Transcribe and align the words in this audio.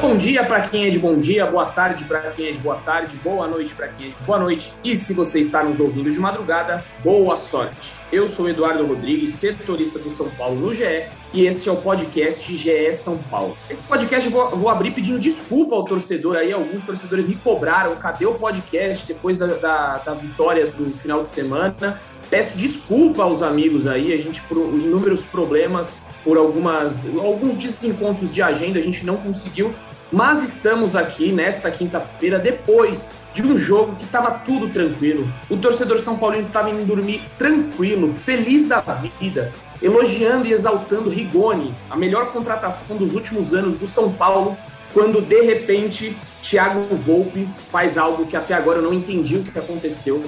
Bom 0.00 0.16
dia 0.16 0.42
para 0.42 0.62
quem 0.62 0.86
é 0.86 0.90
de 0.90 0.98
bom 0.98 1.18
dia, 1.18 1.44
boa 1.44 1.66
tarde 1.66 2.04
para 2.06 2.20
quem 2.30 2.48
é 2.48 2.52
de 2.52 2.60
boa 2.60 2.76
tarde, 2.76 3.14
boa 3.22 3.46
noite 3.46 3.74
para 3.74 3.86
quem 3.88 4.06
é 4.06 4.08
de 4.08 4.16
boa 4.24 4.38
noite. 4.38 4.72
E 4.82 4.96
se 4.96 5.12
você 5.12 5.40
está 5.40 5.62
nos 5.62 5.78
ouvindo 5.78 6.10
de 6.10 6.18
madrugada, 6.18 6.82
boa 7.04 7.36
sorte. 7.36 7.92
Eu 8.10 8.26
sou 8.26 8.48
Eduardo 8.48 8.86
Rodrigues, 8.86 9.34
setorista 9.34 9.98
do 9.98 10.08
São 10.08 10.30
Paulo 10.30 10.58
no 10.58 10.72
GE, 10.72 11.04
e 11.34 11.44
este 11.44 11.68
é 11.68 11.72
o 11.72 11.76
podcast 11.76 12.56
GE 12.56 12.94
São 12.94 13.18
Paulo. 13.30 13.54
Esse 13.68 13.82
podcast 13.82 14.24
eu 14.24 14.32
vou, 14.32 14.56
vou 14.56 14.70
abrir 14.70 14.92
pedindo 14.92 15.18
desculpa 15.18 15.76
ao 15.76 15.84
torcedor 15.84 16.34
aí. 16.34 16.50
Alguns 16.50 16.82
torcedores 16.82 17.28
me 17.28 17.36
cobraram, 17.36 17.94
cadê 17.96 18.24
o 18.24 18.32
podcast 18.32 19.06
depois 19.06 19.36
da, 19.36 19.48
da, 19.48 19.98
da 19.98 20.14
vitória 20.14 20.66
do 20.66 20.88
final 20.88 21.22
de 21.22 21.28
semana? 21.28 22.00
Peço 22.30 22.56
desculpa 22.56 23.22
aos 23.22 23.42
amigos 23.42 23.86
aí, 23.86 24.14
a 24.14 24.16
gente 24.16 24.40
por 24.42 24.56
inúmeros 24.56 25.26
problemas, 25.26 25.98
por 26.24 26.38
algumas 26.38 27.06
alguns 27.18 27.56
desencontros 27.56 28.34
de 28.34 28.42
agenda, 28.42 28.78
a 28.78 28.82
gente 28.82 29.04
não 29.04 29.16
conseguiu 29.16 29.74
mas 30.12 30.42
estamos 30.42 30.96
aqui 30.96 31.32
nesta 31.32 31.70
quinta-feira, 31.70 32.38
depois 32.38 33.20
de 33.32 33.42
um 33.42 33.56
jogo 33.56 33.94
que 33.96 34.04
estava 34.04 34.32
tudo 34.32 34.68
tranquilo. 34.68 35.32
O 35.48 35.56
torcedor 35.56 36.00
São 36.00 36.18
Paulino 36.18 36.48
estava 36.48 36.70
indo 36.70 36.84
dormir 36.84 37.22
tranquilo, 37.38 38.12
feliz 38.12 38.66
da 38.66 38.80
vida, 38.80 39.52
elogiando 39.80 40.46
e 40.48 40.52
exaltando 40.52 41.10
Rigoni, 41.10 41.72
a 41.88 41.96
melhor 41.96 42.32
contratação 42.32 42.96
dos 42.96 43.14
últimos 43.14 43.54
anos 43.54 43.76
do 43.76 43.86
São 43.86 44.12
Paulo, 44.12 44.56
quando 44.92 45.20
de 45.20 45.42
repente 45.42 46.16
Thiago 46.42 46.80
Volpe 46.96 47.48
faz 47.70 47.96
algo 47.96 48.26
que 48.26 48.36
até 48.36 48.54
agora 48.54 48.78
eu 48.78 48.82
não 48.82 48.92
entendi 48.92 49.36
o 49.36 49.42
que 49.44 49.56
aconteceu. 49.56 50.24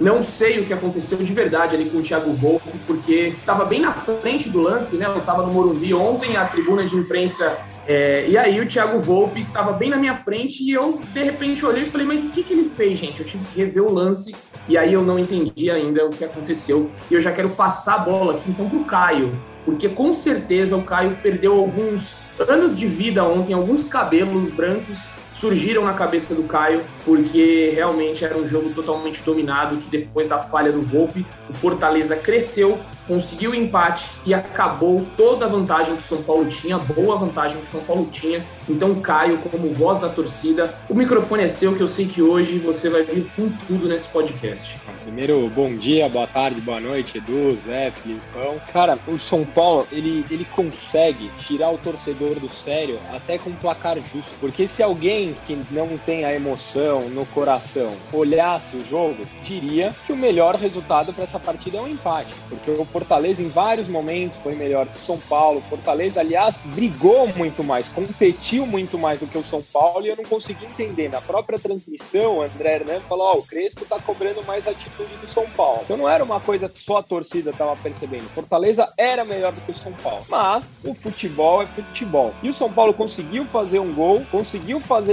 Não 0.00 0.22
sei 0.22 0.58
o 0.58 0.64
que 0.64 0.72
aconteceu 0.72 1.18
de 1.18 1.32
verdade 1.32 1.76
ali 1.76 1.88
com 1.88 1.98
o 1.98 2.02
Thiago 2.02 2.32
Volpe, 2.32 2.70
porque 2.86 3.34
estava 3.38 3.64
bem 3.64 3.80
na 3.80 3.92
frente 3.92 4.48
do 4.48 4.60
lance, 4.60 4.96
né? 4.96 5.06
Eu 5.06 5.18
estava 5.18 5.46
no 5.46 5.52
Morumbi 5.52 5.94
ontem, 5.94 6.36
a 6.36 6.44
tribuna 6.46 6.84
de 6.84 6.96
imprensa 6.96 7.56
é, 7.86 8.26
e 8.28 8.38
aí 8.38 8.60
o 8.60 8.66
Thiago 8.66 9.00
Volpe 9.00 9.40
estava 9.40 9.72
bem 9.72 9.90
na 9.90 9.96
minha 9.96 10.14
frente 10.14 10.62
e 10.62 10.72
eu, 10.72 11.00
de 11.12 11.22
repente, 11.22 11.66
olhei 11.66 11.84
e 11.84 11.90
falei, 11.90 12.06
mas 12.06 12.24
o 12.24 12.30
que, 12.30 12.42
que 12.42 12.52
ele 12.52 12.64
fez, 12.64 12.98
gente? 12.98 13.20
Eu 13.20 13.26
tive 13.26 13.44
que 13.46 13.58
rever 13.58 13.82
o 13.82 13.92
lance 13.92 14.34
e 14.68 14.78
aí 14.78 14.92
eu 14.92 15.02
não 15.02 15.18
entendi 15.18 15.70
ainda 15.70 16.06
o 16.06 16.10
que 16.10 16.24
aconteceu. 16.24 16.90
E 17.10 17.14
eu 17.14 17.20
já 17.20 17.32
quero 17.32 17.50
passar 17.50 17.94
a 17.94 17.98
bola 17.98 18.34
aqui 18.34 18.50
então 18.50 18.68
para 18.68 18.78
o 18.78 18.84
Caio, 18.84 19.32
porque 19.64 19.88
com 19.88 20.12
certeza 20.12 20.76
o 20.76 20.82
Caio 20.82 21.16
perdeu 21.22 21.56
alguns 21.56 22.16
anos 22.48 22.76
de 22.78 22.86
vida 22.86 23.24
ontem, 23.24 23.52
alguns 23.52 23.84
cabelos 23.84 24.50
brancos 24.50 25.06
surgiram 25.34 25.84
na 25.84 25.92
cabeça 25.92 26.34
do 26.34 26.42
Caio, 26.44 26.82
porque 27.04 27.72
realmente 27.74 28.24
era 28.24 28.36
um 28.36 28.46
jogo 28.46 28.70
totalmente 28.70 29.22
dominado, 29.22 29.76
que 29.76 29.88
depois 29.88 30.28
da 30.28 30.38
falha 30.38 30.72
do 30.72 30.82
Volpe, 30.82 31.26
o 31.48 31.52
Fortaleza 31.52 32.16
cresceu, 32.16 32.80
conseguiu 33.06 33.52
o 33.52 33.54
empate 33.54 34.10
e 34.24 34.34
acabou 34.34 35.06
toda 35.16 35.46
a 35.46 35.48
vantagem 35.48 35.96
que 35.96 36.02
o 36.02 36.06
São 36.06 36.22
Paulo 36.22 36.46
tinha, 36.46 36.78
boa 36.78 37.16
vantagem 37.16 37.58
que 37.58 37.64
o 37.64 37.70
São 37.70 37.80
Paulo 37.80 38.08
tinha. 38.10 38.42
Então, 38.68 38.94
Caio, 39.00 39.38
como 39.38 39.70
voz 39.70 39.98
da 39.98 40.08
torcida, 40.08 40.72
o 40.88 40.94
microfone 40.94 41.44
é 41.44 41.48
seu, 41.48 41.74
que 41.74 41.82
eu 41.82 41.88
sei 41.88 42.06
que 42.06 42.22
hoje 42.22 42.58
você 42.58 42.88
vai 42.88 43.02
vir 43.02 43.26
com 43.34 43.48
tudo 43.66 43.88
nesse 43.88 44.08
podcast. 44.08 44.76
Primeiro, 45.02 45.48
bom 45.48 45.74
dia, 45.76 46.08
boa 46.08 46.26
tarde, 46.26 46.60
boa 46.60 46.80
noite, 46.80 47.18
Edu, 47.18 47.56
Zé, 47.56 47.90
Filipão. 47.90 48.60
Cara, 48.72 48.98
o 49.06 49.18
São 49.18 49.44
Paulo, 49.44 49.86
ele, 49.90 50.24
ele 50.30 50.44
consegue 50.44 51.30
tirar 51.40 51.70
o 51.70 51.78
torcedor 51.78 52.38
do 52.38 52.48
sério 52.48 52.98
até 53.14 53.38
com 53.38 53.50
um 53.50 53.54
placar 53.54 53.96
justo. 53.96 54.32
Porque 54.40 54.66
se 54.66 54.82
alguém 54.82 55.21
que 55.46 55.58
não 55.70 55.96
tem 55.98 56.24
a 56.24 56.34
emoção 56.34 57.08
no 57.10 57.24
coração 57.26 57.92
olhasse 58.12 58.76
o 58.76 58.84
jogo, 58.84 59.26
diria 59.42 59.94
que 60.06 60.12
o 60.12 60.16
melhor 60.16 60.54
resultado 60.54 61.12
para 61.12 61.24
essa 61.24 61.38
partida 61.38 61.78
é 61.78 61.80
um 61.80 61.88
empate. 61.88 62.34
Porque 62.48 62.70
o 62.70 62.84
Fortaleza, 62.84 63.42
em 63.42 63.48
vários 63.48 63.88
momentos, 63.88 64.38
foi 64.38 64.54
melhor 64.54 64.86
que 64.86 64.98
o 64.98 65.00
São 65.00 65.18
Paulo. 65.18 65.58
O 65.58 65.62
Fortaleza, 65.62 66.20
aliás, 66.20 66.58
brigou 66.64 67.28
muito 67.36 67.62
mais, 67.62 67.88
competiu 67.88 68.66
muito 68.66 68.98
mais 68.98 69.20
do 69.20 69.26
que 69.26 69.38
o 69.38 69.44
São 69.44 69.62
Paulo 69.72 70.04
e 70.04 70.08
eu 70.08 70.16
não 70.16 70.24
consegui 70.24 70.64
entender. 70.64 71.08
Na 71.08 71.20
própria 71.20 71.58
transmissão, 71.58 72.38
o 72.38 72.42
André 72.42 72.76
Hernandes 72.76 73.04
falou: 73.08 73.26
Ó, 73.26 73.32
oh, 73.34 73.38
o 73.38 73.42
Crespo 73.42 73.84
tá 73.84 73.98
cobrando 73.98 74.42
mais 74.44 74.66
atitude 74.66 75.14
do 75.16 75.26
São 75.26 75.48
Paulo. 75.50 75.80
Então 75.84 75.96
não 75.96 76.08
era 76.08 76.24
uma 76.24 76.40
coisa 76.40 76.68
que 76.68 76.78
só 76.78 76.98
a 76.98 77.02
torcida 77.02 77.50
estava 77.50 77.76
percebendo. 77.76 78.24
Fortaleza 78.34 78.92
era 78.96 79.24
melhor 79.24 79.52
do 79.52 79.60
que 79.60 79.70
o 79.70 79.74
São 79.74 79.92
Paulo. 79.92 80.24
Mas 80.28 80.64
o 80.84 80.94
futebol 80.94 81.62
é 81.62 81.66
futebol. 81.66 82.32
E 82.42 82.48
o 82.48 82.52
São 82.52 82.72
Paulo 82.72 82.94
conseguiu 82.94 83.44
fazer 83.46 83.78
um 83.78 83.92
gol, 83.92 84.24
conseguiu 84.30 84.80
fazer 84.80 85.11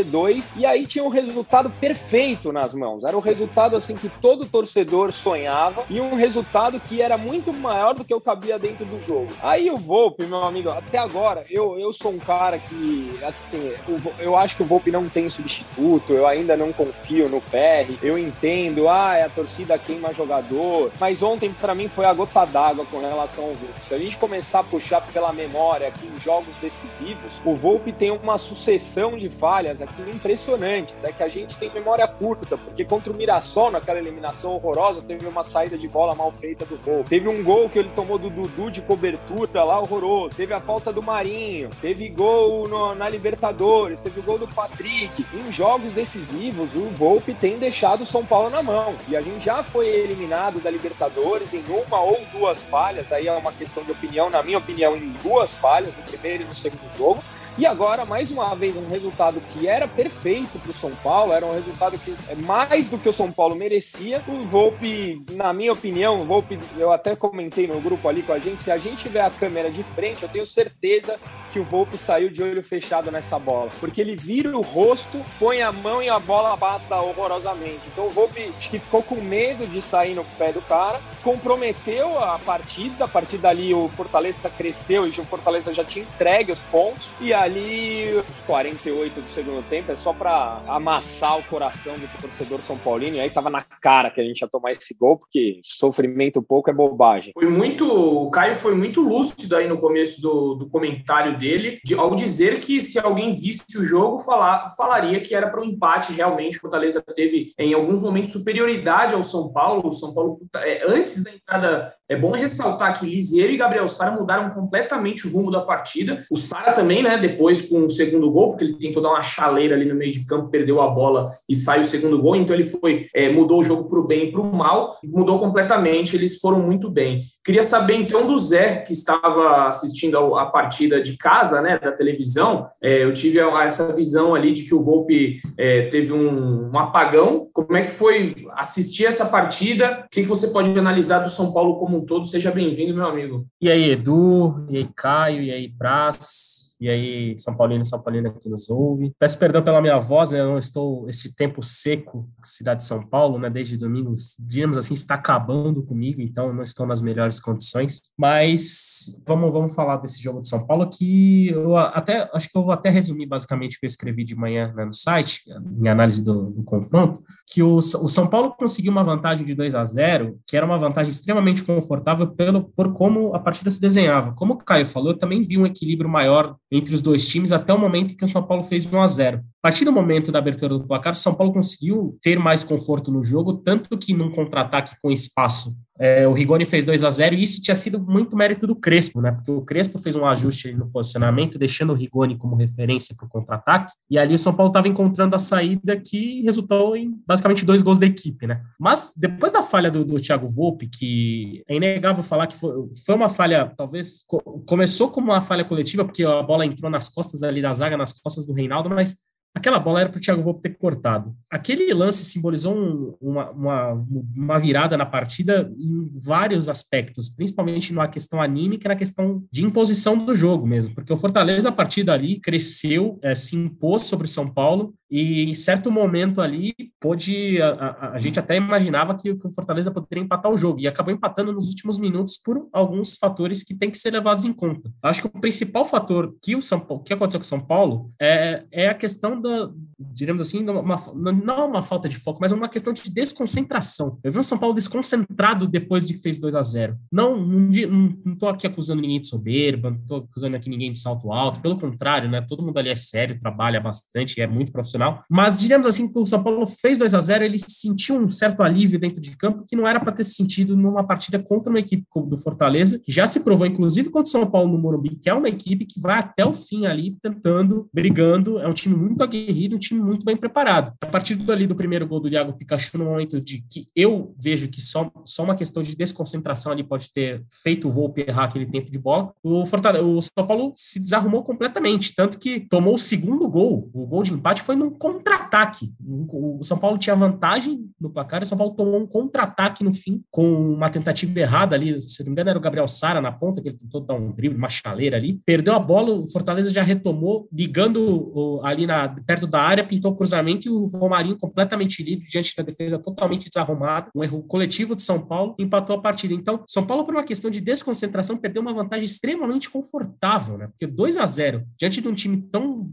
e 0.55 0.65
aí 0.65 0.85
tinha 0.85 1.03
um 1.03 1.09
resultado 1.09 1.69
perfeito 1.69 2.51
nas 2.51 2.73
mãos. 2.73 3.03
Era 3.03 3.15
um 3.15 3.21
resultado 3.21 3.75
assim 3.75 3.95
que 3.95 4.09
todo 4.09 4.45
torcedor 4.45 5.11
sonhava 5.11 5.83
e 5.89 5.99
um 6.01 6.15
resultado 6.15 6.79
que 6.79 7.01
era 7.01 7.17
muito 7.17 7.53
maior 7.53 7.93
do 7.93 8.03
que 8.03 8.13
eu 8.13 8.21
cabia 8.21 8.57
dentro 8.57 8.85
do 8.85 8.99
jogo. 8.99 9.29
Aí 9.41 9.69
o 9.69 9.77
Volpe, 9.77 10.25
meu 10.25 10.43
amigo, 10.43 10.69
até 10.69 10.97
agora, 10.97 11.45
eu, 11.49 11.77
eu 11.77 11.91
sou 11.93 12.11
um 12.11 12.19
cara 12.19 12.57
que, 12.57 13.11
assim, 13.23 13.73
eu 14.19 14.35
acho 14.35 14.55
que 14.55 14.63
o 14.63 14.65
Volpe 14.65 14.91
não 14.91 15.07
tem 15.07 15.29
substituto, 15.29 16.13
eu 16.13 16.25
ainda 16.25 16.55
não 16.55 16.71
confio 16.71 17.29
no 17.29 17.41
PR, 17.41 17.91
eu 18.01 18.17
entendo, 18.17 18.87
ah, 18.87 19.15
é 19.15 19.23
a 19.23 19.29
torcida 19.29 19.49
torcida 19.49 19.77
queima 19.77 20.13
jogador. 20.13 20.91
Mas 20.99 21.21
ontem, 21.21 21.51
para 21.51 21.75
mim, 21.75 21.87
foi 21.87 22.05
a 22.05 22.13
gota 22.13 22.45
d'água 22.45 22.85
com 22.85 22.99
relação 22.99 23.43
ao 23.45 23.53
Volpe. 23.53 23.81
Se 23.81 23.93
a 23.93 23.97
gente 23.97 24.17
começar 24.17 24.59
a 24.59 24.63
puxar 24.63 25.01
pela 25.01 25.33
memória 25.33 25.87
aqui 25.87 26.07
em 26.07 26.19
jogos 26.21 26.55
decisivos, 26.61 27.33
o 27.43 27.55
Volpe 27.55 27.91
tem 27.91 28.11
uma 28.11 28.37
sucessão 28.37 29.17
de 29.17 29.29
falhas 29.29 29.81
impressionantes. 30.07 30.95
É 31.03 31.11
que 31.11 31.23
a 31.23 31.29
gente 31.29 31.55
tem 31.57 31.71
memória 31.71 32.07
curta, 32.07 32.57
porque 32.57 32.85
contra 32.85 33.11
o 33.11 33.15
Mirassol, 33.15 33.71
naquela 33.71 33.99
eliminação 33.99 34.53
horrorosa, 34.53 35.01
teve 35.01 35.25
uma 35.27 35.43
saída 35.43 35.77
de 35.77 35.87
bola 35.87 36.15
mal 36.15 36.31
feita 36.31 36.65
do 36.65 36.77
Volpe. 36.77 37.09
Teve 37.09 37.27
um 37.27 37.43
gol 37.43 37.69
que 37.69 37.79
ele 37.79 37.89
tomou 37.95 38.17
do 38.17 38.29
Dudu 38.29 38.71
de 38.71 38.81
cobertura 38.81 39.63
lá 39.63 39.79
horroroso. 39.79 40.35
Teve 40.35 40.53
a 40.53 40.61
falta 40.61 40.91
do 40.91 41.01
Marinho. 41.01 41.69
Teve 41.81 42.09
gol 42.09 42.67
no, 42.67 42.95
na 42.95 43.09
Libertadores. 43.09 43.99
Teve 43.99 44.19
o 44.19 44.23
gol 44.23 44.37
do 44.37 44.47
Patrick. 44.47 45.25
Em 45.33 45.51
jogos 45.51 45.91
decisivos, 45.93 46.75
o 46.75 46.89
Volpe 46.89 47.33
tem 47.33 47.57
deixado 47.57 48.01
o 48.01 48.05
São 48.05 48.25
Paulo 48.25 48.49
na 48.49 48.61
mão. 48.61 48.95
E 49.07 49.15
a 49.15 49.21
gente 49.21 49.43
já 49.43 49.63
foi 49.63 49.87
eliminado 49.87 50.59
da 50.59 50.69
Libertadores 50.69 51.53
em 51.53 51.63
uma 51.69 52.01
ou 52.01 52.19
duas 52.31 52.63
falhas, 52.63 53.11
aí 53.11 53.27
é 53.27 53.33
uma 53.33 53.51
questão 53.51 53.83
de 53.83 53.91
opinião, 53.91 54.29
na 54.29 54.41
minha 54.43 54.57
opinião, 54.57 54.95
em 54.95 55.09
duas 55.23 55.55
falhas, 55.55 55.95
no 55.95 56.03
primeiro 56.03 56.43
e 56.43 56.45
no 56.45 56.55
segundo 56.55 56.97
jogo. 56.97 57.23
E 57.59 57.65
agora, 57.65 58.05
mais 58.05 58.31
uma 58.31 58.55
vez, 58.55 58.77
um 58.77 58.87
resultado 58.87 59.41
que 59.51 59.67
era 59.67 59.85
perfeito 59.85 60.57
para 60.59 60.71
o 60.71 60.73
São 60.73 60.91
Paulo, 61.03 61.33
era 61.33 61.45
um 61.45 61.53
resultado 61.53 61.99
que 61.99 62.15
é 62.29 62.35
mais 62.35 62.87
do 62.87 62.97
que 62.97 63.09
o 63.09 63.11
São 63.11 63.29
Paulo 63.33 63.53
merecia. 63.53 64.23
O 64.29 64.39
Volpe, 64.39 65.21
na 65.31 65.51
minha 65.51 65.73
opinião, 65.73 66.15
o 66.15 66.23
Volpe, 66.23 66.57
eu 66.77 66.89
até 66.93 67.17
comentei 67.17 67.67
no 67.67 67.81
grupo 67.81 68.07
ali 68.07 68.21
com 68.21 68.31
a 68.31 68.39
gente, 68.39 68.61
se 68.61 68.71
a 68.71 68.77
gente 68.77 68.99
tiver 68.99 69.19
a 69.19 69.29
câmera 69.29 69.69
de 69.69 69.83
frente, 69.83 70.23
eu 70.23 70.29
tenho 70.29 70.45
certeza 70.45 71.19
que 71.51 71.59
o 71.59 71.63
Volpe 71.63 71.97
saiu 71.97 72.29
de 72.29 72.41
olho 72.41 72.63
fechado 72.63 73.11
nessa 73.11 73.37
bola. 73.37 73.71
Porque 73.79 74.01
ele 74.01 74.15
vira 74.15 74.55
o 74.57 74.61
rosto, 74.61 75.19
põe 75.37 75.61
a 75.61 75.71
mão 75.71 76.01
e 76.01 76.09
a 76.09 76.19
bola 76.19 76.57
passa 76.57 76.99
horrorosamente. 76.99 77.81
Então 77.91 78.07
o 78.07 78.09
Volpe 78.09 78.41
acho 78.57 78.69
que 78.69 78.79
ficou 78.79 79.03
com 79.03 79.15
medo 79.15 79.67
de 79.67 79.81
sair 79.81 80.13
no 80.13 80.23
pé 80.37 80.51
do 80.51 80.61
cara, 80.61 80.99
comprometeu 81.23 82.17
a 82.19 82.39
partida. 82.39 83.05
A 83.05 83.07
partir 83.07 83.37
dali 83.37 83.73
o 83.73 83.87
Fortaleza 83.89 84.49
cresceu 84.49 85.07
e 85.07 85.09
o 85.09 85.25
Fortaleza 85.25 85.73
já 85.73 85.83
tinha 85.83 86.05
entregue 86.05 86.51
os 86.51 86.61
pontos. 86.63 87.07
E 87.19 87.33
ali, 87.33 88.13
os 88.15 88.25
48 88.45 89.21
do 89.21 89.29
segundo 89.29 89.67
tempo, 89.67 89.91
é 89.91 89.95
só 89.95 90.13
para 90.13 90.61
amassar 90.67 91.39
o 91.39 91.43
coração 91.43 91.97
do 91.97 92.07
torcedor 92.21 92.59
São 92.59 92.77
Paulino. 92.77 93.17
E 93.17 93.19
aí 93.19 93.29
tava 93.29 93.49
na 93.49 93.61
cara 93.61 94.11
que 94.11 94.21
a 94.21 94.23
gente 94.23 94.41
ia 94.41 94.47
tomar 94.47 94.71
esse 94.71 94.93
gol, 94.93 95.17
porque 95.17 95.59
sofrimento 95.63 96.41
pouco 96.41 96.69
é 96.69 96.73
bobagem. 96.73 97.33
Foi 97.33 97.49
muito. 97.49 97.85
O 97.85 98.29
Caio 98.29 98.55
foi 98.55 98.75
muito 98.75 99.01
lúcido 99.01 99.55
aí 99.55 99.67
no 99.67 99.77
começo 99.77 100.21
do, 100.21 100.55
do 100.55 100.69
comentário 100.69 101.37
dele, 101.39 101.79
de, 101.83 101.95
ao 101.95 102.13
dizer 102.13 102.59
que 102.59 102.81
se 102.81 102.99
alguém 102.99 103.33
visse 103.33 103.77
o 103.77 103.83
jogo, 103.83 104.19
falar, 104.19 104.67
falaria 104.75 105.21
que 105.21 105.33
era 105.33 105.49
para 105.49 105.61
um 105.61 105.65
empate. 105.65 106.13
Realmente, 106.13 106.57
o 106.57 106.61
Fortaleza 106.61 107.01
teve 107.15 107.47
em 107.57 107.73
alguns 107.73 108.01
momentos 108.01 108.31
superioridade 108.31 109.13
ao 109.13 109.23
São 109.23 109.51
Paulo. 109.51 109.89
O 109.89 109.93
São 109.93 110.13
Paulo, 110.13 110.39
é, 110.57 110.85
antes 110.87 111.23
da 111.23 111.31
entrada, 111.31 111.93
é 112.07 112.15
bom 112.15 112.31
ressaltar 112.31 112.99
que 112.99 113.05
Lisieiro 113.05 113.53
e 113.53 113.57
Gabriel 113.57 113.87
Sara 113.87 114.11
mudaram 114.11 114.49
completamente 114.49 115.27
o 115.27 115.31
rumo 115.31 115.51
da 115.51 115.61
partida. 115.61 116.21
O 116.31 116.37
Sara 116.37 116.73
também, 116.73 117.03
né? 117.03 117.17
Depois 117.17 117.69
com 117.69 117.85
o 117.85 117.89
segundo 117.89 118.31
gol, 118.31 118.49
porque 118.49 118.65
ele 118.65 118.79
tentou 118.79 119.01
dar 119.01 119.09
uma 119.09 119.21
chaleira 119.21 119.75
ali 119.75 119.85
no 119.85 119.95
meio 119.95 120.11
de 120.11 120.25
campo, 120.25 120.49
perdeu 120.49 120.81
a 120.81 120.87
bola 120.89 121.31
e 121.47 121.55
sai 121.55 121.81
o 121.81 121.85
segundo 121.85 122.19
gol. 122.19 122.35
Então 122.35 122.55
ele 122.55 122.63
foi, 122.63 123.05
é, 123.13 123.31
mudou 123.31 123.59
o 123.59 123.63
jogo 123.63 123.87
para 123.87 123.99
o 123.99 124.07
bem 124.07 124.27
e 124.27 124.31
para 124.31 124.41
o 124.41 124.51
mal, 124.51 124.97
mudou 125.03 125.37
completamente. 125.37 126.15
Eles 126.15 126.39
foram 126.39 126.59
muito 126.59 126.89
bem. 126.89 127.21
Queria 127.43 127.63
saber 127.63 127.95
então 127.95 128.25
do 128.25 128.37
Zé, 128.37 128.77
que 128.77 128.91
estava 128.91 129.67
assistindo 129.67 130.17
a, 130.35 130.43
a 130.43 130.45
partida 130.47 131.01
de 131.01 131.15
casa, 131.15 131.28
né, 131.61 131.77
da 131.77 131.91
televisão. 131.91 132.67
É, 132.81 133.03
eu 133.03 133.13
tive 133.13 133.39
essa 133.39 133.93
visão 133.95 134.35
ali 134.35 134.53
de 134.53 134.63
que 134.63 134.73
o 134.73 134.79
Volpe 134.79 135.39
é, 135.57 135.83
teve 135.89 136.13
um, 136.13 136.69
um, 136.71 136.79
apagão. 136.79 137.47
Como 137.53 137.75
é 137.75 137.81
que 137.81 137.91
foi 137.91 138.47
assistir 138.55 139.05
essa 139.05 139.25
partida? 139.25 140.03
O 140.05 140.09
que, 140.09 140.21
que 140.21 140.27
você 140.27 140.47
pode 140.47 140.77
analisar 140.77 141.19
do 141.19 141.29
São 141.29 141.51
Paulo 141.51 141.77
como 141.77 141.97
um 141.97 142.05
todo? 142.05 142.25
Seja 142.25 142.51
bem-vindo, 142.51 142.93
meu 142.93 143.05
amigo. 143.05 143.45
E 143.61 143.69
aí, 143.69 143.91
Edu, 143.91 144.65
e 144.69 144.77
aí, 144.77 144.87
Caio, 144.95 145.41
e 145.41 145.51
aí, 145.51 145.69
Praz 145.69 146.68
E 146.79 146.89
aí, 146.89 147.35
São 147.37 147.55
Paulino 147.55 147.83
e 147.83 147.85
São 147.85 148.01
Paulina 148.01 148.31
que 148.31 148.47
nos 148.47 148.69
ouve. 148.69 149.11
Peço 149.19 149.37
perdão 149.37 149.61
pela 149.61 149.81
minha 149.81 149.99
voz, 149.99 150.31
né? 150.31 150.39
Eu 150.39 150.47
não 150.47 150.57
estou 150.57 151.07
esse 151.09 151.35
tempo 151.35 151.61
seco, 151.61 152.29
cidade 152.43 152.81
de 152.81 152.87
São 152.87 153.05
Paulo, 153.05 153.37
né? 153.37 153.49
Desde 153.49 153.77
domingo, 153.77 154.13
digamos 154.39 154.77
assim, 154.77 154.93
está 154.93 155.15
acabando 155.15 155.83
comigo, 155.83 156.21
então 156.21 156.53
não 156.53 156.63
estou 156.63 156.85
nas 156.85 157.01
melhores 157.01 157.39
condições. 157.39 158.01
Mas 158.17 159.21
vamos, 159.27 159.51
vamos 159.51 159.75
falar 159.75 159.97
desse 159.97 160.21
jogo 160.21 160.41
de 160.41 160.47
São 160.47 160.65
Paulo 160.65 160.89
que 160.89 161.49
eu 161.49 161.75
até 161.75 162.29
acho 162.33 162.49
que 162.49 162.57
eu 162.57 162.63
vou 162.63 162.71
até 162.71 162.89
resumir 162.89 163.25
basicamente 163.25 163.75
o 163.75 163.79
que 163.79 163.85
eu 163.85 163.89
escrevi 163.89 164.23
de 164.23 164.35
manhã 164.35 164.73
né, 164.75 164.85
no 164.85 164.93
site, 164.93 165.41
minha 165.61 165.91
análise 165.91 166.23
do, 166.23 166.51
do 166.51 166.63
confronto, 166.63 167.21
que 167.51 167.61
o, 167.61 167.77
o 167.77 167.81
São 167.81 168.27
Paulo 168.27 168.55
conseguiu 168.57 168.91
uma 168.91 169.03
vantagem 169.03 169.45
de 169.45 169.53
2 169.53 169.75
a 169.75 169.83
0, 169.85 170.39
que 170.47 170.55
era 170.55 170.65
uma 170.65 170.77
vantagem 170.77 171.11
extremamente 171.11 171.63
confortável 171.63 172.27
pelo, 172.27 172.63
por 172.69 172.93
como 172.93 173.35
a 173.35 173.39
partida 173.39 173.69
se 173.69 173.81
desenhava. 173.81 174.33
Como 174.33 174.53
o 174.53 174.57
Caio 174.57 174.85
falou, 174.85 175.11
eu 175.11 175.17
também 175.17 175.43
vi 175.43 175.57
um 175.57 175.65
equilíbrio 175.65 176.09
maior 176.09 176.55
entre 176.71 176.93
os 176.93 177.01
dois 177.01 177.27
times 177.27 177.51
até 177.51 177.73
o 177.73 177.79
momento 177.79 178.13
em 178.13 178.17
que 178.17 178.25
o 178.25 178.27
São 178.27 178.43
Paulo 178.43 178.63
fez 178.63 178.91
1 178.91 179.01
a 179.01 179.07
0. 179.07 179.37
A 179.37 179.41
partir 179.61 179.85
do 179.85 179.91
momento 179.91 180.31
da 180.31 180.39
abertura 180.39 180.77
do 180.77 180.87
placar, 180.87 181.13
o 181.13 181.15
São 181.15 181.33
Paulo 181.33 181.53
conseguiu 181.53 182.17
ter 182.21 182.37
mais 182.39 182.63
conforto 182.63 183.11
no 183.11 183.23
jogo, 183.23 183.53
tanto 183.53 183.97
que 183.97 184.13
num 184.13 184.31
contra-ataque 184.31 184.95
com 185.01 185.11
espaço 185.11 185.75
é, 185.99 186.25
o 186.25 186.31
Rigoni 186.31 186.65
fez 186.65 186.85
2 186.85 187.03
a 187.03 187.09
0 187.09 187.35
e 187.35 187.43
isso 187.43 187.61
tinha 187.61 187.75
sido 187.75 187.99
muito 187.99 188.35
mérito 188.35 188.65
do 188.65 188.75
Crespo, 188.75 189.21
né? 189.21 189.31
Porque 189.31 189.51
o 189.51 189.61
Crespo 189.61 189.99
fez 189.99 190.15
um 190.15 190.25
ajuste 190.25 190.73
no 190.73 190.89
posicionamento, 190.89 191.59
deixando 191.59 191.91
o 191.91 191.95
Rigoni 191.95 192.37
como 192.37 192.55
referência 192.55 193.13
para 193.15 193.25
o 193.25 193.29
contra-ataque, 193.29 193.93
e 194.09 194.17
ali 194.17 194.33
o 194.33 194.39
São 194.39 194.53
Paulo 194.53 194.69
estava 194.69 194.87
encontrando 194.87 195.35
a 195.35 195.39
saída 195.39 195.99
que 195.99 196.41
resultou 196.43 196.95
em 196.95 197.19
basicamente 197.27 197.65
dois 197.65 197.81
gols 197.81 197.99
da 197.99 198.05
equipe, 198.05 198.47
né? 198.47 198.61
Mas 198.79 199.13
depois 199.15 199.51
da 199.51 199.61
falha 199.61 199.91
do, 199.91 200.05
do 200.05 200.19
Thiago 200.21 200.47
Volpe, 200.47 200.87
que 200.87 201.63
é 201.67 201.75
inegável 201.75 202.23
falar 202.23 202.47
que 202.47 202.55
foi, 202.55 202.71
foi 203.05 203.15
uma 203.15 203.27
falha, 203.27 203.65
talvez 203.75 204.23
co 204.25 204.39
começou 204.65 205.09
como 205.09 205.31
uma 205.31 205.41
falha 205.41 205.65
coletiva, 205.65 206.05
porque 206.05 206.23
a 206.23 206.41
bola 206.41 206.65
entrou 206.65 206.89
nas 206.89 207.09
costas 207.09 207.43
ali 207.43 207.61
da 207.61 207.73
zaga, 207.73 207.97
nas 207.97 208.13
costas 208.13 208.45
do 208.45 208.53
Reinaldo, 208.53 208.89
mas 208.89 209.17
Aquela 209.55 209.79
bola 209.79 210.01
era 210.01 210.09
para 210.09 210.17
o 210.17 210.21
Thiago 210.21 210.43
Volpe 210.43 210.61
ter 210.61 210.77
cortado. 210.77 211.35
Aquele 211.49 211.91
lance 211.93 212.23
simbolizou 212.23 212.75
um, 212.77 213.15
uma, 213.19 213.49
uma, 213.49 214.05
uma, 214.35 214.59
virada 214.59 214.95
na 214.95 215.05
partida 215.05 215.71
em 215.77 216.09
vários 216.23 216.69
aspectos, 216.69 217.29
principalmente 217.29 217.93
na 217.93 218.07
questão 218.07 218.41
anímica 218.41 218.87
e 218.87 218.89
na 218.89 218.95
questão 218.95 219.43
de 219.51 219.65
imposição 219.65 220.23
do 220.23 220.35
jogo 220.35 220.67
mesmo, 220.67 220.93
porque 220.93 221.11
o 221.11 221.17
Fortaleza, 221.17 221.69
a 221.69 221.71
partir 221.71 222.03
dali, 222.03 222.39
cresceu, 222.39 223.19
é, 223.21 223.33
se 223.33 223.55
impôs 223.55 224.03
sobre 224.03 224.25
o 224.25 224.29
São 224.29 224.47
Paulo 224.47 224.93
e 225.09 225.43
em 225.43 225.53
certo 225.53 225.91
momento 225.91 226.41
ali, 226.41 226.73
pôde. 226.99 227.61
A, 227.61 227.69
a, 227.69 228.11
a 228.13 228.19
gente 228.19 228.39
até 228.39 228.55
imaginava 228.55 229.15
que, 229.15 229.33
que, 229.35 229.47
o 229.47 229.51
Fortaleza 229.51 229.91
poderia 229.91 230.23
empatar 230.23 230.51
o 230.51 230.57
jogo, 230.57 230.79
e 230.79 230.87
acabou 230.87 231.13
empatando 231.13 231.51
nos 231.51 231.67
últimos 231.67 231.97
minutos 231.97 232.37
por 232.37 232.67
alguns 232.71 233.17
fatores 233.17 233.63
que 233.63 233.75
têm 233.75 233.89
que 233.89 233.97
ser 233.97 234.11
levados 234.11 234.45
em 234.45 234.53
conta. 234.53 234.91
Acho 235.01 235.21
que 235.21 235.27
o 235.27 235.41
principal 235.41 235.85
fator 235.85 236.35
que 236.41 236.55
o 236.55 236.61
São 236.61 236.79
Paulo, 236.79 237.03
que 237.03 237.13
aconteceu 237.13 237.39
com 237.39 237.45
o 237.45 237.47
São 237.47 237.59
Paulo 237.59 238.11
é, 238.21 238.65
é 238.71 238.87
a 238.87 238.93
questão 238.93 239.39
da, 239.39 239.69
diremos 239.99 240.41
assim, 240.41 240.67
uma, 240.67 240.97
não 241.13 241.69
uma 241.69 241.81
falta 241.81 242.07
de 242.07 242.15
foco, 242.15 242.39
mas 242.41 242.51
uma 242.51 242.69
questão 242.69 242.93
de 242.93 243.11
desconcentração. 243.11 244.17
Eu 244.23 244.31
vi 244.31 244.39
o 244.39 244.43
São 244.43 244.57
Paulo 244.57 244.75
desconcentrado 244.75 245.67
depois 245.67 246.07
de 246.07 246.13
que 246.13 246.21
fez 246.21 246.39
2 246.39 246.55
a 246.55 246.63
0 246.63 246.97
Não, 247.11 247.37
não, 247.37 248.33
estou 248.33 248.49
aqui 248.49 248.67
acusando 248.67 249.01
ninguém 249.01 249.19
de 249.19 249.27
soberba, 249.27 249.91
não 249.91 249.97
estou 249.97 250.17
acusando 250.19 250.55
aqui 250.55 250.69
ninguém 250.69 250.91
de 250.91 250.99
salto 250.99 251.31
alto, 251.31 251.61
pelo 251.61 251.77
contrário, 251.77 252.29
né? 252.29 252.41
Todo 252.47 252.63
mundo 252.63 252.77
ali 252.77 252.89
é 252.89 252.95
sério, 252.95 253.39
trabalha 253.39 253.79
bastante, 253.79 254.41
é 254.41 254.47
muito 254.47 254.71
profissional 254.71 254.98
Mas, 255.29 255.59
digamos 255.59 255.87
assim, 255.87 256.11
que 256.11 256.17
o 256.17 256.25
São 256.25 256.41
Paulo 256.41 256.65
fez 256.65 256.99
2 256.99 257.13
a 257.13 257.19
0 257.19 257.43
ele 257.43 257.57
sentiu 257.57 258.17
um 258.17 258.29
certo 258.29 258.61
alívio 258.61 258.99
dentro 258.99 259.21
de 259.21 259.35
campo 259.35 259.65
que 259.67 259.75
não 259.75 259.87
era 259.87 259.99
para 259.99 260.11
ter 260.11 260.23
sentido 260.23 260.75
numa 260.75 261.03
partida 261.03 261.39
contra 261.39 261.69
uma 261.69 261.79
equipe 261.79 262.05
do 262.15 262.37
Fortaleza, 262.37 262.99
que 262.99 263.11
já 263.11 263.25
se 263.25 263.41
provou, 263.41 263.65
inclusive, 263.65 264.09
contra 264.09 264.27
o 264.27 264.31
São 264.31 264.49
Paulo 264.49 264.71
no 264.71 264.77
Morumbi, 264.77 265.17
que 265.21 265.29
é 265.29 265.33
uma 265.33 265.49
equipe 265.49 265.85
que 265.85 265.99
vai 265.99 266.19
até 266.19 266.45
o 266.45 266.53
fim 266.53 266.85
ali, 266.85 267.17
tentando, 267.21 267.89
brigando. 267.93 268.59
É 268.59 268.67
um 268.67 268.73
time 268.73 268.95
muito 268.95 269.23
aguerrido, 269.23 269.75
um 269.75 269.79
time 269.79 270.01
muito 270.01 270.25
bem 270.25 270.35
preparado. 270.35 270.93
A 271.01 271.07
partir 271.07 271.35
dali 271.35 271.65
do 271.65 271.75
primeiro 271.75 272.07
gol 272.07 272.19
do 272.19 272.29
Iago 272.29 272.53
Pikachu, 272.53 272.97
no 272.97 273.05
momento 273.05 273.39
de 273.39 273.63
que 273.69 273.87
eu 273.95 274.33
vejo 274.41 274.69
que 274.69 274.81
só, 274.81 275.11
só 275.25 275.43
uma 275.43 275.55
questão 275.55 275.81
de 275.81 275.95
desconcentração 275.95 276.71
ali 276.71 276.83
pode 276.83 277.11
ter 277.11 277.43
feito 277.63 277.87
o 277.87 277.91
Volpe 277.91 278.25
errar 278.27 278.45
aquele 278.45 278.65
tempo 278.65 278.91
de 278.91 278.99
bola, 278.99 279.31
o, 279.43 279.65
Fortaleza, 279.65 280.03
o 280.03 280.19
São 280.21 280.45
Paulo 280.45 280.73
se 280.75 280.99
desarrumou 280.99 281.43
completamente, 281.43 282.15
tanto 282.15 282.39
que 282.39 282.59
tomou 282.59 282.95
o 282.95 282.97
segundo 282.97 283.47
gol. 283.47 283.89
O 283.93 284.05
gol 284.05 284.23
de 284.23 284.33
empate 284.33 284.61
foi 284.61 284.75
no 284.75 284.88
um 284.89 284.93
contra-ataque. 284.97 285.93
O 286.05 286.63
São 286.63 286.77
Paulo 286.77 286.97
tinha 286.97 287.15
vantagem 287.15 287.89
no 287.99 288.09
placar, 288.09 288.43
o 288.43 288.45
São 288.45 288.57
Paulo 288.57 288.73
tomou 288.73 288.99
um 288.99 289.05
contra-ataque 289.05 289.83
no 289.83 289.93
fim, 289.93 290.21
com 290.31 290.73
uma 290.73 290.89
tentativa 290.89 291.39
errada 291.39 291.75
ali, 291.75 292.01
se 292.01 292.21
não 292.21 292.27
me 292.27 292.31
engano 292.33 292.49
era 292.49 292.59
o 292.59 292.61
Gabriel 292.61 292.87
Sara 292.87 293.21
na 293.21 293.31
ponta, 293.31 293.61
que 293.61 293.69
ele 293.69 293.77
tentou 293.77 294.01
dar 294.01 294.15
um 294.15 294.31
drible, 294.31 294.57
uma 294.57 294.69
chaleira 294.69 295.17
ali, 295.17 295.41
perdeu 295.45 295.73
a 295.73 295.79
bola, 295.79 296.13
o 296.13 296.27
Fortaleza 296.29 296.71
já 296.71 296.81
retomou, 296.81 297.47
ligando 297.51 298.59
ali 298.63 298.85
na, 298.85 299.07
perto 299.07 299.47
da 299.47 299.61
área, 299.61 299.83
pintou 299.83 300.11
o 300.11 300.15
cruzamento 300.15 300.67
e 300.67 300.71
o 300.71 300.87
Romarinho 300.87 301.37
completamente 301.37 302.03
livre, 302.03 302.27
diante 302.27 302.55
da 302.55 302.63
defesa 302.63 302.97
totalmente 302.97 303.49
desarrumada, 303.49 304.09
um 304.15 304.23
erro 304.23 304.43
coletivo 304.43 304.95
de 304.95 305.01
São 305.01 305.19
Paulo, 305.19 305.55
empatou 305.59 305.95
a 305.95 306.01
partida. 306.01 306.33
Então, 306.33 306.63
São 306.67 306.85
Paulo, 306.85 307.05
por 307.05 307.13
uma 307.13 307.23
questão 307.23 307.51
de 307.51 307.61
desconcentração, 307.61 308.37
perdeu 308.37 308.61
uma 308.61 308.73
vantagem 308.73 309.05
extremamente 309.05 309.69
confortável, 309.69 310.57
né? 310.57 310.67
Porque 310.67 310.87
2 310.87 311.17
a 311.17 311.25
0 311.25 311.63
diante 311.77 312.01
de 312.01 312.07
um 312.07 312.13
time 312.13 312.41
tão 312.51 312.91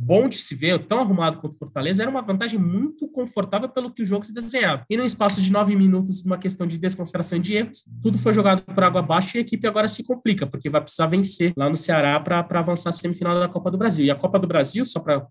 bom 0.00 0.28
de 0.28 0.36
se 0.36 0.54
ver, 0.54 0.78
tão 0.86 0.98
arrumado 0.98 1.38
quanto 1.38 1.52
o 1.52 1.58
Fortaleza, 1.58 2.02
era 2.02 2.10
uma 2.10 2.22
vantagem 2.22 2.58
muito 2.58 3.06
confortável 3.08 3.68
pelo 3.68 3.92
que 3.92 4.02
o 4.02 4.06
jogo 4.06 4.24
se 4.24 4.32
desenhava. 4.32 4.84
E 4.88 4.96
no 4.96 5.04
espaço 5.04 5.42
de 5.42 5.52
nove 5.52 5.76
minutos, 5.76 6.24
uma 6.24 6.38
questão 6.38 6.66
de 6.66 6.78
desconsideração 6.78 7.38
de 7.38 7.54
erros, 7.54 7.84
tudo 8.02 8.18
foi 8.18 8.32
jogado 8.32 8.62
por 8.62 8.82
água 8.82 9.00
abaixo 9.00 9.36
e 9.36 9.38
a 9.38 9.40
equipe 9.42 9.66
agora 9.66 9.86
se 9.88 10.04
complica, 10.04 10.46
porque 10.46 10.70
vai 10.70 10.80
precisar 10.80 11.06
vencer 11.06 11.52
lá 11.56 11.68
no 11.68 11.76
Ceará 11.76 12.18
para 12.18 12.46
avançar 12.50 12.90
a 12.90 12.92
semifinal 12.92 13.38
da 13.38 13.48
Copa 13.48 13.70
do 13.70 13.76
Brasil. 13.76 14.06
E 14.06 14.10
a 14.10 14.14
Copa 14.14 14.38
do 14.38 14.46
Brasil, 14.46 14.86
só 14.86 15.00
para 15.00 15.26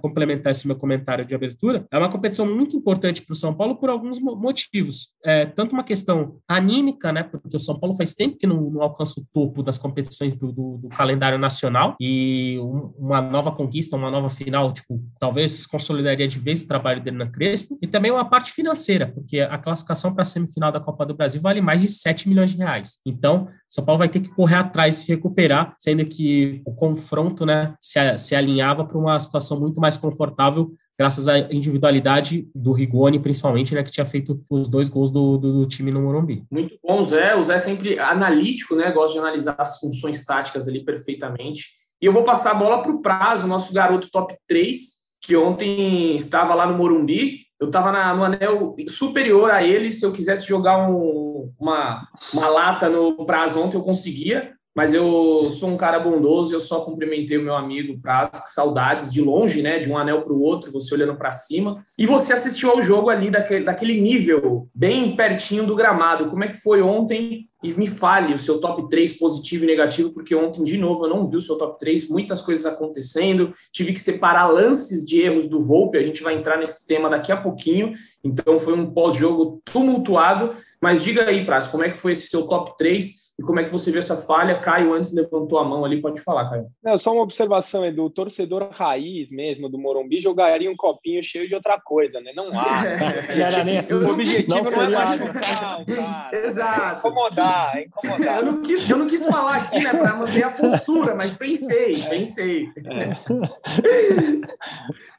complementar 0.00 0.52
esse 0.52 0.66
meu 0.66 0.76
comentário 0.76 1.24
de 1.24 1.34
abertura, 1.34 1.86
é 1.90 1.98
uma 1.98 2.10
competição 2.10 2.46
muito 2.46 2.76
importante 2.76 3.22
para 3.22 3.32
o 3.32 3.36
São 3.36 3.54
Paulo 3.54 3.76
por 3.76 3.88
alguns 3.88 4.20
motivos. 4.20 5.14
É, 5.24 5.46
tanto 5.46 5.72
uma 5.72 5.82
questão 5.82 6.36
anímica, 6.46 7.12
né, 7.12 7.22
porque 7.22 7.56
o 7.56 7.60
São 7.60 7.78
Paulo 7.78 7.96
faz 7.96 8.14
tempo 8.14 8.36
que 8.36 8.46
não, 8.46 8.70
não 8.70 8.82
alcança 8.82 9.20
o 9.20 9.24
topo 9.32 9.62
das 9.62 9.78
competições 9.78 10.36
do, 10.36 10.52
do, 10.52 10.78
do 10.78 10.88
calendário 10.88 11.38
nacional 11.38 11.96
e 12.00 12.58
um, 12.60 12.92
uma 12.98 13.20
nova 13.20 13.52
conquista, 13.52 13.96
uma 13.96 14.09
nova 14.10 14.28
final, 14.28 14.72
tipo, 14.72 15.00
talvez 15.18 15.66
consolidaria 15.66 16.26
de 16.26 16.38
vez 16.38 16.62
o 16.62 16.66
trabalho 16.66 17.02
dele 17.02 17.16
na 17.16 17.30
Crespo, 17.30 17.78
e 17.82 17.86
também 17.86 18.10
uma 18.10 18.24
parte 18.24 18.52
financeira, 18.52 19.06
porque 19.06 19.40
a 19.40 19.58
classificação 19.58 20.12
para 20.12 20.22
a 20.22 20.24
semifinal 20.24 20.72
da 20.72 20.80
Copa 20.80 21.06
do 21.06 21.14
Brasil 21.14 21.40
vale 21.40 21.60
mais 21.60 21.80
de 21.82 21.88
7 21.88 22.28
milhões 22.28 22.52
de 22.52 22.58
reais. 22.58 22.98
Então, 23.06 23.48
São 23.68 23.84
Paulo 23.84 23.98
vai 23.98 24.08
ter 24.08 24.20
que 24.20 24.30
correr 24.30 24.56
atrás 24.56 24.96
e 24.96 25.04
se 25.04 25.08
recuperar, 25.08 25.74
sendo 25.78 26.04
que 26.04 26.62
o 26.66 26.74
confronto 26.74 27.46
né, 27.46 27.74
se, 27.80 28.18
se 28.18 28.34
alinhava 28.34 28.84
para 28.84 28.98
uma 28.98 29.18
situação 29.18 29.58
muito 29.58 29.80
mais 29.80 29.96
confortável 29.96 30.72
graças 31.00 31.28
à 31.28 31.38
individualidade 31.50 32.46
do 32.54 32.74
Rigoni, 32.74 33.18
principalmente, 33.18 33.74
né, 33.74 33.82
que 33.82 33.90
tinha 33.90 34.04
feito 34.04 34.44
os 34.50 34.68
dois 34.68 34.90
gols 34.90 35.10
do, 35.10 35.38
do, 35.38 35.60
do, 35.60 35.66
time 35.66 35.90
no 35.90 36.02
Morumbi. 36.02 36.44
Muito 36.50 36.78
bom, 36.86 37.02
Zé. 37.02 37.34
O 37.34 37.42
Zé 37.42 37.54
é 37.54 37.58
sempre 37.58 37.98
analítico, 37.98 38.76
né? 38.76 38.92
Gosta 38.92 39.14
de 39.14 39.18
analisar 39.20 39.56
as 39.56 39.78
funções 39.78 40.22
táticas 40.26 40.68
ali 40.68 40.84
perfeitamente. 40.84 41.79
E 42.00 42.06
eu 42.06 42.12
vou 42.12 42.24
passar 42.24 42.52
a 42.52 42.54
bola 42.54 42.82
para 42.82 42.92
o 42.92 43.02
Prazo, 43.02 43.46
nosso 43.46 43.72
garoto 43.72 44.10
top 44.10 44.36
3, 44.48 44.76
que 45.20 45.36
ontem 45.36 46.16
estava 46.16 46.54
lá 46.54 46.66
no 46.66 46.76
Morumbi. 46.76 47.40
Eu 47.60 47.66
estava 47.66 47.92
no 48.14 48.24
anel 48.24 48.74
superior 48.88 49.50
a 49.50 49.62
ele. 49.62 49.92
Se 49.92 50.06
eu 50.06 50.12
quisesse 50.12 50.48
jogar 50.48 50.88
um, 50.88 51.52
uma, 51.58 52.08
uma 52.32 52.48
lata 52.48 52.88
no 52.88 53.26
Prazo 53.26 53.60
ontem, 53.60 53.76
eu 53.76 53.82
conseguia. 53.82 54.54
Mas 54.74 54.94
eu 54.94 55.46
sou 55.46 55.68
um 55.68 55.76
cara 55.76 55.98
bondoso, 55.98 56.54
eu 56.54 56.60
só 56.60 56.80
cumprimentei 56.80 57.36
o 57.36 57.42
meu 57.42 57.54
amigo 57.54 57.98
Prazo, 58.00 58.42
que 58.44 58.50
saudades 58.50 59.12
de 59.12 59.20
longe, 59.20 59.62
né? 59.62 59.78
De 59.80 59.90
um 59.90 59.98
anel 59.98 60.22
para 60.22 60.32
o 60.32 60.40
outro, 60.40 60.70
você 60.70 60.94
olhando 60.94 61.16
para 61.16 61.32
cima. 61.32 61.84
E 61.98 62.06
você 62.06 62.32
assistiu 62.32 62.70
ao 62.70 62.80
jogo 62.80 63.10
ali 63.10 63.30
daquele, 63.30 63.64
daquele 63.64 64.00
nível, 64.00 64.68
bem 64.74 65.16
pertinho 65.16 65.66
do 65.66 65.74
gramado. 65.74 66.30
Como 66.30 66.44
é 66.44 66.48
que 66.48 66.56
foi 66.56 66.80
ontem? 66.80 67.48
E 67.62 67.74
me 67.74 67.86
fale 67.86 68.32
o 68.32 68.38
seu 68.38 68.58
top 68.58 68.88
3 68.88 69.18
positivo 69.18 69.64
e 69.64 69.66
negativo, 69.66 70.14
porque 70.14 70.34
ontem, 70.34 70.62
de 70.62 70.78
novo, 70.78 71.04
eu 71.04 71.10
não 71.10 71.26
vi 71.26 71.36
o 71.36 71.42
seu 71.42 71.58
top 71.58 71.78
3, 71.78 72.08
muitas 72.08 72.40
coisas 72.40 72.64
acontecendo, 72.64 73.52
tive 73.70 73.92
que 73.92 74.00
separar 74.00 74.46
lances 74.46 75.04
de 75.04 75.20
erros 75.20 75.46
do 75.46 75.60
Volpe, 75.60 75.98
a 75.98 76.02
gente 76.02 76.22
vai 76.22 76.34
entrar 76.34 76.56
nesse 76.56 76.86
tema 76.86 77.10
daqui 77.10 77.30
a 77.30 77.36
pouquinho, 77.36 77.92
então 78.24 78.58
foi 78.58 78.72
um 78.72 78.90
pós-jogo 78.90 79.60
tumultuado, 79.70 80.52
mas 80.80 81.02
diga 81.02 81.26
aí, 81.26 81.44
Praz, 81.44 81.66
como 81.66 81.84
é 81.84 81.90
que 81.90 81.98
foi 81.98 82.12
esse 82.12 82.28
seu 82.28 82.44
top 82.44 82.78
3 82.78 83.29
e 83.40 83.42
como 83.42 83.58
é 83.58 83.64
que 83.64 83.72
você 83.72 83.90
vê 83.90 84.00
essa 84.00 84.18
falha? 84.18 84.60
Caio 84.60 84.92
antes 84.92 85.14
levantou 85.14 85.58
a 85.58 85.64
mão 85.64 85.82
ali, 85.82 85.98
pode 85.98 86.20
falar, 86.20 86.50
Caio. 86.50 86.66
Não, 86.84 86.98
só 86.98 87.10
uma 87.10 87.22
observação, 87.22 87.86
Edu, 87.86 88.04
o 88.04 88.10
torcedor 88.10 88.68
raiz 88.70 89.32
mesmo 89.32 89.66
do 89.66 89.78
Morumbi 89.78 90.20
jogaria 90.20 90.70
um 90.70 90.76
copinho 90.76 91.24
cheio 91.24 91.48
de 91.48 91.54
outra 91.54 91.80
coisa, 91.80 92.20
né? 92.20 92.32
Não 92.36 92.50
há. 92.52 92.84
era 93.32 93.64
nem... 93.64 93.78
O 93.90 94.12
objetivo 94.12 94.50
não, 94.50 94.62
não 94.62 94.82
é 94.82 94.90
machucar 94.90 95.80
o 95.80 95.86
cara. 95.86 96.36
Exato. 96.44 96.98
Incomodar, 96.98 97.80
incomodar. 97.80 98.36
Eu 98.40 98.44
não 98.44 98.60
quis, 98.60 98.90
eu 98.90 98.98
não 98.98 99.06
quis 99.06 99.24
falar 99.24 99.56
aqui, 99.56 99.82
né, 99.82 99.94
para 99.94 100.16
manter 100.16 100.42
a 100.42 100.50
postura, 100.50 101.14
mas 101.14 101.32
pensei, 101.32 101.94
pensei. 102.10 102.68
É. 102.76 103.08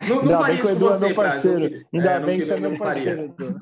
Não, 0.07 0.23
não 0.23 0.43
Ainda 0.43 0.47
bem 0.47 0.57
que 0.57 0.67
o 0.67 0.69
Edu 0.69 0.89
é 0.91 0.99
meu 0.99 1.15
parceiro. 1.15 1.71
Ainda 1.91 2.11
é, 2.11 2.19
bem 2.19 2.37
que 2.37 2.45
você 2.45 2.53
é 2.53 2.59
meu 2.59 2.77
parceiro, 2.77 3.21
Edu. 3.23 3.59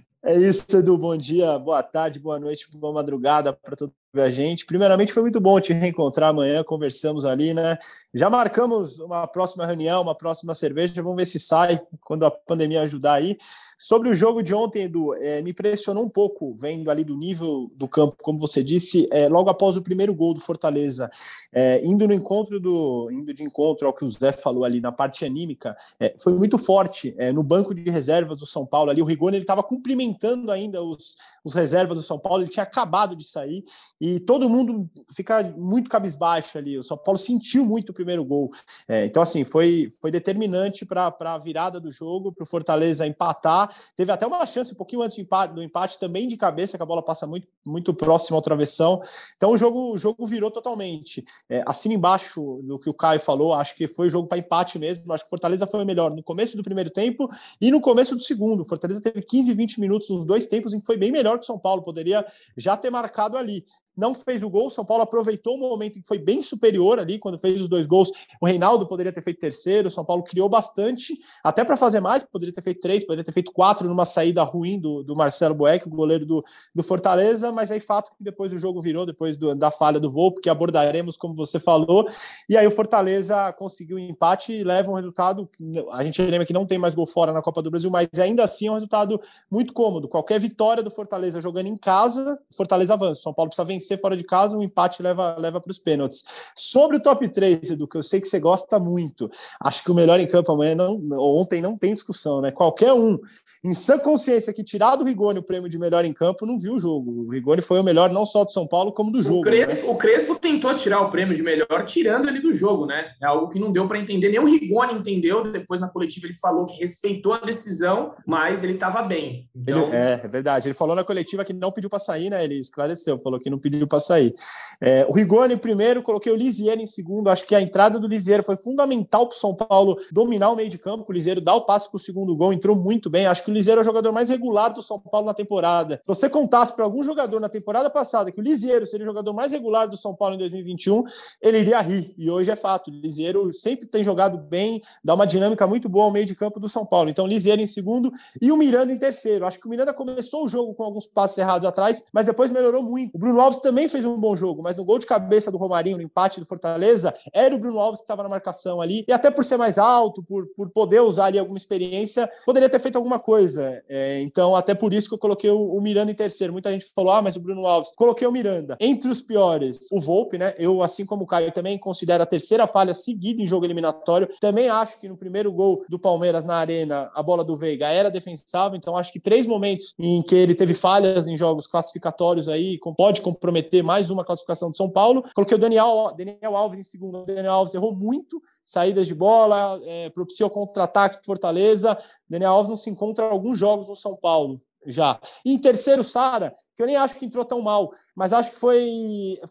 É 0.22 0.36
isso, 0.36 0.64
Edu. 0.76 0.98
Bom 0.98 1.16
dia, 1.16 1.58
boa 1.58 1.82
tarde, 1.82 2.18
boa 2.18 2.38
noite, 2.38 2.68
boa 2.76 2.92
madrugada 2.92 3.52
para 3.54 3.74
todo 3.74 3.94
a 4.18 4.30
gente. 4.30 4.66
Primeiramente, 4.66 5.12
foi 5.12 5.22
muito 5.22 5.40
bom 5.40 5.60
te 5.60 5.72
reencontrar 5.72 6.30
amanhã, 6.30 6.64
conversamos 6.64 7.24
ali, 7.24 7.54
né? 7.54 7.78
Já 8.12 8.28
marcamos 8.28 8.98
uma 8.98 9.26
próxima 9.26 9.64
reunião, 9.64 10.02
uma 10.02 10.14
próxima 10.14 10.54
cerveja, 10.54 11.02
vamos 11.02 11.16
ver 11.16 11.26
se 11.26 11.38
sai 11.38 11.80
quando 12.02 12.24
a 12.24 12.30
pandemia 12.30 12.82
ajudar 12.82 13.14
aí. 13.14 13.38
Sobre 13.78 14.10
o 14.10 14.14
jogo 14.14 14.42
de 14.42 14.52
ontem, 14.52 14.82
Edu, 14.82 15.14
é, 15.14 15.40
me 15.40 15.52
impressionou 15.52 16.04
um 16.04 16.08
pouco, 16.08 16.54
vendo 16.54 16.90
ali 16.90 17.04
do 17.04 17.16
nível 17.16 17.70
do 17.74 17.88
campo, 17.88 18.16
como 18.20 18.38
você 18.38 18.62
disse, 18.62 19.08
é, 19.10 19.28
logo 19.28 19.48
após 19.48 19.76
o 19.76 19.82
primeiro 19.82 20.14
gol 20.14 20.34
do 20.34 20.40
Fortaleza, 20.40 21.10
é, 21.52 21.80
indo 21.84 22.06
no 22.06 22.12
encontro 22.12 22.58
do. 22.58 23.10
indo 23.12 23.32
de 23.32 23.44
encontro 23.44 23.86
ao 23.86 23.94
que 23.94 24.04
o 24.04 24.08
Zé 24.08 24.32
falou 24.32 24.64
ali 24.64 24.80
na 24.80 24.92
parte 24.92 25.24
anímica, 25.24 25.76
é, 25.98 26.14
foi 26.18 26.34
muito 26.34 26.58
forte 26.58 27.14
é, 27.16 27.32
no 27.32 27.42
banco 27.42 27.74
de 27.74 27.88
reservas 27.88 28.36
do 28.36 28.44
São 28.44 28.66
Paulo 28.66 28.90
ali. 28.90 29.00
O 29.00 29.06
Rigoni 29.06 29.36
ele 29.36 29.44
estava 29.44 29.62
cumprimentando 29.62 30.50
ainda 30.50 30.82
os, 30.82 31.16
os 31.44 31.54
reservas 31.54 31.96
do 31.96 32.02
São 32.02 32.18
Paulo, 32.18 32.42
ele 32.42 32.50
tinha 32.50 32.64
acabado 32.64 33.14
de 33.14 33.24
sair 33.24 33.64
e 34.00 34.20
todo 34.20 34.48
mundo 34.48 34.88
fica 35.12 35.42
muito 35.56 35.90
cabisbaixo 35.90 36.56
ali. 36.56 36.78
O 36.78 36.82
São 36.82 36.96
Paulo 36.96 37.18
sentiu 37.18 37.64
muito 37.66 37.90
o 37.90 37.94
primeiro 37.94 38.24
gol. 38.24 38.50
É, 38.88 39.04
então, 39.04 39.22
assim, 39.22 39.44
foi, 39.44 39.90
foi 40.00 40.10
determinante 40.10 40.86
para 40.86 41.14
a 41.20 41.38
virada 41.38 41.78
do 41.78 41.92
jogo, 41.92 42.32
para 42.32 42.44
o 42.44 42.46
Fortaleza 42.46 43.06
empatar 43.06 43.60
Teve 43.96 44.12
até 44.12 44.26
uma 44.26 44.44
chance 44.46 44.72
um 44.72 44.76
pouquinho 44.76 45.02
antes 45.02 45.16
do 45.16 45.22
empate, 45.22 45.54
do 45.54 45.62
empate 45.62 45.98
também 45.98 46.28
de 46.28 46.36
cabeça, 46.36 46.76
que 46.76 46.82
a 46.82 46.86
bola 46.86 47.02
passa 47.02 47.26
muito, 47.26 47.46
muito 47.64 47.92
próximo 47.92 48.36
ao 48.36 48.42
travessão. 48.42 49.00
Então 49.36 49.52
o 49.52 49.56
jogo, 49.56 49.92
o 49.92 49.98
jogo 49.98 50.24
virou 50.26 50.50
totalmente. 50.50 51.24
É, 51.48 51.62
assim 51.66 51.92
embaixo 51.92 52.60
do 52.62 52.78
que 52.78 52.88
o 52.88 52.94
Caio 52.94 53.20
falou, 53.20 53.54
acho 53.54 53.74
que 53.74 53.88
foi 53.88 54.08
jogo 54.08 54.28
para 54.28 54.38
empate 54.38 54.78
mesmo. 54.78 55.12
Acho 55.12 55.24
que 55.24 55.30
Fortaleza 55.30 55.66
foi 55.66 55.82
o 55.82 55.86
melhor 55.86 56.10
no 56.14 56.22
começo 56.22 56.56
do 56.56 56.62
primeiro 56.62 56.90
tempo 56.90 57.28
e 57.60 57.70
no 57.70 57.80
começo 57.80 58.14
do 58.14 58.22
segundo. 58.22 58.64
Fortaleza 58.64 59.00
teve 59.00 59.22
15, 59.22 59.52
20 59.52 59.80
minutos 59.80 60.08
nos 60.10 60.24
dois 60.24 60.46
tempos 60.46 60.72
em 60.72 60.80
que 60.80 60.86
foi 60.86 60.96
bem 60.96 61.10
melhor 61.10 61.38
que 61.38 61.44
o 61.44 61.46
São 61.46 61.58
Paulo, 61.58 61.82
poderia 61.82 62.24
já 62.56 62.76
ter 62.76 62.90
marcado 62.90 63.36
ali 63.36 63.64
não 64.00 64.14
fez 64.14 64.42
o 64.42 64.50
gol. 64.50 64.70
São 64.70 64.84
Paulo 64.84 65.02
aproveitou 65.02 65.56
o 65.56 65.58
momento 65.58 66.00
que 66.00 66.08
foi 66.08 66.18
bem 66.18 66.42
superior 66.42 66.98
ali, 66.98 67.18
quando 67.18 67.38
fez 67.38 67.60
os 67.60 67.68
dois 67.68 67.86
gols. 67.86 68.10
O 68.40 68.46
Reinaldo 68.46 68.86
poderia 68.86 69.12
ter 69.12 69.22
feito 69.22 69.38
terceiro. 69.38 69.90
São 69.90 70.04
Paulo 70.04 70.22
criou 70.22 70.48
bastante, 70.48 71.18
até 71.44 71.64
para 71.64 71.76
fazer 71.76 72.00
mais. 72.00 72.24
Poderia 72.24 72.52
ter 72.52 72.62
feito 72.62 72.80
três, 72.80 73.04
poderia 73.04 73.24
ter 73.24 73.32
feito 73.32 73.52
quatro 73.52 73.86
numa 73.86 74.04
saída 74.04 74.42
ruim 74.42 74.78
do, 74.78 75.02
do 75.02 75.14
Marcelo 75.14 75.54
Boeck, 75.54 75.86
o 75.86 75.90
goleiro 75.90 76.24
do, 76.24 76.42
do 76.74 76.82
Fortaleza. 76.82 77.52
Mas 77.52 77.70
aí, 77.70 77.78
fato 77.78 78.10
que 78.16 78.24
depois 78.24 78.52
o 78.52 78.58
jogo 78.58 78.80
virou, 78.80 79.04
depois 79.04 79.36
do, 79.36 79.54
da 79.54 79.70
falha 79.70 80.00
do 80.00 80.10
Volpe, 80.10 80.40
que 80.40 80.48
abordaremos, 80.48 81.16
como 81.16 81.34
você 81.34 81.60
falou. 81.60 82.08
E 82.48 82.56
aí, 82.56 82.66
o 82.66 82.70
Fortaleza 82.70 83.52
conseguiu 83.52 83.96
um 83.96 84.00
empate 84.00 84.52
e 84.52 84.64
leva 84.64 84.90
um 84.90 84.94
resultado. 84.94 85.48
A 85.92 86.02
gente 86.02 86.22
lembra 86.22 86.46
que 86.46 86.52
não 86.52 86.64
tem 86.64 86.78
mais 86.78 86.94
gol 86.94 87.06
fora 87.06 87.32
na 87.32 87.42
Copa 87.42 87.60
do 87.62 87.70
Brasil, 87.70 87.90
mas 87.90 88.08
ainda 88.18 88.44
assim 88.44 88.66
é 88.66 88.70
um 88.70 88.74
resultado 88.74 89.20
muito 89.50 89.72
cômodo. 89.72 90.08
Qualquer 90.08 90.40
vitória 90.40 90.82
do 90.82 90.90
Fortaleza 90.90 91.40
jogando 91.40 91.66
em 91.66 91.76
casa, 91.76 92.38
Fortaleza 92.50 92.94
avança. 92.94 93.22
São 93.22 93.34
Paulo 93.34 93.50
precisa 93.50 93.64
vencer 93.64 93.89
vencer 93.90 94.00
fora 94.00 94.16
de 94.16 94.24
casa, 94.24 94.56
um 94.56 94.62
empate 94.62 95.02
leva, 95.02 95.36
leva 95.38 95.60
para 95.60 95.70
os 95.70 95.78
pênaltis. 95.78 96.24
Sobre 96.56 96.96
o 96.96 97.00
top 97.00 97.28
3, 97.28 97.70
Edu, 97.70 97.88
que 97.88 97.96
eu 97.96 98.02
sei 98.02 98.20
que 98.20 98.28
você 98.28 98.38
gosta 98.38 98.78
muito, 98.78 99.30
acho 99.60 99.82
que 99.82 99.90
o 99.90 99.94
melhor 99.94 100.20
em 100.20 100.26
campo 100.26 100.52
amanhã, 100.52 100.74
não, 100.74 101.00
ontem 101.18 101.60
não 101.60 101.76
tem 101.76 101.92
discussão, 101.92 102.40
né? 102.40 102.50
Qualquer 102.52 102.92
um, 102.92 103.18
em 103.64 103.74
sã 103.74 103.98
consciência, 103.98 104.52
que 104.52 104.62
tirar 104.62 104.96
do 104.96 105.04
Rigoni 105.04 105.38
o 105.38 105.42
prêmio 105.42 105.68
de 105.68 105.78
melhor 105.78 106.04
em 106.04 106.12
campo, 106.12 106.46
não 106.46 106.58
viu 106.58 106.74
o 106.74 106.78
jogo. 106.78 107.26
O 107.26 107.30
Rigoni 107.30 107.60
foi 107.60 107.80
o 107.80 107.84
melhor 107.84 108.10
não 108.10 108.24
só 108.24 108.44
do 108.44 108.52
São 108.52 108.66
Paulo, 108.66 108.92
como 108.92 109.10
do 109.10 109.22
jogo. 109.22 109.40
O 109.40 109.42
Crespo, 109.42 109.86
né? 109.86 109.92
o 109.92 109.96
Crespo 109.96 110.34
tentou 110.36 110.74
tirar 110.74 111.00
o 111.00 111.10
prêmio 111.10 111.34
de 111.34 111.42
melhor, 111.42 111.84
tirando 111.84 112.28
ele 112.28 112.40
do 112.40 112.52
jogo, 112.52 112.86
né? 112.86 113.12
É 113.20 113.26
algo 113.26 113.48
que 113.48 113.58
não 113.58 113.72
deu 113.72 113.86
para 113.88 113.98
entender. 113.98 114.28
Nem 114.28 114.40
o 114.40 114.46
Rigoni 114.46 114.94
entendeu. 114.94 115.42
Depois, 115.42 115.80
na 115.80 115.88
coletiva, 115.88 116.26
ele 116.26 116.34
falou 116.34 116.66
que 116.66 116.78
respeitou 116.78 117.32
a 117.32 117.38
decisão, 117.38 118.14
mas 118.26 118.62
ele 118.62 118.74
estava 118.74 119.02
bem. 119.02 119.48
Então... 119.54 119.88
Ele, 119.88 119.96
é, 119.96 120.20
é 120.24 120.28
verdade. 120.28 120.68
Ele 120.68 120.74
falou 120.74 120.94
na 120.94 121.04
coletiva 121.04 121.44
que 121.44 121.52
não 121.52 121.72
pediu 121.72 121.90
para 121.90 121.98
sair, 121.98 122.30
né? 122.30 122.42
Ele 122.44 122.60
esclareceu, 122.60 123.18
falou 123.20 123.38
que 123.38 123.50
não 123.50 123.58
pediu 123.58 123.69
pediu 123.70 123.86
para 123.86 124.00
sair. 124.00 124.34
É, 124.80 125.06
o 125.08 125.12
Rigoni 125.12 125.54
em 125.54 125.58
primeiro, 125.58 126.02
coloquei 126.02 126.32
o 126.32 126.36
Lisiero 126.36 126.80
em 126.80 126.86
segundo. 126.86 127.28
Acho 127.28 127.46
que 127.46 127.54
a 127.54 127.60
entrada 127.60 127.98
do 127.98 128.06
Lisiero 128.06 128.42
foi 128.42 128.56
fundamental 128.56 129.26
para 129.28 129.36
o 129.36 129.38
São 129.38 129.54
Paulo 129.54 129.96
dominar 130.10 130.50
o 130.50 130.56
meio 130.56 130.68
de 130.68 130.78
campo. 130.78 131.04
O 131.08 131.12
Lisiero 131.12 131.40
dá 131.40 131.54
o 131.54 131.64
passe 131.64 131.88
para 131.88 131.96
o 131.96 132.00
segundo 132.00 132.34
gol, 132.36 132.52
entrou 132.52 132.74
muito 132.74 133.08
bem. 133.08 133.26
Acho 133.26 133.44
que 133.44 133.50
o 133.50 133.54
Lisiero 133.54 133.80
é 133.80 133.82
o 133.82 133.84
jogador 133.84 134.12
mais 134.12 134.28
regular 134.28 134.72
do 134.72 134.82
São 134.82 134.98
Paulo 134.98 135.26
na 135.26 135.34
temporada. 135.34 136.00
Se 136.02 136.08
você 136.08 136.28
contasse 136.28 136.74
para 136.74 136.84
algum 136.84 137.02
jogador 137.02 137.40
na 137.40 137.48
temporada 137.48 137.88
passada 137.90 138.32
que 138.32 138.40
o 138.40 138.42
Lisiero 138.42 138.86
seria 138.86 139.04
o 139.04 139.08
jogador 139.08 139.32
mais 139.32 139.52
regular 139.52 139.88
do 139.88 139.96
São 139.96 140.14
Paulo 140.14 140.34
em 140.34 140.38
2021, 140.38 141.04
ele 141.42 141.58
iria 141.58 141.80
rir. 141.80 142.14
E 142.16 142.30
hoje 142.30 142.50
é 142.50 142.56
fato. 142.56 142.90
O 142.90 142.94
Lisiero 142.94 143.52
sempre 143.52 143.86
tem 143.86 144.02
jogado 144.02 144.38
bem, 144.38 144.82
dá 145.04 145.14
uma 145.14 145.26
dinâmica 145.26 145.66
muito 145.66 145.88
boa 145.88 146.06
ao 146.06 146.10
meio 146.10 146.26
de 146.26 146.34
campo 146.34 146.58
do 146.58 146.68
São 146.68 146.84
Paulo. 146.86 147.10
Então, 147.10 147.24
o 147.24 147.28
Lisiero 147.28 147.60
em 147.60 147.66
segundo 147.66 148.10
e 148.40 148.50
o 148.50 148.56
Miranda 148.56 148.92
em 148.92 148.98
terceiro. 148.98 149.46
Acho 149.46 149.58
que 149.60 149.66
o 149.66 149.70
Miranda 149.70 149.92
começou 149.92 150.44
o 150.44 150.48
jogo 150.48 150.74
com 150.74 150.82
alguns 150.82 151.06
passos 151.06 151.38
errados 151.38 151.66
atrás, 151.66 152.04
mas 152.12 152.26
depois 152.26 152.50
melhorou 152.50 152.82
muito. 152.82 153.14
O 153.14 153.18
Bruno 153.18 153.40
Alves 153.40 153.59
também 153.60 153.88
fez 153.88 154.04
um 154.04 154.18
bom 154.18 154.34
jogo, 154.36 154.62
mas 154.62 154.76
no 154.76 154.84
gol 154.84 154.98
de 154.98 155.06
cabeça 155.06 155.50
do 155.50 155.58
Romarinho, 155.58 155.96
no 155.96 156.02
empate 156.02 156.40
do 156.40 156.46
Fortaleza, 156.46 157.14
era 157.32 157.54
o 157.54 157.58
Bruno 157.58 157.78
Alves 157.78 158.00
que 158.00 158.04
estava 158.04 158.22
na 158.22 158.28
marcação 158.28 158.80
ali, 158.80 159.04
e 159.08 159.12
até 159.12 159.30
por 159.30 159.44
ser 159.44 159.56
mais 159.56 159.78
alto, 159.78 160.22
por, 160.22 160.46
por 160.56 160.70
poder 160.70 161.00
usar 161.00 161.26
ali 161.26 161.38
alguma 161.38 161.58
experiência, 161.58 162.30
poderia 162.44 162.68
ter 162.68 162.78
feito 162.78 162.96
alguma 162.96 163.18
coisa. 163.18 163.82
É, 163.88 164.20
então, 164.20 164.54
até 164.56 164.74
por 164.74 164.92
isso 164.92 165.08
que 165.08 165.14
eu 165.14 165.18
coloquei 165.18 165.50
o, 165.50 165.74
o, 165.74 165.80
Miranda 165.80 166.10
em 166.10 166.14
terceiro. 166.14 166.52
Muita 166.52 166.70
gente 166.70 166.86
falou, 166.94 167.12
ah, 167.12 167.22
mas 167.22 167.36
o 167.36 167.40
Bruno 167.40 167.66
Alves. 167.66 167.92
Coloquei 167.96 168.26
o 168.26 168.32
Miranda. 168.32 168.76
Entre 168.80 169.08
os 169.08 169.22
piores, 169.22 169.90
o 169.92 170.00
Volpe, 170.00 170.38
né? 170.38 170.54
Eu, 170.58 170.82
assim 170.82 171.04
como 171.04 171.24
o 171.24 171.26
Caio, 171.26 171.52
também 171.52 171.78
considero 171.78 172.22
a 172.22 172.26
terceira 172.26 172.66
falha 172.66 172.94
seguida 172.94 173.42
em 173.42 173.46
jogo 173.46 173.64
eliminatório. 173.64 174.28
Também 174.40 174.68
acho 174.68 174.98
que 174.98 175.08
no 175.08 175.16
primeiro 175.16 175.52
gol 175.52 175.84
do 175.88 175.98
Palmeiras 175.98 176.44
na 176.44 176.54
Arena, 176.54 177.10
a 177.14 177.22
bola 177.22 177.44
do 177.44 177.56
Veiga 177.56 177.88
era 177.88 178.10
defensável, 178.10 178.76
então 178.76 178.96
acho 178.96 179.12
que 179.12 179.20
três 179.20 179.46
momentos 179.46 179.94
em 179.98 180.22
que 180.22 180.34
ele 180.34 180.54
teve 180.54 180.74
falhas 180.74 181.26
em 181.26 181.36
jogos 181.36 181.66
classificatórios 181.66 182.48
aí, 182.48 182.78
pode 182.96 183.20
comprometer 183.50 183.82
mais 183.82 184.10
uma 184.10 184.24
classificação 184.24 184.70
de 184.70 184.76
São 184.76 184.88
Paulo. 184.88 185.24
Coloquei 185.34 185.56
o 185.56 185.60
Daniel, 185.60 186.14
Daniel 186.16 186.56
Alves 186.56 186.78
em 186.78 186.82
segundo. 186.84 187.22
O 187.22 187.26
Daniel 187.26 187.52
Alves 187.52 187.74
errou 187.74 187.94
muito, 187.94 188.40
saídas 188.64 189.08
de 189.08 189.14
bola, 189.14 189.80
é, 189.84 190.08
propiciou 190.10 190.48
contra-ataques 190.48 191.18
para 191.18 191.26
Fortaleza. 191.26 191.98
Daniel 192.28 192.52
Alves 192.52 192.68
não 192.68 192.76
se 192.76 192.88
encontra 192.88 193.26
em 193.26 193.30
alguns 193.30 193.58
jogos 193.58 193.88
no 193.88 193.96
São 193.96 194.14
Paulo 194.16 194.60
já. 194.86 195.20
E 195.44 195.52
em 195.52 195.58
terceiro, 195.58 196.04
Sara, 196.04 196.54
que 196.76 196.82
eu 196.82 196.86
nem 196.86 196.96
acho 196.96 197.18
que 197.18 197.26
entrou 197.26 197.44
tão 197.44 197.60
mal, 197.60 197.92
mas 198.14 198.32
acho 198.32 198.52
que 198.52 198.58
foi, 198.58 198.88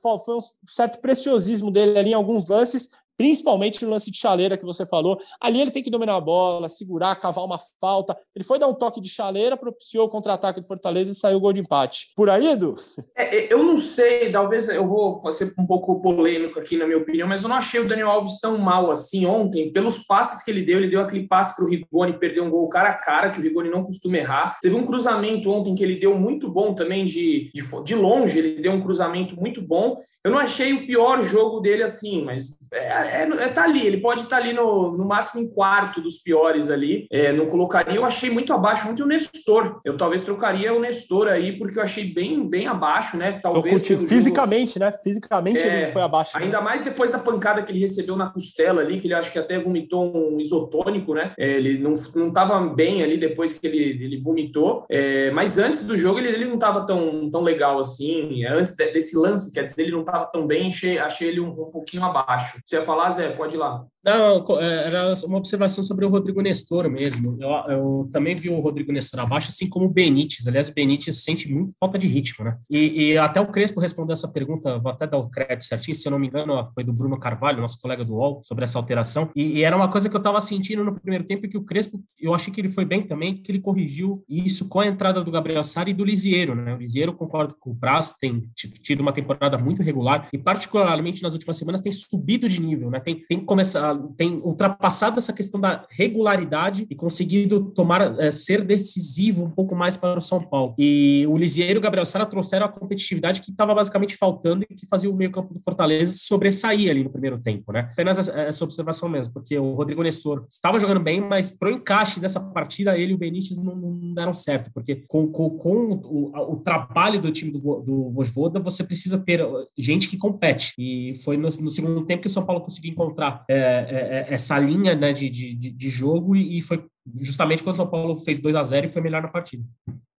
foi 0.02 0.36
um 0.36 0.40
certo 0.66 1.00
preciosismo 1.02 1.70
dele 1.70 2.00
ali 2.00 2.12
em 2.12 2.16
alguns 2.16 2.48
lances, 2.48 2.92
principalmente 3.20 3.84
no 3.84 3.92
lance 3.92 4.10
de 4.10 4.18
chaleira 4.18 4.58
que 4.58 4.64
você 4.64 4.86
falou. 4.86 5.20
Ali 5.42 5.60
ele 5.60 5.72
tem 5.72 5.84
que 5.84 5.92
dominar 5.92 6.16
a 6.16 6.22
bola, 6.22 6.70
segurar, 6.70 7.14
cavar 7.18 7.44
uma 7.44 7.58
falta. 7.82 8.18
Ele 8.34 8.46
foi 8.46 8.58
dar 8.58 8.70
um 8.70 8.74
toque 8.74 9.02
de 9.02 9.10
chaleira, 9.10 9.58
propiciou 9.58 10.06
o 10.06 10.10
contra-ataque 10.10 10.62
de 10.62 10.66
Fortaleza 10.66 11.12
e 11.12 11.16
saiu 11.16 11.36
o 11.36 11.42
gol 11.42 11.52
de 11.52 11.60
empate. 11.60 12.14
Por 12.16 12.30
aí, 12.30 12.48
Edu? 12.48 12.76
É, 13.18 13.36
é, 13.36 13.54
eu 13.54 13.62
não 13.62 13.76
sei, 13.76 14.32
talvez 14.32 14.70
eu 14.70 14.88
vou 14.88 15.20
ser 15.34 15.54
um 15.60 15.68
pouco 15.68 16.02
polêmico 16.02 16.58
aqui 16.58 16.78
na 16.78 16.86
minha 16.86 16.98
opinião, 16.98 17.28
mas 17.28 17.44
eu 17.44 17.50
não 17.50 17.58
achei 17.58 17.82
o 17.82 17.88
Daniel 17.90 18.10
Alves 18.10 18.40
tão 18.40 18.58
mal 18.58 18.90
assim 18.90 19.26
ontem. 19.26 19.74
Pelos 19.74 20.00
passes 20.06 20.42
que 20.42 20.50
ele 20.50 20.62
deu, 20.62 20.78
ele 20.78 20.90
deu 20.90 21.02
aquele 21.02 21.28
passe 21.28 21.54
para 21.58 21.66
o 21.66 21.68
Rigoni 21.68 22.18
perder 22.18 22.40
um 22.40 22.50
gol 22.50 22.70
cara 22.70 22.92
a 22.92 22.94
cara, 22.94 23.32
que 23.32 23.40
o 23.40 23.44
Rigoni 23.44 23.70
não 23.70 23.84
costuma 23.84 24.16
errar. 24.16 24.58
Teve 24.62 24.76
um 24.76 24.86
cruzamento 24.86 25.52
ontem 25.52 25.76
que 25.76 25.84
ele 25.84 26.00
deu 26.00 26.18
muito 26.18 26.50
bom 26.50 26.74
também 26.74 27.06
de, 27.06 27.50
de, 27.54 27.84
de 27.84 27.96
longe, 27.96 28.40
ele 28.40 28.62
deu 28.62 28.72
um 28.72 28.82
cruzamento 28.82 29.36
muito 29.36 29.62
bom. 29.62 29.98
Eu 30.24 30.32
não 30.32 30.40
achei 30.40 30.72
o 30.72 30.88
pior 30.88 31.22
jogo 31.22 31.60
dele 31.60 31.84
assim, 31.84 32.24
mas 32.24 32.58
é, 32.74 33.09
é, 33.10 33.44
é, 33.44 33.50
tá 33.50 33.64
ali, 33.64 33.86
ele 33.86 33.98
pode 33.98 34.22
estar 34.22 34.38
tá 34.38 34.42
ali 34.42 34.54
no, 34.54 34.96
no 34.96 35.06
máximo 35.06 35.42
em 35.42 35.50
quarto 35.50 36.02
dos 36.02 36.18
piores 36.18 36.70
ali. 36.70 37.08
É, 37.12 37.32
não 37.32 37.48
colocaria, 37.48 37.96
eu 37.96 38.06
achei 38.06 38.30
muito 38.30 38.54
abaixo 38.54 38.90
ontem 38.90 39.04
o 39.04 39.08
Nestor. 39.08 39.80
Eu 39.84 39.98
talvez 39.98 40.22
trocaria 40.22 40.74
o 40.74 40.80
Nestor 40.80 41.28
aí, 41.28 41.58
porque 41.58 41.80
eu 41.80 41.84
achei 41.84 42.06
bem, 42.06 42.48
bem 42.48 42.68
abaixo, 42.68 43.18
né? 43.18 43.40
Talvez. 43.42 43.88
Fisicamente, 43.88 44.74
jogo... 44.74 44.86
né? 44.86 44.92
Fisicamente 45.04 45.64
é, 45.64 45.84
ele 45.84 45.92
foi 45.92 46.02
abaixo. 46.02 46.38
Né? 46.38 46.46
Ainda 46.46 46.62
mais 46.62 46.84
depois 46.84 47.12
da 47.12 47.20
pancada 47.20 47.64
que 47.64 47.72
ele 47.72 47.80
recebeu 47.80 48.16
na 48.16 48.30
costela 48.30 48.82
ali, 48.82 49.00
que 49.00 49.08
ele 49.08 49.14
acho 49.14 49.32
que 49.32 49.40
até 49.40 49.60
vomitou 49.60 50.16
um 50.16 50.40
isotônico, 50.40 51.14
né? 51.14 51.34
É, 51.38 51.58
ele 51.58 51.78
não, 51.78 51.94
não 52.16 52.32
tava 52.32 52.60
bem 52.60 53.04
ali 53.04 53.18
depois 53.18 53.58
que 53.58 53.66
ele, 53.66 54.04
ele 54.04 54.20
vomitou. 54.20 54.86
É, 54.90 55.32
mas 55.32 55.58
antes 55.58 55.84
do 55.84 55.98
jogo 55.98 56.20
ele, 56.20 56.30
ele 56.30 56.46
não 56.46 56.58
tava 56.58 56.86
tão, 56.86 57.30
tão 57.30 57.42
legal 57.42 57.80
assim. 57.80 58.46
Antes 58.46 58.76
desse 58.76 59.18
lance, 59.18 59.52
quer 59.52 59.64
dizer, 59.64 59.84
ele 59.84 59.92
não 59.92 60.04
tava 60.04 60.26
tão 60.26 60.46
bem, 60.46 60.68
achei, 60.68 60.98
achei 60.98 61.30
ele 61.30 61.40
um, 61.40 61.50
um 61.50 61.72
pouquinho 61.72 62.04
abaixo. 62.04 62.60
Você 62.64 62.76
ia 62.76 62.82
falar 62.82 62.99
falar, 63.00 63.12
Zé? 63.12 63.30
Pode 63.32 63.56
ir 63.56 63.60
lá. 63.60 63.86
Não, 64.04 64.44
é, 64.60 64.88
era 64.88 65.14
uma 65.26 65.38
observação 65.38 65.84
sobre 65.84 66.06
o 66.06 66.10
Rodrigo 66.10 66.42
Nestor 66.42 66.90
mesmo. 66.90 67.38
Eu, 67.40 67.50
eu, 67.72 68.04
também 68.12 68.34
vi 68.34 68.50
o 68.50 68.60
Rodrigo 68.60 68.92
Nestor 68.92 69.20
abaixo, 69.20 69.50
assim 69.50 69.68
como 69.68 69.86
o 69.86 69.94
Benítez. 69.94 70.48
Aliás, 70.48 70.70
o 70.70 70.74
Benítez 70.74 71.24
sente 71.24 71.52
muito 71.52 71.74
falta 71.78 72.00
de 72.00 72.08
ritmo, 72.08 72.46
né? 72.46 72.58
E, 72.72 73.12
e, 73.12 73.18
até 73.18 73.42
o 73.42 73.48
Crespo 73.48 73.82
respondeu 73.82 74.14
essa 74.14 74.32
pergunta, 74.32 74.80
vou 74.80 74.92
até 74.92 75.06
dar 75.06 75.18
o 75.18 75.30
crédito 75.30 75.66
certinho, 75.66 75.98
se 75.98 76.08
eu 76.08 76.12
não 76.12 76.20
me 76.20 76.28
engano, 76.28 76.66
foi 76.74 76.84
do 76.84 76.94
Bruno 76.94 77.20
Carvalho, 77.20 77.62
nosso 77.62 77.80
colega 77.82 78.04
do 78.04 78.16
UOL, 78.16 78.42
sobre 78.44 78.64
essa 78.64 78.78
alteração. 78.78 79.30
E, 79.36 79.60
e 79.60 79.64
era 79.64 79.76
uma 79.76 79.90
coisa 79.90 80.10
que 80.10 80.16
eu 80.16 80.20
estava 80.20 80.40
sentindo 80.40 80.84
no 80.84 80.98
primeiro 80.98 81.26
tempo, 81.26 81.48
que 81.50 81.58
o 81.58 81.64
Crespo, 81.64 82.02
eu 82.20 82.34
achei 82.34 82.54
que 82.54 82.62
ele 82.62 82.70
foi 82.70 82.86
bem 82.86 83.02
também, 83.02 83.36
que 83.36 83.52
ele 83.52 83.60
corrigiu 83.60 84.14
isso 84.30 84.70
com 84.70 84.80
a 84.80 84.88
entrada 84.88 85.24
do 85.24 85.32
Gabriel 85.32 85.64
Sara 85.64 85.90
e 85.90 85.94
do 85.94 86.06
Lisieiro, 86.06 86.56
né? 86.56 86.74
O 86.74 86.78
Lisieiro, 86.78 87.14
concordo 87.14 87.56
com 87.60 87.72
o 87.72 87.76
Praz, 87.76 88.14
tem 88.14 88.48
tido 88.56 89.02
uma 89.02 89.12
temporada 89.12 89.58
muito 89.58 89.84
regular 89.84 90.30
e, 90.32 90.38
particularmente 90.38 91.22
nas 91.22 91.34
últimas 91.34 91.58
semanas, 91.58 91.82
tem 91.82 91.92
subido 91.92 92.48
de 92.48 92.62
nível, 92.62 92.90
né? 92.90 93.00
Tem, 93.00 93.16
tem 93.28 93.40
começado 93.40 93.89
tem 94.18 94.40
ultrapassado 94.44 95.18
essa 95.18 95.34
questão 95.34 95.60
da 95.60 95.86
regularidade 95.90 96.88
e 96.90 96.96
conseguido 96.96 97.72
tomar, 97.72 98.20
é, 98.20 98.32
ser 98.32 98.64
decisivo 98.64 99.46
um 99.46 99.50
pouco 99.50 99.76
mais 99.76 99.98
para 99.98 100.18
o 100.18 100.22
São 100.22 100.42
Paulo. 100.42 100.74
E 100.78 101.26
o 101.28 101.38
Lisieiro 101.38 101.76
e 101.76 101.80
o 101.80 101.82
Gabriel 101.82 102.06
Sara 102.06 102.26
trouxeram 102.26 102.66
a 102.66 102.70
competitividade 102.70 103.42
que 103.42 103.52
estava 103.52 103.74
basicamente 103.74 104.16
faltando 104.16 104.66
e 104.70 104.76
que 104.76 104.88
fazia 104.88 105.10
o 105.10 105.16
meio-campo 105.16 105.54
do 105.54 105.60
Fortaleza 105.60 106.14
sobressair 106.14 106.90
ali 106.90 107.04
no 107.04 107.10
primeiro 107.10 107.40
tempo, 107.40 107.72
né? 107.72 107.90
Apenas 107.92 108.28
essa 108.28 108.64
observação 108.64 109.10
mesmo, 109.10 109.34
porque 109.34 109.58
o 109.58 109.74
Rodrigo 109.74 110.04
Nestor 110.04 110.46
estava 110.50 110.80
jogando 110.80 111.00
bem, 111.00 111.22
mas 111.22 111.52
pro 111.52 111.72
encaixe 111.72 112.20
dessa 112.20 112.40
partida, 112.40 112.98
ele 112.98 113.12
e 113.12 113.16
o 113.16 113.18
Benítez 113.18 113.58
não, 113.58 113.76
não 113.76 114.14
deram 114.14 114.34
certo, 114.34 114.72
porque 114.74 115.04
com, 115.08 115.28
com, 115.28 115.50
com 115.52 116.02
o, 116.04 116.54
o, 116.54 116.58
trabalho 116.58 117.20
do 117.20 117.32
time 117.32 117.52
do, 117.52 117.60
do 117.82 118.10
Vojvoda, 118.12 118.60
você 118.60 118.84
precisa 118.84 119.18
ter 119.18 119.46
gente 119.78 120.08
que 120.08 120.18
compete. 120.18 120.74
E 120.78 121.14
foi 121.24 121.38
no, 121.38 121.48
no 121.48 121.72
segundo 121.72 122.06
tempo 122.06 122.22
que 122.22 122.28
o 122.28 122.32
São 122.32 122.46
Paulo 122.46 122.62
conseguiu 122.62 122.92
encontrar 122.92 123.44
é, 123.50 123.79
é, 123.80 124.28
é 124.30 124.34
essa 124.34 124.58
linha 124.58 124.96
né, 124.96 125.14
de, 125.14 125.30
de, 125.30 125.56
de 125.56 125.90
jogo 125.90 126.36
e, 126.36 126.60
e 126.60 126.62
foi 126.62 126.86
justamente 127.16 127.64
quando 127.64 127.74
o 127.74 127.78
São 127.78 127.90
Paulo 127.90 128.16
fez 128.16 128.40
2 128.40 128.56
a 128.56 128.64
0 128.64 128.86
e 128.86 128.90
foi 128.90 129.02
melhor 129.02 129.22
na 129.22 129.28
partida. 129.30 129.64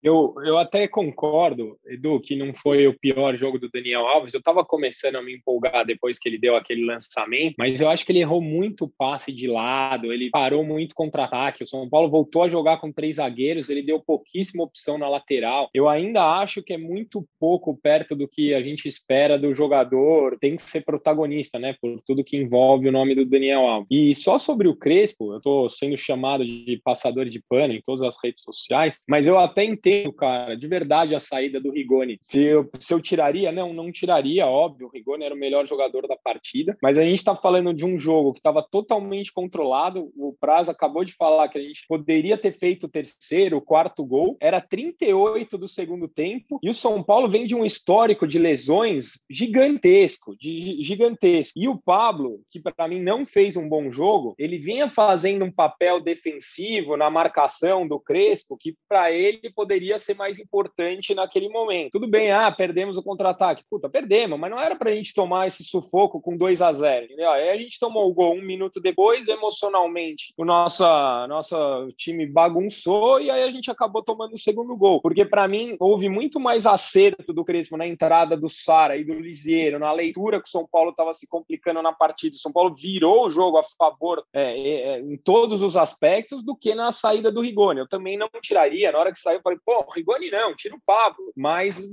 Eu, 0.02 0.35
eu 0.45 0.57
até 0.59 0.88
concordo, 0.88 1.78
Edu, 1.87 2.21
que 2.21 2.35
não 2.35 2.54
foi 2.54 2.87
o 2.87 2.99
pior 2.99 3.37
jogo 3.37 3.59
do 3.59 3.69
Daniel 3.69 4.07
Alves. 4.07 4.33
Eu 4.33 4.38
estava 4.38 4.64
começando 4.64 5.16
a 5.16 5.23
me 5.23 5.35
empolgar 5.35 5.85
depois 5.85 6.19
que 6.19 6.28
ele 6.28 6.38
deu 6.38 6.57
aquele 6.57 6.85
lançamento, 6.87 7.54
mas 7.59 7.80
eu 7.80 7.88
acho 7.88 8.07
que 8.07 8.12
ele 8.12 8.21
errou 8.21 8.40
muito 8.40 8.90
passe 8.97 9.30
de 9.30 9.47
lado, 9.47 10.12
ele 10.12 10.30
parou 10.30 10.64
muito 10.64 10.95
contra-ataque. 10.95 11.64
O 11.64 11.66
São 11.66 11.88
Paulo 11.88 12.09
voltou 12.09 12.42
a 12.42 12.49
jogar 12.49 12.78
com 12.78 12.90
três 12.90 13.16
zagueiros, 13.16 13.69
ele 13.69 13.83
deu 13.83 14.00
pouquíssima 14.00 14.64
opção 14.64 14.97
na 14.97 15.09
lateral. 15.09 15.69
Eu 15.75 15.88
ainda 15.88 16.25
acho 16.40 16.62
que 16.62 16.73
é 16.73 16.78
muito 16.78 17.26
pouco 17.38 17.78
perto 17.83 18.16
do 18.16 18.26
que 18.26 18.54
a 18.54 18.62
gente 18.62 18.88
espera 18.88 19.38
do 19.38 19.54
jogador, 19.54 20.38
tem 20.40 20.57
que 20.57 20.62
ser 20.62 20.83
protagonista, 20.83 21.59
né, 21.59 21.76
por 21.80 22.00
tudo 22.07 22.25
que 22.25 22.38
envolve 22.38 22.88
o 22.88 22.92
nome 22.92 23.14
do 23.14 23.26
Daniel 23.26 23.66
Alves. 23.66 23.88
E 23.90 24.14
só 24.14 24.38
sobre 24.38 24.66
o 24.66 24.76
Crespo, 24.76 25.33
eu 25.33 25.37
estou 25.37 25.69
sendo 25.69 25.97
chamado 25.99 26.45
de 26.45 26.80
passador 26.83 27.26
de 27.26 27.42
pano 27.49 27.75
em 27.75 27.83
todas 27.83 28.02
as 28.02 28.16
redes 28.23 28.42
sociais, 28.42 28.99
mas 29.07 29.28
eu 29.28 29.38
até 29.38 29.62
entendo 29.64 29.90
entendo, 29.91 30.13
cara, 30.13 30.57
de 30.57 30.67
verdade 30.67 31.15
a 31.15 31.21
saída 31.21 31.61
do 31.61 31.71
Rigoni. 31.71 32.17
Se 32.21 32.43
eu, 32.43 32.71
se 32.79 32.95
eu 32.95 33.01
tiraria, 33.01 33.51
não, 33.51 33.73
não 33.73 33.91
tiraria, 33.91 34.47
óbvio, 34.47 34.87
o 34.87 34.91
Rigoni 34.91 35.25
era 35.25 35.35
o 35.35 35.39
melhor 35.39 35.67
jogador 35.67 36.07
da 36.07 36.17
partida, 36.17 36.77
mas 36.83 36.97
a 36.97 37.03
gente 37.03 37.19
está 37.19 37.35
falando 37.35 37.75
de 37.75 37.85
um 37.85 37.99
jogo 37.99 38.33
que 38.33 38.39
estava 38.39 38.63
totalmente 38.63 39.33
controlado. 39.33 40.11
O 40.17 40.35
Praz 40.41 40.69
acabou 40.69 41.05
de 41.05 41.15
falar 41.15 41.49
que 41.49 41.59
a 41.59 41.63
gente 41.63 41.85
poderia 41.89 42.39
ter 42.39 42.53
feito 42.53 42.85
o 42.85 42.89
terceiro, 42.89 43.57
o 43.57 43.63
quarto 43.63 44.05
gol, 44.05 44.37
era 44.41 44.61
38 44.61 45.59
do 45.59 45.69
segundo 45.69 46.09
tempo, 46.09 46.59
e 46.63 46.71
o 46.71 46.75
São 46.75 47.03
Paulo 47.03 47.29
vem 47.29 47.47
de 47.47 47.57
um 47.57 47.65
histórico 47.65 48.27
de 48.27 48.39
lesões 48.39 49.21
gigantesco, 49.29 50.37
de, 50.37 50.83
gigantesco. 50.83 51.59
E 51.59 51.69
o 51.69 51.77
Pablo, 51.77 52.41
que 52.51 52.61
para 52.61 52.89
mim 52.89 53.03
não 53.03 53.27
fez 53.27 53.57
um 53.57 53.69
bom 53.69 53.91
jogo, 53.91 54.35
ele 54.39 54.59
vinha 54.59 54.89
fazendo 54.89 55.45
um 55.45 55.53
papel 55.53 56.01
defensivo 56.01 56.97
na 56.97 57.11
marcação 57.11 57.87
do 57.87 57.99
Crespo, 57.99 58.57
que 58.57 58.77
para 58.89 59.11
ele 59.11 59.51
poderia 59.55 59.80
poderia 59.81 59.99
ser 59.99 60.15
mais 60.15 60.39
importante 60.39 61.15
naquele 61.15 61.49
momento. 61.49 61.93
Tudo 61.93 62.07
bem, 62.07 62.31
ah, 62.31 62.53
perdemos 62.53 62.99
o 62.99 63.03
contra-ataque. 63.03 63.65
Puta, 63.69 63.89
perdemos, 63.89 64.39
mas 64.39 64.51
não 64.51 64.61
era 64.61 64.77
para 64.77 64.91
a 64.91 64.95
gente 64.95 65.15
tomar 65.15 65.47
esse 65.47 65.65
sufoco 65.65 66.21
com 66.21 66.37
2 66.37 66.61
a 66.61 66.73
0 66.73 67.07
entendeu? 67.07 67.31
Aí 67.31 67.49
a 67.49 67.57
gente 67.57 67.81
tomou 67.81 68.09
o 68.09 68.13
gol 68.13 68.35
um 68.35 68.43
minuto 68.43 68.79
depois, 68.79 69.27
emocionalmente, 69.27 70.35
o 70.37 70.45
nosso, 70.45 70.85
nosso 71.29 71.57
time 71.97 72.27
bagunçou 72.27 73.21
e 73.21 73.31
aí 73.31 73.43
a 73.43 73.51
gente 73.51 73.71
acabou 73.71 74.03
tomando 74.03 74.35
o 74.35 74.39
segundo 74.39 74.77
gol. 74.77 75.01
Porque 75.01 75.25
para 75.25 75.49
mim, 75.49 75.77
houve 75.81 76.09
muito 76.09 76.39
mais 76.39 76.67
acerto 76.67 77.33
do 77.33 77.45
Crespo 77.45 77.79
na 77.79 77.87
entrada 77.87 78.37
do 78.37 78.49
Sara 78.49 78.99
e 78.99 79.05
do 79.05 79.15
Lisieiro, 79.15 79.79
na 79.79 79.93
leitura 79.93 80.43
que 80.43 80.49
o 80.49 80.51
São 80.51 80.69
Paulo 80.71 80.91
estava 80.91 81.15
se 81.15 81.27
complicando 81.27 81.81
na 81.81 81.93
partida. 81.93 82.37
O 82.37 82.39
São 82.39 82.53
Paulo 82.53 82.75
virou 82.75 83.27
o 83.27 83.31
jogo 83.31 83.57
a 83.57 83.63
favor 83.79 84.23
é, 84.33 84.43
é, 84.43 84.71
é, 84.89 85.01
em 85.01 85.17
todos 85.17 85.63
os 85.63 85.77
aspectos 85.77 86.45
do 86.45 86.55
que 86.55 86.75
na 86.75 86.93
saída 86.93 87.33
do 87.33 87.41
Rigoni. 87.41 87.81
Eu 87.81 87.89
também 87.89 88.19
não 88.19 88.29
tiraria. 88.43 88.93
Na 88.93 88.99
hora 88.99 89.13
que 89.13 89.19
saiu, 89.19 89.39
eu 89.39 89.43
falei, 89.43 89.59
Pô, 89.71 89.89
Rigoni 89.95 90.33
não, 90.33 90.53
tira 90.53 90.75
o 90.75 90.81
Pablo. 90.81 91.33
Mas 91.37 91.89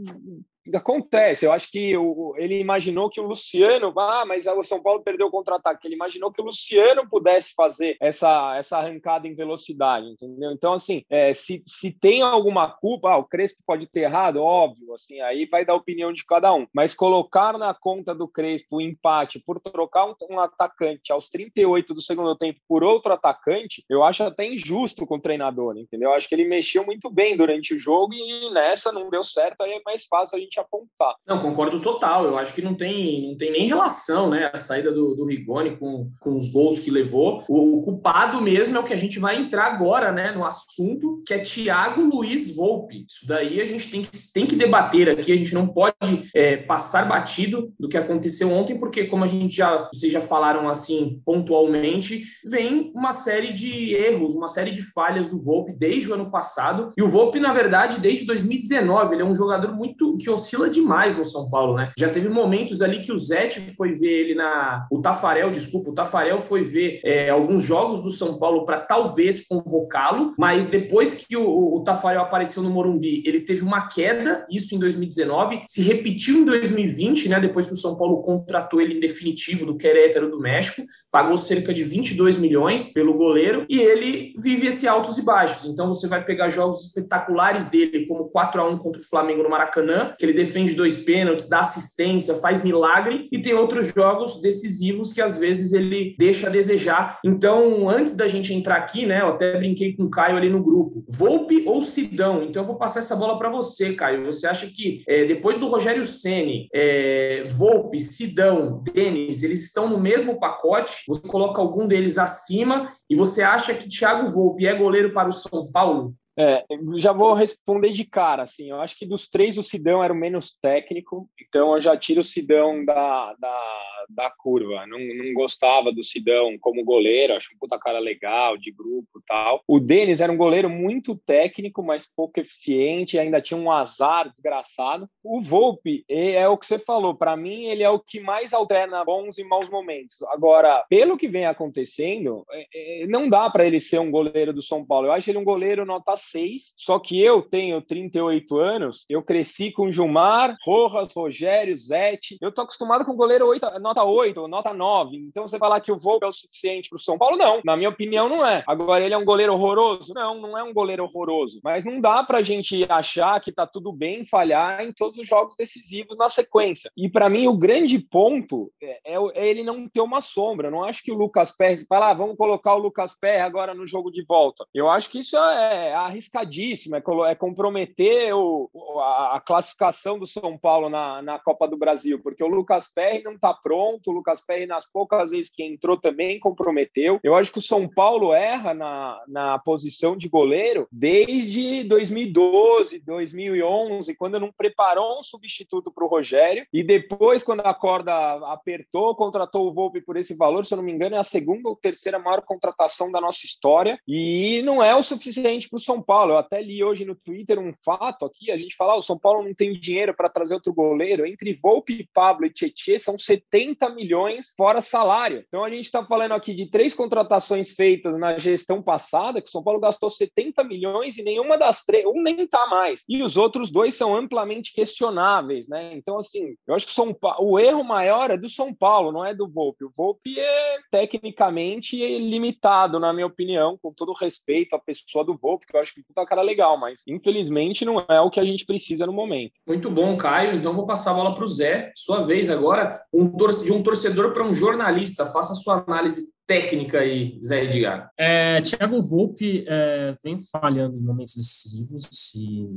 acontece. 0.75 1.45
Eu 1.45 1.51
acho 1.51 1.71
que 1.71 1.95
o, 1.97 2.33
ele 2.37 2.59
imaginou 2.59 3.09
que 3.09 3.21
o 3.21 3.27
Luciano, 3.27 3.93
ah, 3.97 4.25
mas 4.25 4.47
o 4.47 4.63
São 4.63 4.81
Paulo 4.81 5.03
perdeu 5.03 5.27
o 5.27 5.31
contra-ataque. 5.31 5.87
Ele 5.87 5.95
imaginou 5.95 6.31
que 6.31 6.41
o 6.41 6.45
Luciano 6.45 7.07
pudesse 7.09 7.53
fazer 7.53 7.97
essa, 7.99 8.55
essa 8.57 8.77
arrancada 8.77 9.27
em 9.27 9.35
velocidade, 9.35 10.07
entendeu? 10.07 10.51
Então, 10.51 10.73
assim, 10.73 11.03
é, 11.09 11.31
se, 11.33 11.61
se 11.65 11.91
tem 11.91 12.21
alguma 12.21 12.69
culpa, 12.69 13.11
ah, 13.11 13.17
o 13.17 13.23
Crespo 13.23 13.61
pode 13.65 13.87
ter 13.87 14.01
errado, 14.01 14.41
óbvio, 14.41 14.93
assim, 14.93 15.21
aí 15.21 15.45
vai 15.45 15.65
dar 15.65 15.75
opinião 15.75 16.11
de 16.11 16.25
cada 16.25 16.53
um. 16.53 16.67
Mas 16.73 16.93
colocar 16.93 17.57
na 17.57 17.73
conta 17.73 18.13
do 18.13 18.27
Crespo 18.27 18.77
o 18.77 18.81
empate 18.81 19.39
por 19.39 19.59
trocar 19.59 20.05
um, 20.05 20.15
um 20.29 20.39
atacante 20.39 21.11
aos 21.11 21.29
38 21.29 21.93
do 21.93 22.01
segundo 22.01 22.35
tempo 22.35 22.59
por 22.67 22.83
outro 22.83 23.13
atacante, 23.13 23.83
eu 23.89 24.03
acho 24.03 24.23
até 24.23 24.45
injusto 24.45 25.05
com 25.05 25.15
o 25.15 25.21
treinador, 25.21 25.77
entendeu? 25.77 26.09
Eu 26.09 26.15
acho 26.15 26.27
que 26.27 26.35
ele 26.35 26.47
mexeu 26.47 26.85
muito 26.85 27.09
bem 27.09 27.35
durante 27.35 27.73
o 27.73 27.79
jogo 27.79 28.13
e 28.13 28.51
nessa 28.51 28.91
não 28.91 29.09
deu 29.09 29.23
certo, 29.23 29.61
aí 29.61 29.73
é 29.73 29.81
mais 29.85 30.05
fácil 30.05 30.37
a 30.37 30.41
gente 30.41 30.56
apontar. 30.59 31.15
Não, 31.27 31.41
concordo 31.41 31.79
total. 31.79 32.25
Eu 32.25 32.37
acho 32.37 32.53
que 32.53 32.61
não 32.61 32.75
tem, 32.75 33.29
não 33.29 33.37
tem 33.37 33.51
nem 33.51 33.67
relação, 33.67 34.29
né? 34.29 34.49
A 34.53 34.57
saída 34.57 34.91
do, 34.91 35.15
do 35.15 35.25
Rigoni 35.25 35.77
com, 35.77 36.09
com 36.19 36.35
os 36.35 36.49
gols 36.49 36.79
que 36.79 36.91
levou. 36.91 37.43
O, 37.47 37.79
o, 37.79 37.81
culpado 37.81 38.41
mesmo 38.41 38.77
é 38.77 38.79
o 38.79 38.83
que 38.83 38.93
a 38.93 38.97
gente 38.97 39.19
vai 39.19 39.37
entrar 39.37 39.65
agora, 39.65 40.11
né? 40.11 40.31
No 40.31 40.45
assunto, 40.45 41.21
que 41.25 41.33
é 41.33 41.39
Thiago 41.39 42.03
Luiz 42.03 42.55
Volpe. 42.55 43.05
Isso 43.07 43.27
daí 43.27 43.61
a 43.61 43.65
gente 43.65 43.89
tem 43.89 44.01
que, 44.01 44.09
tem 44.33 44.45
que 44.45 44.55
debater 44.55 45.09
aqui. 45.09 45.31
A 45.31 45.37
gente 45.37 45.53
não 45.53 45.67
pode 45.67 45.95
é, 46.35 46.57
passar 46.57 47.07
batido 47.07 47.73
do 47.79 47.87
que 47.87 47.97
aconteceu 47.97 48.51
ontem, 48.51 48.79
porque, 48.79 49.05
como 49.05 49.23
a 49.23 49.27
gente 49.27 49.55
já, 49.55 49.87
vocês 49.91 50.11
já 50.11 50.21
falaram 50.21 50.69
assim 50.69 51.21
pontualmente, 51.25 52.23
vem 52.45 52.91
uma 52.93 53.11
série 53.11 53.53
de 53.53 53.93
erros, 53.93 54.35
uma 54.35 54.47
série 54.47 54.71
de 54.71 54.81
falhas 54.81 55.29
do 55.29 55.37
Volpe 55.43 55.73
desde 55.73 56.09
o 56.09 56.13
ano 56.13 56.29
passado. 56.31 56.91
E 56.97 57.03
o 57.03 57.07
Volpe, 57.07 57.39
na 57.39 57.53
verdade, 57.53 57.99
desde 57.99 58.25
2019, 58.25 59.15
ele 59.15 59.21
é 59.21 59.25
um 59.25 59.35
jogador 59.35 59.73
muito 59.73 60.17
que 60.17 60.29
oscila 60.29 60.46
demais 60.69 61.15
no 61.15 61.25
São 61.25 61.49
Paulo, 61.49 61.75
né? 61.75 61.91
Já 61.97 62.09
teve 62.09 62.29
momentos 62.29 62.81
ali 62.81 63.01
que 63.01 63.11
o 63.11 63.17
Zete 63.17 63.59
foi 63.75 63.93
ver 63.93 64.11
ele 64.11 64.35
na. 64.35 64.85
O 64.91 65.01
Tafarel, 65.01 65.51
desculpa, 65.51 65.89
o 65.89 65.93
Tafarel 65.93 66.39
foi 66.39 66.63
ver 66.63 66.99
é, 67.03 67.29
alguns 67.29 67.63
jogos 67.63 68.01
do 68.01 68.09
São 68.09 68.37
Paulo 68.37 68.65
para 68.65 68.79
talvez 68.79 69.45
convocá-lo, 69.47 70.33
mas 70.37 70.67
depois 70.67 71.13
que 71.13 71.35
o, 71.35 71.75
o 71.75 71.83
Tafarel 71.83 72.21
apareceu 72.21 72.63
no 72.63 72.69
Morumbi, 72.69 73.23
ele 73.25 73.41
teve 73.41 73.63
uma 73.63 73.87
queda, 73.87 74.45
isso 74.49 74.75
em 74.75 74.79
2019, 74.79 75.63
se 75.65 75.81
repetiu 75.81 76.37
em 76.37 76.45
2020, 76.45 77.29
né? 77.29 77.39
Depois 77.39 77.67
que 77.67 77.73
o 77.73 77.77
São 77.77 77.97
Paulo 77.97 78.21
contratou 78.21 78.81
ele 78.81 78.95
em 78.95 78.99
definitivo 78.99 79.65
do 79.65 79.77
Querétaro 79.77 80.29
do 80.29 80.39
México, 80.39 80.83
pagou 81.11 81.37
cerca 81.37 81.73
de 81.73 81.83
22 81.83 82.37
milhões 82.37 82.91
pelo 82.91 83.13
goleiro 83.13 83.65
e 83.69 83.79
ele 83.79 84.33
vive 84.37 84.67
esse 84.67 84.87
altos 84.87 85.17
e 85.17 85.21
baixos. 85.21 85.65
Então 85.65 85.87
você 85.87 86.07
vai 86.07 86.23
pegar 86.23 86.49
jogos 86.49 86.85
espetaculares 86.85 87.65
dele, 87.67 88.05
como 88.05 88.29
4 88.29 88.61
a 88.61 88.69
1 88.69 88.77
contra 88.77 89.01
o 89.01 89.05
Flamengo 89.05 89.43
no 89.43 89.49
Maracanã, 89.49 90.13
que 90.17 90.25
ele 90.27 90.37
defende 90.37 90.75
dois 90.75 90.97
pênaltis, 90.97 91.49
dá 91.49 91.59
assistência, 91.59 92.35
faz 92.35 92.63
milagre, 92.63 93.27
e 93.31 93.41
tem 93.41 93.53
outros 93.53 93.93
jogos 93.95 94.41
decisivos 94.41 95.13
que 95.13 95.21
às 95.21 95.37
vezes 95.37 95.73
ele 95.73 96.15
deixa 96.17 96.47
a 96.47 96.49
desejar. 96.49 97.17
Então, 97.23 97.89
antes 97.89 98.15
da 98.15 98.27
gente 98.27 98.53
entrar 98.53 98.75
aqui, 98.75 99.05
né, 99.05 99.21
eu 99.21 99.29
até 99.29 99.57
brinquei 99.57 99.95
com 99.95 100.03
o 100.03 100.09
Caio 100.09 100.37
ali 100.37 100.49
no 100.49 100.63
grupo. 100.63 101.03
Volpe 101.07 101.63
ou 101.65 101.81
Sidão? 101.81 102.43
Então, 102.43 102.63
eu 102.63 102.67
vou 102.67 102.77
passar 102.77 102.99
essa 102.99 103.15
bola 103.15 103.37
para 103.37 103.49
você, 103.49 103.93
Caio. 103.93 104.25
Você 104.25 104.47
acha 104.47 104.67
que 104.67 105.01
é, 105.07 105.25
depois 105.25 105.57
do 105.57 105.67
Rogério 105.67 106.05
Ceni, 106.05 106.67
é, 106.73 107.43
Volpe, 107.45 107.99
Sidão, 107.99 108.83
Denis, 108.93 109.43
eles 109.43 109.63
estão 109.63 109.89
no 109.89 109.99
mesmo 109.99 110.39
pacote? 110.39 111.03
Você 111.07 111.21
coloca 111.21 111.61
algum 111.61 111.87
deles 111.87 112.17
acima 112.17 112.89
e 113.09 113.15
você 113.15 113.41
acha 113.41 113.73
que 113.73 113.89
Thiago 113.89 114.27
Volpe 114.29 114.65
é 114.65 114.75
goleiro 114.75 115.13
para 115.13 115.29
o 115.29 115.33
São 115.33 115.71
Paulo? 115.71 116.13
É, 116.37 116.63
já 116.97 117.11
vou 117.11 117.33
responder 117.33 117.89
de 117.89 118.05
cara, 118.05 118.43
assim, 118.43 118.69
eu 118.69 118.79
acho 118.79 118.95
que 118.95 119.07
dos 119.07 119.27
três 119.27 119.57
o 119.57 119.63
Sidão 119.63 120.03
era 120.03 120.13
o 120.13 120.15
menos 120.15 120.51
técnico, 120.51 121.27
então 121.41 121.73
eu 121.73 121.81
já 121.81 121.97
tiro 121.97 122.21
o 122.21 122.23
Sidão 122.23 122.85
da, 122.85 123.33
da, 123.39 123.81
da 124.09 124.31
curva, 124.37 124.85
não, 124.85 124.99
não 124.99 125.33
gostava 125.33 125.91
do 125.91 126.03
Sidão 126.03 126.55
como 126.59 126.85
goleiro, 126.85 127.33
acho 127.33 127.49
um 127.55 127.57
puta 127.57 127.79
cara 127.79 127.97
legal, 127.97 128.55
de 128.55 128.71
grupo 128.71 129.21
tal. 129.25 129.61
O 129.67 129.79
Denis 129.79 130.21
era 130.21 130.31
um 130.31 130.37
goleiro 130.37 130.69
muito 130.69 131.15
técnico, 131.15 131.81
mas 131.81 132.05
pouco 132.05 132.39
eficiente, 132.39 133.17
ainda 133.17 133.41
tinha 133.41 133.59
um 133.59 133.71
azar 133.71 134.29
desgraçado. 134.29 135.09
O 135.23 135.41
Volpe, 135.41 136.05
é 136.07 136.47
o 136.47 136.57
que 136.57 136.67
você 136.67 136.77
falou, 136.77 137.15
para 137.15 137.35
mim 137.35 137.65
ele 137.65 137.81
é 137.81 137.89
o 137.89 137.99
que 137.99 138.19
mais 138.19 138.53
alterna 138.53 139.03
bons 139.03 139.39
e 139.39 139.43
maus 139.43 139.69
momentos. 139.69 140.21
Agora, 140.29 140.85
pelo 140.87 141.17
que 141.17 141.27
vem 141.27 141.47
acontecendo, 141.47 142.45
é, 142.51 143.03
é, 143.03 143.07
não 143.07 143.27
dá 143.27 143.49
para 143.49 143.65
ele 143.65 143.79
ser 143.79 143.99
um 143.99 144.11
goleiro 144.11 144.53
do 144.53 144.61
São 144.61 144.85
Paulo, 144.85 145.07
eu 145.07 145.11
acho 145.11 145.29
ele 145.29 145.39
um 145.39 145.43
goleiro 145.43 145.85
nota 145.85 146.15
6. 146.31 146.73
Só 146.77 146.99
que 146.99 147.21
eu 147.21 147.41
tenho 147.41 147.81
38 147.81 148.57
anos, 148.57 149.05
eu 149.09 149.21
cresci 149.23 149.71
com 149.71 149.91
Gilmar, 149.91 150.55
Rojas, 150.63 151.13
Rogério, 151.13 151.77
Zete. 151.77 152.37
Eu 152.41 152.51
tô 152.51 152.61
acostumado 152.61 153.05
com 153.05 153.15
goleiro 153.15 153.47
8, 153.47 153.79
nota 153.79 154.03
8, 154.03 154.47
nota 154.47 154.73
9. 154.73 155.17
Então 155.17 155.47
você 155.47 155.57
falar 155.57 155.81
que 155.81 155.91
o 155.91 155.99
Volpe 155.99 156.25
é 156.25 156.29
o 156.29 156.33
suficiente 156.33 156.89
para 156.89 156.97
o 156.97 156.99
São 156.99 157.17
Paulo, 157.17 157.37
não. 157.37 157.61
Na 157.63 157.75
minha 157.75 157.89
opinião, 157.89 158.29
não 158.29 158.45
é. 158.45 158.63
Agora, 158.67 159.03
ele 159.03 159.13
é 159.13 159.17
um 159.17 159.25
goleiro 159.25 159.53
horroroso? 159.53 160.13
Não, 160.13 160.39
não 160.39 160.57
é 160.57 160.63
um 160.63 160.73
goleiro 160.73 161.03
horroroso. 161.03 161.59
Mas 161.63 161.83
não 161.83 161.99
dá 161.99 162.23
pra 162.23 162.41
gente 162.41 162.85
achar 162.89 163.39
que 163.39 163.51
tá 163.51 163.65
tudo 163.65 163.91
bem 163.91 164.25
falhar 164.25 164.81
em 164.81 164.93
todos 164.93 165.17
os 165.17 165.27
jogos 165.27 165.55
decisivos 165.57 166.17
na 166.17 166.29
sequência. 166.29 166.91
E 166.95 167.09
para 167.09 167.29
mim, 167.29 167.47
o 167.47 167.57
grande 167.57 167.99
ponto 167.99 168.71
é, 168.81 168.99
é, 169.05 169.17
é, 169.33 169.47
ele 169.47 169.63
não 169.63 169.87
ter 169.87 170.01
uma 170.01 170.21
sombra. 170.21 170.67
Eu 170.67 170.71
não 170.71 170.83
acho 170.83 171.03
que 171.03 171.11
o 171.11 171.17
Lucas 171.17 171.55
Pérez 171.55 171.85
fala, 171.87 172.11
ah, 172.11 172.13
vamos 172.13 172.37
colocar 172.37 172.75
o 172.75 172.79
Lucas 172.79 173.17
Pérez 173.19 173.43
agora 173.43 173.73
no 173.73 173.85
jogo 173.85 174.11
de 174.11 174.23
volta. 174.25 174.65
Eu 174.73 174.89
acho 174.89 175.09
que 175.09 175.19
isso 175.19 175.37
é 175.37 175.93
arriscadíssimo, 176.17 176.95
é, 176.95 177.01
é 177.29 177.35
comprometer 177.35 178.33
o, 178.33 178.69
a, 178.99 179.41
classificação 179.45 180.19
do 180.19 180.27
São 180.27 180.57
Paulo 180.57 180.89
na, 180.89 181.21
na 181.21 181.39
Copa 181.39 181.67
do 181.67 181.77
Brasil, 181.77 182.19
porque 182.21 182.43
o 182.43 182.47
Lucas 182.47 182.91
Pérez 182.91 183.23
não 183.23 183.33
está 183.33 183.53
pronto, 183.53 184.09
o 184.09 184.13
Lucas 184.13 184.41
Pérez, 184.41 184.67
nas 184.67 184.85
poucas 184.89 185.31
vezes 185.31 185.51
que 185.51 185.63
entrou, 185.63 185.97
também 185.97 186.39
comprometeu. 186.39 187.19
Eu 187.23 187.35
acho 187.35 187.51
que 187.51 187.59
o 187.59 187.61
São 187.61 187.87
Paulo 187.87 188.33
erra 188.33 188.73
na, 188.73 189.23
na 189.27 189.59
posição 189.59 190.17
de 190.17 190.27
goleiro 190.27 190.87
desde 190.91 191.83
2012, 191.83 192.99
2011, 192.99 194.15
quando 194.15 194.39
não 194.39 194.51
preparou 194.51 195.19
um 195.19 195.23
substituto 195.23 195.91
para 195.91 196.03
o 196.03 196.07
Rogério, 196.07 196.65
e 196.73 196.83
depois, 196.83 197.43
quando 197.43 197.61
a 197.61 197.73
corda 197.73 198.13
apertou, 198.51 199.15
contratou 199.15 199.67
o 199.67 199.73
Volpe 199.73 200.01
por 200.01 200.17
esse 200.17 200.35
valor, 200.35 200.65
se 200.65 200.73
eu 200.73 200.77
não 200.77 200.83
me 200.83 200.91
engano, 200.91 201.15
é 201.15 201.19
a 201.19 201.23
segunda 201.23 201.69
ou 201.69 201.75
terceira 201.75 202.19
maior 202.19 202.41
contratação 202.41 203.11
da 203.11 203.21
nossa 203.21 203.45
história, 203.45 203.99
e 204.07 204.61
não 204.63 204.83
é 204.83 204.95
o 204.95 205.03
suficiente 205.03 205.69
para 205.69 205.77
o 205.77 205.81
São 205.81 206.01
Paulo. 206.07 206.31
Eu 206.31 206.37
até 206.37 206.61
li 206.61 206.81
hoje 206.81 207.03
no 207.03 207.13
Twitter 207.13 207.59
um 207.59 207.73
fato 207.83 208.25
aqui, 208.25 208.49
a 208.49 208.57
gente 208.57 208.75
fala, 208.77 208.93
ah, 208.93 208.97
o 208.97 209.01
São 209.01 209.19
Paulo 209.19 209.43
não 209.43 209.53
tem 209.53 209.73
dinheiro 209.73 210.15
para 210.15 210.29
trazer 210.29 210.55
outro 210.55 210.73
goleiro, 210.73 211.25
entre 211.25 211.59
Volpe, 211.61 212.09
Pablo 212.13 212.45
e 212.45 212.49
Tietchan 212.49 212.97
são 212.97 213.17
70 213.17 213.89
milhões 213.89 214.53
fora 214.55 214.81
salário. 214.81 215.43
Então 215.47 215.65
a 215.65 215.69
gente 215.69 215.85
está 215.85 216.05
falando 216.05 216.31
aqui 216.31 216.53
de 216.53 216.67
três 216.71 216.93
contratações 216.93 217.73
feitas 217.73 218.17
na 218.17 218.37
gestão 218.37 218.81
passada, 218.81 219.41
que 219.41 219.49
o 219.49 219.51
São 219.51 219.63
Paulo 219.63 219.81
gastou 219.81 220.09
70 220.09 220.63
milhões 220.63 221.17
e 221.17 221.23
nenhuma 221.23 221.57
das 221.57 221.83
três, 221.83 222.05
um 222.05 222.21
nem 222.21 222.43
está 222.43 222.67
mais. 222.67 223.03
E 223.09 223.21
os 223.21 223.35
outros 223.35 223.69
dois 223.69 223.95
são 223.95 224.15
amplamente 224.15 224.73
questionáveis, 224.73 225.67
né? 225.67 225.93
Então, 225.93 226.17
assim, 226.17 226.55
eu 226.65 226.73
acho 226.73 226.85
que 226.85 226.93
São 226.93 227.13
o 227.39 227.59
erro 227.59 227.83
maior 227.83 228.31
é 228.31 228.37
do 228.37 228.47
São 228.47 228.73
Paulo, 228.73 229.11
não 229.11 229.25
é 229.25 229.33
do 229.33 229.47
Volpe. 229.47 229.83
O 229.83 229.91
Volpe 229.95 230.39
é 230.39 230.77
tecnicamente 230.91 231.97
limitado, 232.19 232.99
na 232.99 233.11
minha 233.11 233.25
opinião, 233.25 233.77
com 233.77 233.91
todo 233.91 234.13
respeito 234.13 234.75
à 234.75 234.79
pessoa 234.79 235.25
do 235.25 235.35
Volpe, 235.35 235.65
que 235.65 235.75
eu 235.75 235.81
acho 235.81 235.86
que 235.93 236.03
é 236.15 236.21
um 236.21 236.25
cara 236.25 236.41
legal, 236.41 236.77
mas 236.79 237.01
infelizmente 237.07 237.85
não 237.85 237.99
é 238.09 238.21
o 238.21 238.29
que 238.29 238.39
a 238.39 238.45
gente 238.45 238.65
precisa 238.65 239.05
no 239.05 239.13
momento. 239.13 239.53
Muito 239.67 239.89
bom, 239.89 240.17
Caio. 240.17 240.57
Então 240.57 240.73
vou 240.73 240.85
passar 240.85 241.11
a 241.11 241.13
bola 241.13 241.35
para 241.35 241.43
o 241.43 241.47
Zé. 241.47 241.91
Sua 241.95 242.23
vez 242.23 242.49
agora, 242.49 243.01
um 243.13 243.27
de 243.63 243.71
um 243.71 243.83
torcedor 243.83 244.33
para 244.33 244.45
um 244.45 244.53
jornalista. 244.53 245.25
Faça 245.25 245.53
a 245.53 245.55
sua 245.55 245.83
análise 245.85 246.29
técnica 246.45 246.99
aí, 246.99 247.39
Zé 247.43 247.65
Edgar? 247.65 248.09
É, 248.17 248.61
Thiago 248.61 249.01
Volpe 249.01 249.65
é, 249.67 250.15
vem 250.23 250.39
falhando 250.39 250.95
em 250.97 251.01
momentos 251.01 251.35
decisivos 251.35 252.33
e 252.35 252.67